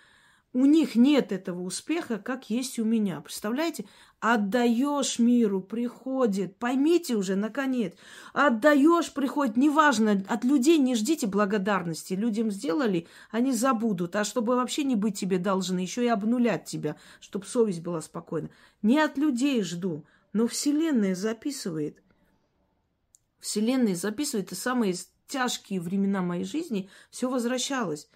у 0.54 0.66
них 0.66 0.94
нет 0.94 1.32
этого 1.32 1.62
успеха, 1.62 2.16
как 2.16 2.48
есть 2.48 2.78
у 2.78 2.84
меня. 2.84 3.20
Представляете? 3.20 3.86
Отдаешь 4.26 5.18
миру, 5.18 5.60
приходит. 5.60 6.56
Поймите 6.56 7.14
уже, 7.14 7.36
наконец. 7.36 7.92
Отдаешь, 8.32 9.12
приходит. 9.12 9.58
Неважно, 9.58 10.24
от 10.26 10.44
людей 10.44 10.78
не 10.78 10.94
ждите 10.94 11.26
благодарности. 11.26 12.14
Людям 12.14 12.50
сделали, 12.50 13.06
они 13.30 13.52
забудут. 13.52 14.16
А 14.16 14.24
чтобы 14.24 14.56
вообще 14.56 14.84
не 14.84 14.96
быть 14.96 15.18
тебе 15.20 15.36
должны, 15.36 15.80
еще 15.80 16.06
и 16.06 16.08
обнулять 16.08 16.64
тебя, 16.64 16.96
чтобы 17.20 17.44
совесть 17.44 17.82
была 17.82 18.00
спокойна. 18.00 18.48
Не 18.80 18.98
от 18.98 19.18
людей 19.18 19.62
жду, 19.62 20.06
но 20.32 20.46
Вселенная 20.46 21.14
записывает. 21.14 22.02
Вселенная 23.40 23.94
записывает, 23.94 24.52
и 24.52 24.54
самые 24.54 24.94
тяжкие 25.26 25.82
времена 25.82 26.22
моей 26.22 26.44
жизни 26.44 26.88
все 27.10 27.28
возвращалось. 27.28 28.08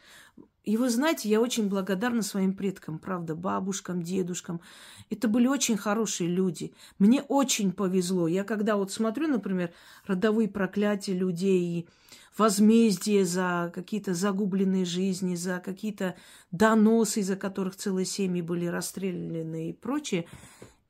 И 0.68 0.76
вы 0.76 0.90
знаете, 0.90 1.30
я 1.30 1.40
очень 1.40 1.70
благодарна 1.70 2.20
своим 2.20 2.52
предкам, 2.52 2.98
правда, 2.98 3.34
бабушкам, 3.34 4.02
дедушкам. 4.02 4.60
Это 5.08 5.26
были 5.26 5.46
очень 5.46 5.78
хорошие 5.78 6.28
люди. 6.28 6.74
Мне 6.98 7.22
очень 7.22 7.72
повезло. 7.72 8.28
Я 8.28 8.44
когда 8.44 8.76
вот 8.76 8.92
смотрю, 8.92 9.28
например, 9.28 9.72
родовые 10.06 10.46
проклятия 10.46 11.14
людей 11.14 11.62
и 11.62 11.88
возмездие 12.36 13.24
за 13.24 13.72
какие-то 13.74 14.12
загубленные 14.12 14.84
жизни, 14.84 15.36
за 15.36 15.58
какие-то 15.58 16.16
доносы, 16.50 17.20
из-за 17.20 17.36
которых 17.36 17.74
целые 17.74 18.04
семьи 18.04 18.42
были 18.42 18.66
расстреляны 18.66 19.70
и 19.70 19.72
прочее, 19.72 20.26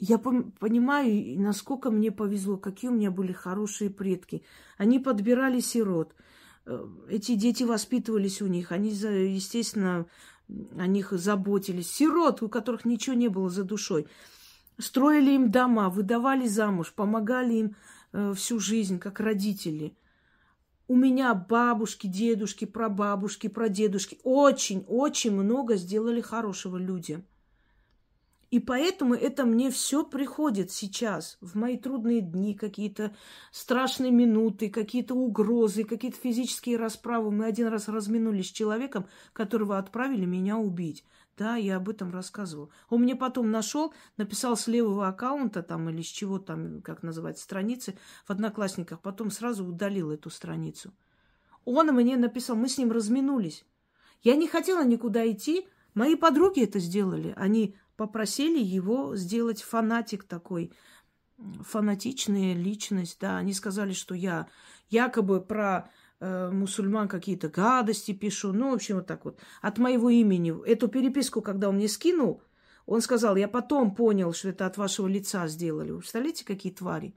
я 0.00 0.18
понимаю, 0.18 1.40
насколько 1.40 1.92
мне 1.92 2.10
повезло, 2.10 2.56
какие 2.56 2.90
у 2.90 2.94
меня 2.94 3.12
были 3.12 3.30
хорошие 3.30 3.90
предки. 3.90 4.42
Они 4.76 4.98
подбирали 4.98 5.60
сирот– 5.60 6.16
эти 7.08 7.34
дети 7.34 7.62
воспитывались 7.62 8.42
у 8.42 8.46
них, 8.46 8.72
они, 8.72 8.90
естественно, 8.90 10.06
о 10.76 10.86
них 10.86 11.12
заботились. 11.12 11.90
Сирот, 11.90 12.42
у 12.42 12.48
которых 12.48 12.84
ничего 12.84 13.14
не 13.14 13.28
было 13.28 13.50
за 13.50 13.64
душой. 13.64 14.06
Строили 14.78 15.32
им 15.32 15.50
дома, 15.50 15.88
выдавали 15.88 16.46
замуж, 16.46 16.92
помогали 16.94 17.54
им 17.54 17.76
э, 18.12 18.32
всю 18.34 18.60
жизнь, 18.60 18.98
как 18.98 19.20
родители. 19.20 19.96
У 20.86 20.96
меня 20.96 21.34
бабушки, 21.34 22.06
дедушки, 22.06 22.64
прабабушки, 22.64 23.48
прадедушки 23.48 24.18
очень-очень 24.22 25.32
много 25.32 25.76
сделали 25.76 26.20
хорошего 26.20 26.76
людям. 26.76 27.24
И 28.50 28.60
поэтому 28.60 29.14
это 29.14 29.44
мне 29.44 29.70
все 29.70 30.04
приходит 30.04 30.70
сейчас, 30.70 31.36
в 31.42 31.54
мои 31.54 31.76
трудные 31.76 32.22
дни, 32.22 32.54
какие-то 32.54 33.14
страшные 33.52 34.10
минуты, 34.10 34.70
какие-то 34.70 35.14
угрозы, 35.14 35.84
какие-то 35.84 36.16
физические 36.16 36.78
расправы. 36.78 37.30
Мы 37.30 37.44
один 37.44 37.66
раз 37.66 37.88
разминулись 37.88 38.48
с 38.48 38.52
человеком, 38.52 39.06
которого 39.34 39.76
отправили 39.76 40.24
меня 40.24 40.56
убить. 40.56 41.04
Да, 41.36 41.56
я 41.56 41.76
об 41.76 41.88
этом 41.88 42.10
рассказывал. 42.10 42.70
Он 42.88 43.02
мне 43.02 43.14
потом 43.14 43.50
нашел, 43.50 43.92
написал 44.16 44.56
с 44.56 44.66
левого 44.66 45.06
аккаунта 45.06 45.62
там 45.62 45.88
или 45.88 46.02
с 46.02 46.06
чего 46.06 46.38
там, 46.38 46.80
как 46.82 47.02
называть, 47.02 47.38
страницы 47.38 47.96
в 48.26 48.30
Одноклассниках, 48.30 49.00
потом 49.00 49.30
сразу 49.30 49.64
удалил 49.64 50.10
эту 50.10 50.30
страницу. 50.30 50.92
Он 51.64 51.88
мне 51.94 52.16
написал, 52.16 52.56
мы 52.56 52.68
с 52.68 52.78
ним 52.78 52.90
разминулись. 52.90 53.64
Я 54.22 54.34
не 54.36 54.48
хотела 54.48 54.84
никуда 54.84 55.30
идти, 55.30 55.68
мои 55.94 56.16
подруги 56.16 56.64
это 56.64 56.80
сделали. 56.80 57.34
Они 57.36 57.76
попросили 57.98 58.62
его 58.62 59.16
сделать 59.16 59.60
фанатик 59.60 60.22
такой, 60.22 60.72
фанатичная 61.36 62.54
личность, 62.54 63.18
да. 63.20 63.36
Они 63.38 63.52
сказали, 63.52 63.92
что 63.92 64.14
я 64.14 64.48
якобы 64.88 65.40
про 65.40 65.90
э, 66.20 66.50
мусульман 66.50 67.08
какие-то 67.08 67.48
гадости 67.48 68.12
пишу, 68.12 68.52
ну, 68.52 68.70
в 68.70 68.74
общем, 68.74 68.96
вот 68.96 69.06
так 69.06 69.24
вот. 69.24 69.40
От 69.60 69.78
моего 69.78 70.10
имени. 70.10 70.54
Эту 70.64 70.86
переписку, 70.86 71.42
когда 71.42 71.68
он 71.68 71.74
мне 71.74 71.88
скинул, 71.88 72.42
он 72.86 73.00
сказал, 73.00 73.34
я 73.34 73.48
потом 73.48 73.94
понял, 73.94 74.32
что 74.32 74.48
это 74.48 74.66
от 74.66 74.78
вашего 74.78 75.08
лица 75.08 75.48
сделали. 75.48 75.90
Вы 75.90 75.98
представляете, 75.98 76.44
какие 76.44 76.72
твари? 76.72 77.16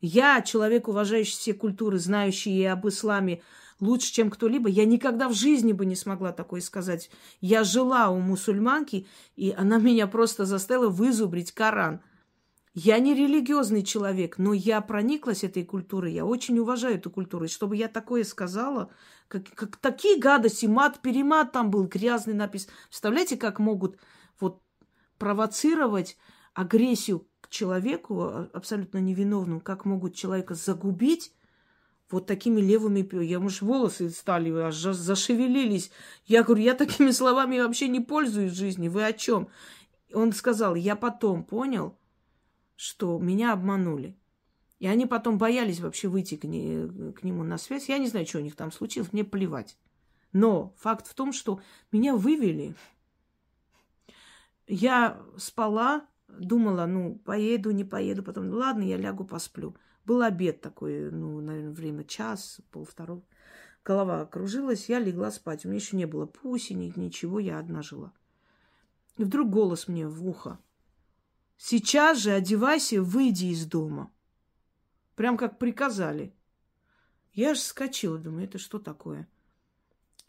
Я, 0.00 0.40
человек, 0.40 0.88
уважающий 0.88 1.36
все 1.36 1.54
культуры, 1.54 1.98
знающий 1.98 2.56
и 2.56 2.64
об 2.64 2.88
исламе, 2.88 3.42
лучше, 3.80 4.12
чем 4.12 4.30
кто-либо. 4.30 4.68
Я 4.68 4.84
никогда 4.86 5.28
в 5.28 5.34
жизни 5.34 5.72
бы 5.72 5.84
не 5.84 5.96
смогла 5.96 6.32
такое 6.32 6.60
сказать. 6.60 7.10
Я 7.40 7.64
жила 7.64 8.08
у 8.08 8.18
мусульманки, 8.18 9.06
и 9.36 9.52
она 9.56 9.78
меня 9.78 10.06
просто 10.06 10.44
заставила 10.44 10.88
вызубрить 10.88 11.52
Коран. 11.52 12.00
Я 12.72 13.00
не 13.00 13.14
религиозный 13.14 13.82
человек, 13.82 14.38
но 14.38 14.52
я 14.52 14.80
прониклась 14.80 15.42
этой 15.42 15.64
культурой, 15.64 16.12
я 16.12 16.24
очень 16.24 16.56
уважаю 16.60 16.94
эту 16.94 17.10
культуру. 17.10 17.46
И 17.46 17.48
чтобы 17.48 17.76
я 17.76 17.88
такое 17.88 18.22
сказала, 18.22 18.92
как, 19.26 19.50
как 19.54 19.76
такие 19.76 20.20
гадости, 20.20 20.66
мат-перемат 20.66 21.50
там 21.50 21.70
был, 21.70 21.84
грязный 21.84 22.34
напис. 22.34 22.68
Представляете, 22.88 23.36
как 23.36 23.58
могут 23.58 23.98
вот 24.38 24.62
провоцировать 25.18 26.16
агрессию 26.54 27.26
человеку, 27.50 28.22
а, 28.22 28.50
абсолютно 28.52 28.98
невиновному, 28.98 29.60
как 29.60 29.84
могут 29.84 30.14
человека 30.14 30.54
загубить, 30.54 31.34
вот 32.10 32.26
такими 32.26 32.60
левыми... 32.60 33.06
Я, 33.24 33.38
может, 33.38 33.60
волосы 33.62 34.10
стали, 34.10 34.50
аж 34.50 34.74
зашевелились. 34.74 35.90
Я 36.26 36.42
говорю, 36.42 36.62
я 36.62 36.74
такими 36.74 37.10
словами 37.10 37.60
вообще 37.60 37.88
не 37.88 38.00
пользуюсь 38.00 38.52
в 38.52 38.56
жизни. 38.56 38.88
Вы 38.88 39.04
о 39.04 39.12
чем? 39.12 39.48
Он 40.12 40.32
сказал, 40.32 40.74
я 40.74 40.96
потом 40.96 41.44
понял, 41.44 41.96
что 42.74 43.18
меня 43.18 43.52
обманули. 43.52 44.16
И 44.80 44.86
они 44.86 45.06
потом 45.06 45.38
боялись 45.38 45.80
вообще 45.80 46.08
выйти 46.08 46.36
к, 46.36 46.44
не, 46.44 47.12
к 47.12 47.22
нему 47.22 47.44
на 47.44 47.58
связь. 47.58 47.88
Я 47.88 47.98
не 47.98 48.08
знаю, 48.08 48.26
что 48.26 48.38
у 48.38 48.42
них 48.42 48.56
там 48.56 48.72
случилось, 48.72 49.12
мне 49.12 49.24
плевать. 49.24 49.76
Но 50.32 50.74
факт 50.78 51.06
в 51.06 51.14
том, 51.14 51.32
что 51.32 51.60
меня 51.92 52.16
вывели. 52.16 52.74
Я 54.66 55.20
спала, 55.36 56.06
думала, 56.38 56.86
ну, 56.86 57.16
поеду, 57.16 57.70
не 57.70 57.84
поеду. 57.84 58.22
Потом, 58.22 58.50
ладно, 58.50 58.82
я 58.82 58.96
лягу, 58.96 59.24
посплю. 59.24 59.76
Был 60.04 60.22
обед 60.22 60.60
такой, 60.60 61.10
ну, 61.10 61.40
наверное, 61.40 61.72
время 61.72 62.04
час, 62.04 62.60
полвторого. 62.70 63.22
Голова 63.84 64.26
кружилась, 64.26 64.88
я 64.88 64.98
легла 64.98 65.30
спать. 65.30 65.64
У 65.64 65.68
меня 65.68 65.78
еще 65.78 65.96
не 65.96 66.06
было 66.06 66.26
пусенек, 66.26 66.96
ничего, 66.96 67.38
я 67.38 67.58
одна 67.58 67.82
жила. 67.82 68.12
И 69.16 69.24
вдруг 69.24 69.50
голос 69.50 69.88
мне 69.88 70.06
в 70.06 70.26
ухо. 70.26 70.58
Сейчас 71.56 72.18
же 72.18 72.30
одевайся, 72.30 73.02
выйди 73.02 73.46
из 73.46 73.66
дома. 73.66 74.10
Прям 75.14 75.36
как 75.36 75.58
приказали. 75.58 76.34
Я 77.32 77.54
же 77.54 77.60
скочила, 77.60 78.18
думаю, 78.18 78.44
это 78.44 78.58
что 78.58 78.78
такое? 78.78 79.28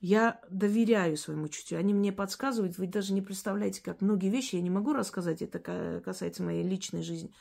Я 0.02 0.42
доверяю 0.50 1.16
своему 1.16 1.48
чутью. 1.48 1.78
Они 1.78 1.94
мне 1.94 2.12
подсказывают. 2.12 2.78
Вы 2.80 2.88
даже 2.88 3.14
не 3.14 3.22
представляете, 3.22 3.84
как 3.84 4.02
многие 4.02 4.30
вещи 4.30 4.56
я 4.56 4.62
не 4.62 4.72
могу 4.72 4.94
рассказать. 4.94 5.44
Это 5.44 5.60
касается 6.04 6.42
моей 6.42 6.64
личной 6.64 7.04
жизни. 7.04 7.32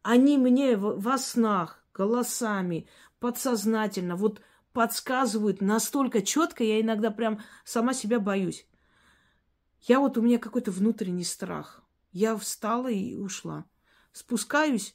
Они 0.00 0.38
мне 0.38 0.76
во 0.76 1.18
снах, 1.18 1.84
голосами, 1.92 2.88
подсознательно 3.18 4.16
вот 4.16 4.40
подсказывают 4.72 5.60
настолько 5.60 6.20
четко, 6.20 6.62
я 6.62 6.80
иногда 6.80 7.10
прям 7.10 7.40
сама 7.64 7.94
себя 7.94 8.20
боюсь. 8.20 8.66
Я 9.80 10.00
вот 10.00 10.18
у 10.18 10.22
меня 10.22 10.38
какой-то 10.38 10.70
внутренний 10.70 11.24
страх. 11.24 11.82
Я 12.12 12.36
встала 12.36 12.90
и 12.90 13.14
ушла. 13.14 13.64
Спускаюсь, 14.12 14.94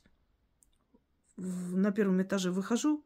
на 1.37 1.91
первом 1.91 2.21
этаже 2.21 2.51
выхожу, 2.51 3.03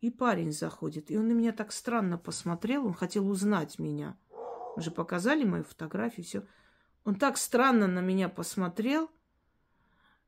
и 0.00 0.10
парень 0.10 0.52
заходит. 0.52 1.10
И 1.10 1.16
он 1.16 1.28
на 1.28 1.32
меня 1.32 1.52
так 1.52 1.72
странно 1.72 2.18
посмотрел, 2.18 2.86
он 2.86 2.94
хотел 2.94 3.28
узнать 3.28 3.78
меня. 3.78 4.16
Уже 4.76 4.90
показали 4.90 5.44
мою 5.44 5.64
фотографию, 5.64 6.24
все. 6.24 6.46
Он 7.04 7.16
так 7.16 7.36
странно 7.36 7.86
на 7.86 8.00
меня 8.00 8.28
посмотрел. 8.28 9.10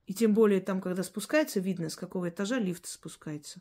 И 0.07 0.15
тем 0.15 0.35
более 0.35 0.61
там, 0.61 0.81
когда 0.81 1.03
спускается, 1.03 1.61
видно, 1.61 1.89
с 1.89 1.95
какого 1.95 2.31
этажа 2.31 2.59
лифт 2.59 2.87
спускается. 2.87 3.61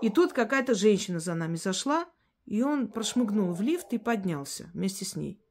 И 0.00 0.10
тут 0.10 0.32
какая-то 0.32 0.74
женщина 0.74 1.18
за 1.18 1.34
нами 1.34 1.56
зашла, 1.56 2.08
и 2.46 2.62
он 2.62 2.88
прошмыгнул 2.88 3.52
в 3.52 3.60
лифт 3.60 3.92
и 3.92 3.98
поднялся 3.98 4.70
вместе 4.72 5.04
с 5.04 5.16
ней. 5.16 5.42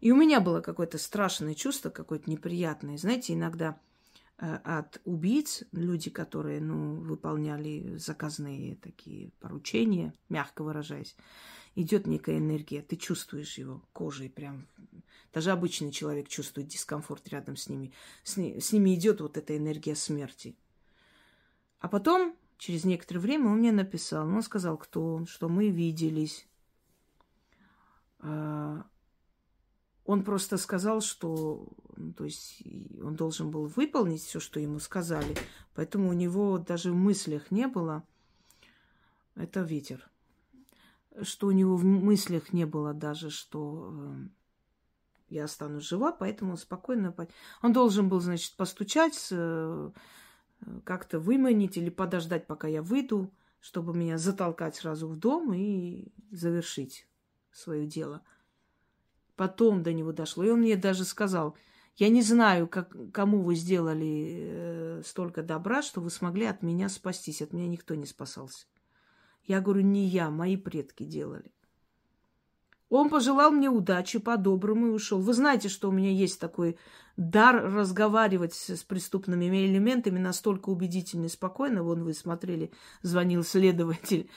И 0.00 0.12
у 0.12 0.16
меня 0.16 0.40
было 0.40 0.60
какое-то 0.60 0.96
страшное 0.96 1.54
чувство, 1.54 1.90
какое-то 1.90 2.30
неприятное. 2.30 2.96
Знаете, 2.96 3.34
иногда 3.34 3.80
от 4.38 5.00
убийц, 5.04 5.62
люди, 5.72 6.10
которые, 6.10 6.60
ну, 6.60 6.96
выполняли 6.96 7.96
заказные 7.96 8.76
такие 8.76 9.30
поручения, 9.40 10.12
мягко 10.28 10.62
выражаясь, 10.62 11.16
идет 11.74 12.06
некая 12.06 12.38
энергия, 12.38 12.82
ты 12.82 12.96
чувствуешь 12.96 13.58
его 13.58 13.82
кожей 13.92 14.28
прям. 14.28 14.66
Даже 15.32 15.52
обычный 15.52 15.90
человек 15.90 16.28
чувствует 16.28 16.68
дискомфорт 16.68 17.28
рядом 17.28 17.56
с 17.56 17.68
ними. 17.68 17.92
С, 18.24 18.36
ни, 18.36 18.58
с 18.58 18.72
ними 18.72 18.94
идет 18.94 19.20
вот 19.20 19.36
эта 19.36 19.56
энергия 19.56 19.94
смерти. 19.94 20.56
А 21.78 21.88
потом, 21.88 22.34
через 22.58 22.84
некоторое 22.84 23.20
время, 23.20 23.48
он 23.50 23.58
мне 23.58 23.72
написал, 23.72 24.26
он 24.26 24.42
сказал, 24.42 24.78
кто 24.78 25.14
он, 25.14 25.26
что 25.26 25.48
мы 25.48 25.68
виделись. 25.68 26.46
А, 28.18 28.84
он 30.06 30.24
просто 30.24 30.56
сказал, 30.56 31.00
что 31.00 31.68
ну, 31.96 32.12
то 32.12 32.24
есть 32.24 32.62
он 33.02 33.16
должен 33.16 33.50
был 33.50 33.66
выполнить 33.66 34.22
все, 34.22 34.40
что 34.40 34.60
ему 34.60 34.78
сказали, 34.78 35.36
поэтому 35.74 36.08
у 36.08 36.12
него 36.12 36.58
даже 36.58 36.92
в 36.92 36.96
мыслях 36.96 37.50
не 37.50 37.66
было. 37.66 38.02
Это 39.34 39.60
ветер 39.60 40.08
что 41.22 41.48
у 41.48 41.50
него 41.50 41.76
в 41.76 41.84
мыслях 41.84 42.52
не 42.52 42.66
было 42.66 42.92
даже, 42.92 43.30
что 43.30 43.92
э, 43.92 44.28
я 45.28 45.44
останусь 45.44 45.84
жива, 45.84 46.12
поэтому 46.12 46.56
спокойно... 46.56 47.14
Он 47.62 47.72
должен 47.72 48.08
был, 48.08 48.20
значит, 48.20 48.56
постучать, 48.56 49.28
э, 49.30 49.90
как-то 50.84 51.18
выманить 51.18 51.76
или 51.76 51.90
подождать, 51.90 52.46
пока 52.46 52.68
я 52.68 52.82
выйду, 52.82 53.32
чтобы 53.60 53.94
меня 53.94 54.18
затолкать 54.18 54.76
сразу 54.76 55.08
в 55.08 55.16
дом 55.16 55.52
и 55.54 56.12
завершить 56.30 57.08
свое 57.50 57.86
дело. 57.86 58.22
Потом 59.36 59.82
до 59.82 59.92
него 59.92 60.12
дошло. 60.12 60.44
И 60.44 60.50
он 60.50 60.60
мне 60.60 60.76
даже 60.76 61.04
сказал, 61.04 61.56
я 61.96 62.08
не 62.08 62.22
знаю, 62.22 62.68
как, 62.68 62.94
кому 63.12 63.42
вы 63.42 63.54
сделали 63.54 64.38
э, 64.38 65.02
столько 65.04 65.42
добра, 65.42 65.82
что 65.82 66.00
вы 66.00 66.10
смогли 66.10 66.46
от 66.46 66.62
меня 66.62 66.88
спастись. 66.88 67.42
От 67.42 67.52
меня 67.52 67.68
никто 67.68 67.94
не 67.94 68.06
спасался. 68.06 68.66
Я 69.44 69.60
говорю, 69.60 69.82
не 69.82 70.06
я, 70.06 70.30
мои 70.30 70.56
предки 70.56 71.04
делали. 71.04 71.52
Он 72.88 73.10
пожелал 73.10 73.50
мне 73.50 73.68
удачи 73.68 74.18
по-доброму 74.18 74.88
и 74.88 74.90
ушел. 74.90 75.20
Вы 75.20 75.34
знаете, 75.34 75.68
что 75.68 75.88
у 75.88 75.92
меня 75.92 76.10
есть 76.10 76.40
такой 76.40 76.78
дар 77.16 77.72
разговаривать 77.72 78.54
с 78.54 78.84
преступными 78.84 79.46
элементами 79.46 80.18
настолько 80.18 80.70
убедительно 80.70 81.26
и 81.26 81.28
спокойно. 81.28 81.82
Вон 81.82 82.04
вы 82.04 82.14
смотрели, 82.14 82.70
звонил 83.02 83.42
следователь. 83.42 84.30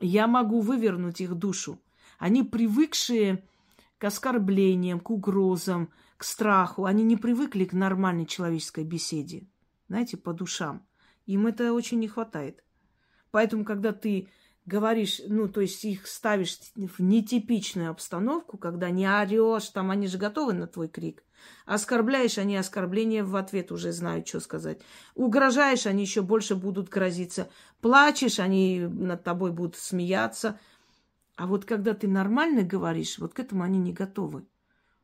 Я 0.00 0.26
могу 0.26 0.60
вывернуть 0.60 1.20
их 1.20 1.34
душу. 1.34 1.80
Они 2.18 2.42
привыкшие 2.42 3.44
к 3.98 4.04
оскорблениям, 4.04 5.00
к 5.00 5.10
угрозам, 5.10 5.92
к 6.16 6.24
страху. 6.24 6.84
Они 6.84 7.02
не 7.02 7.16
привыкли 7.16 7.64
к 7.64 7.72
нормальной 7.72 8.26
человеческой 8.26 8.84
беседе. 8.84 9.48
Знаете, 9.88 10.16
по 10.16 10.32
душам. 10.32 10.86
Им 11.26 11.46
это 11.46 11.72
очень 11.72 11.98
не 11.98 12.08
хватает. 12.08 12.64
Поэтому, 13.30 13.64
когда 13.64 13.92
ты 13.92 14.28
говоришь, 14.64 15.20
ну, 15.26 15.48
то 15.48 15.60
есть 15.60 15.84
их 15.84 16.06
ставишь 16.06 16.58
в 16.74 17.00
нетипичную 17.00 17.90
обстановку, 17.90 18.58
когда 18.58 18.90
не 18.90 19.06
орешь, 19.06 19.68
там 19.68 19.90
они 19.90 20.06
же 20.06 20.18
готовы 20.18 20.52
на 20.52 20.66
твой 20.66 20.88
крик. 20.88 21.24
Оскорбляешь, 21.66 22.38
они 22.38 22.56
оскорбления 22.56 23.24
в 23.24 23.36
ответ 23.36 23.72
уже 23.72 23.92
знают, 23.92 24.28
что 24.28 24.40
сказать. 24.40 24.80
Угрожаешь, 25.14 25.86
они 25.86 26.02
еще 26.02 26.22
больше 26.22 26.54
будут 26.56 26.88
грозиться. 26.88 27.48
Плачешь, 27.80 28.40
они 28.40 28.80
над 28.80 29.22
тобой 29.24 29.52
будут 29.52 29.76
смеяться. 29.76 30.58
А 31.38 31.46
вот 31.46 31.64
когда 31.64 31.94
ты 31.94 32.08
нормально 32.08 32.64
говоришь, 32.64 33.16
вот 33.20 33.32
к 33.32 33.38
этому 33.38 33.62
они 33.62 33.78
не 33.78 33.92
готовы. 33.92 34.44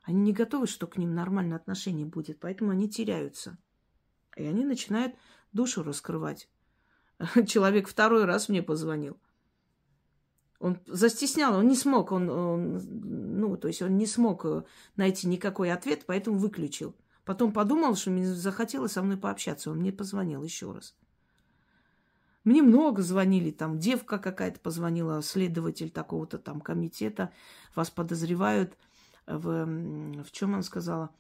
Они 0.03 0.21
не 0.21 0.33
готовы, 0.33 0.67
что 0.67 0.89
к 0.89 0.97
ним 0.97 1.15
нормальное 1.15 1.57
отношение 1.57 2.07
будет, 2.07 2.41
поэтому 2.41 2.73
они 2.73 2.91
теряются. 2.91 3.57
И 4.37 4.45
они 4.45 4.65
начинают 4.65 5.15
душу 5.53 5.85
раскрывать. 5.85 6.51
Человек 7.47 7.87
второй 7.87 8.25
раз 8.25 8.49
мне 8.49 8.65
позвонил. 8.65 9.17
Он 10.59 10.81
застеснял, 10.87 11.55
он 11.55 11.69
не 11.69 11.77
смог, 11.77 12.11
он, 12.11 12.29
он, 12.29 13.39
ну, 13.39 13.57
то 13.57 13.69
есть 13.69 13.81
он 13.83 13.97
не 13.97 14.07
смог 14.07 14.45
э, 14.45 14.65
найти 14.97 15.29
никакой 15.29 15.71
ответ, 15.71 16.03
поэтому 16.05 16.39
выключил. 16.39 16.97
Потом 17.25 17.53
подумал, 17.53 17.95
что 17.95 18.11
мне 18.11 18.27
захотелось 18.27 18.93
со 18.93 19.03
мной 19.03 19.19
пообщаться. 19.19 19.71
Он 19.71 19.79
мне 19.79 19.93
позвонил 19.93 20.43
еще 20.43 20.73
раз. 20.73 20.97
Мне 22.45 22.63
много 22.63 23.03
звонили, 23.03 23.51
там 23.51 23.79
девка 23.79 24.19
какая-то 24.19 24.61
позвонила, 24.61 25.23
следователь 25.23 25.91
такого-то 25.91 26.39
там 26.39 26.61
комитета. 26.61 27.33
Вас 27.75 27.91
подозревают 27.91 28.77
в, 29.27 29.65
в 30.23 30.31
чем 30.31 30.55
он 30.55 30.63
сказала? 30.63 31.11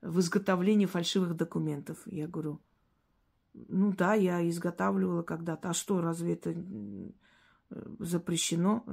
В 0.00 0.20
изготовлении 0.20 0.86
фальшивых 0.86 1.36
документов. 1.36 1.98
Я 2.06 2.28
говорю, 2.28 2.60
ну 3.52 3.92
да, 3.92 4.14
я 4.14 4.48
изготавливала 4.48 5.22
когда-то. 5.22 5.70
А 5.70 5.74
что, 5.74 6.00
разве 6.00 6.34
это 6.34 6.54
запрещено. 7.98 8.84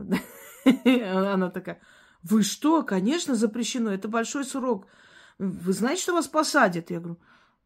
Она 0.65 1.49
такая, 1.49 1.79
вы 2.23 2.43
что? 2.43 2.83
Конечно, 2.83 3.35
запрещено. 3.35 3.91
Это 3.91 4.07
большой 4.07 4.45
срок. 4.45 4.87
Вы 5.37 5.73
знаете, 5.73 6.03
что 6.03 6.13
вас 6.13 6.27
посадят? 6.27 6.91
Я 6.91 6.99
говорю, 6.99 7.19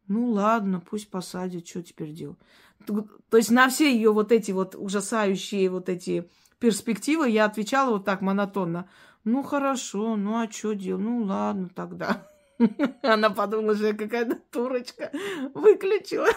ну 0.08 0.30
ладно, 0.30 0.80
пусть 0.80 1.10
посадят, 1.10 1.66
что 1.66 1.82
теперь 1.82 2.12
делать? 2.12 2.38
То 2.86 3.36
есть 3.36 3.50
на 3.50 3.68
все 3.68 3.92
ее 3.92 4.12
вот 4.12 4.32
эти 4.32 4.52
вот 4.52 4.74
ужасающие 4.76 5.68
вот 5.70 5.88
эти 5.88 6.28
перспективы 6.58 7.28
я 7.28 7.46
отвечала 7.46 7.90
вот 7.90 8.04
так 8.04 8.20
монотонно. 8.20 8.88
Ну 9.24 9.42
хорошо, 9.42 10.16
ну 10.16 10.40
а 10.40 10.50
что 10.50 10.74
делать? 10.74 11.02
Ну 11.02 11.24
ладно 11.24 11.68
тогда. 11.74 12.28
Она 13.02 13.30
подумала, 13.30 13.74
что 13.74 13.88
я 13.88 13.94
какая-то 13.94 14.36
турочка. 14.50 15.10
Выключила. 15.54 16.28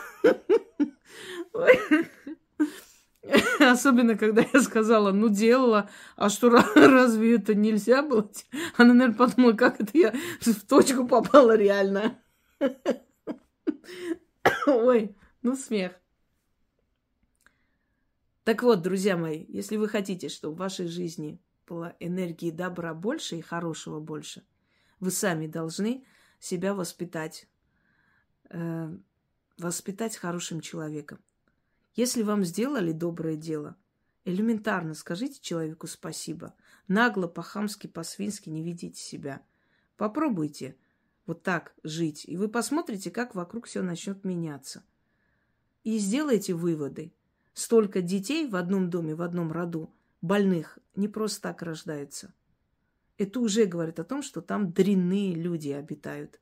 Особенно, 3.59 4.17
когда 4.17 4.43
я 4.53 4.61
сказала, 4.61 5.11
ну, 5.11 5.29
делала, 5.29 5.89
а 6.15 6.29
что, 6.29 6.49
разве 6.49 7.35
это 7.35 7.53
нельзя 7.53 8.01
было? 8.01 8.29
Она, 8.77 8.93
наверное, 8.93 9.17
подумала, 9.17 9.53
как 9.53 9.81
это 9.81 9.91
я 9.93 10.13
в 10.39 10.65
точку 10.65 11.05
попала 11.05 11.55
реально. 11.55 12.17
Ой, 14.67 15.15
ну, 15.41 15.55
смех. 15.55 15.93
Так 18.43 18.63
вот, 18.63 18.81
друзья 18.81 19.15
мои, 19.15 19.45
если 19.47 19.77
вы 19.77 19.87
хотите, 19.87 20.27
чтобы 20.27 20.55
в 20.55 20.59
вашей 20.59 20.87
жизни 20.87 21.39
было 21.67 21.95
энергии 21.99 22.49
добра 22.49 22.93
больше 22.93 23.35
и 23.37 23.41
хорошего 23.41 23.99
больше, 23.99 24.43
вы 24.99 25.11
сами 25.11 25.47
должны 25.47 26.03
себя 26.39 26.73
воспитать, 26.73 27.47
э, 28.49 28.97
воспитать 29.57 30.17
хорошим 30.17 30.61
человеком. 30.61 31.19
Если 31.93 32.23
вам 32.23 32.43
сделали 32.43 32.91
доброе 32.91 33.35
дело, 33.35 33.75
элементарно 34.25 34.93
скажите 34.93 35.39
человеку 35.41 35.87
спасибо. 35.87 36.55
Нагло, 36.87 37.27
по-хамски, 37.27 37.87
по-свински 37.87 38.49
не 38.49 38.63
ведите 38.63 38.99
себя. 38.99 39.41
Попробуйте 39.95 40.75
вот 41.29 41.43
так 41.43 41.75
жить, 41.83 42.25
и 42.27 42.37
вы 42.37 42.47
посмотрите, 42.47 43.11
как 43.11 43.35
вокруг 43.35 43.67
все 43.67 43.83
начнет 43.83 44.25
меняться. 44.25 44.83
И 45.83 45.99
сделайте 45.99 46.55
выводы. 46.55 47.13
Столько 47.53 48.01
детей 48.01 48.47
в 48.47 48.55
одном 48.55 48.89
доме, 48.89 49.13
в 49.13 49.21
одном 49.21 49.51
роду, 49.51 49.93
больных, 50.21 50.79
не 50.95 51.07
просто 51.07 51.43
так 51.43 51.61
рождаются. 51.61 52.33
Это 53.19 53.39
уже 53.41 53.65
говорит 53.65 53.99
о 53.99 54.05
том, 54.05 54.23
что 54.23 54.41
там 54.41 54.73
дрянные 54.73 55.35
люди 55.35 55.69
обитают. 55.69 56.39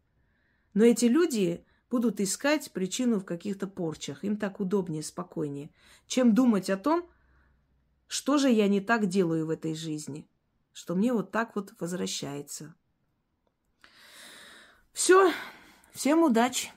Но 0.74 0.86
эти 0.86 1.06
люди 1.06 1.66
будут 1.90 2.22
искать 2.22 2.72
причину 2.72 3.20
в 3.20 3.26
каких-то 3.26 3.68
порчах. 3.68 4.24
Им 4.24 4.38
так 4.38 4.62
удобнее, 4.62 5.04
спокойнее, 5.04 5.70
чем 6.06 6.34
думать 6.34 6.70
о 6.70 6.78
том, 6.78 7.10
что 8.08 8.38
же 8.38 8.50
я 8.50 8.70
не 8.70 8.80
так 8.80 9.08
делаю 9.08 9.48
в 9.48 9.50
этой 9.50 9.76
жизни, 9.76 10.30
что 10.72 10.96
мне 10.96 11.12
вот 11.12 11.32
так 11.32 11.58
вот 11.58 11.74
возвращается. 11.78 12.74
Все, 14.98 15.32
всем 15.94 16.24
удачи! 16.24 16.72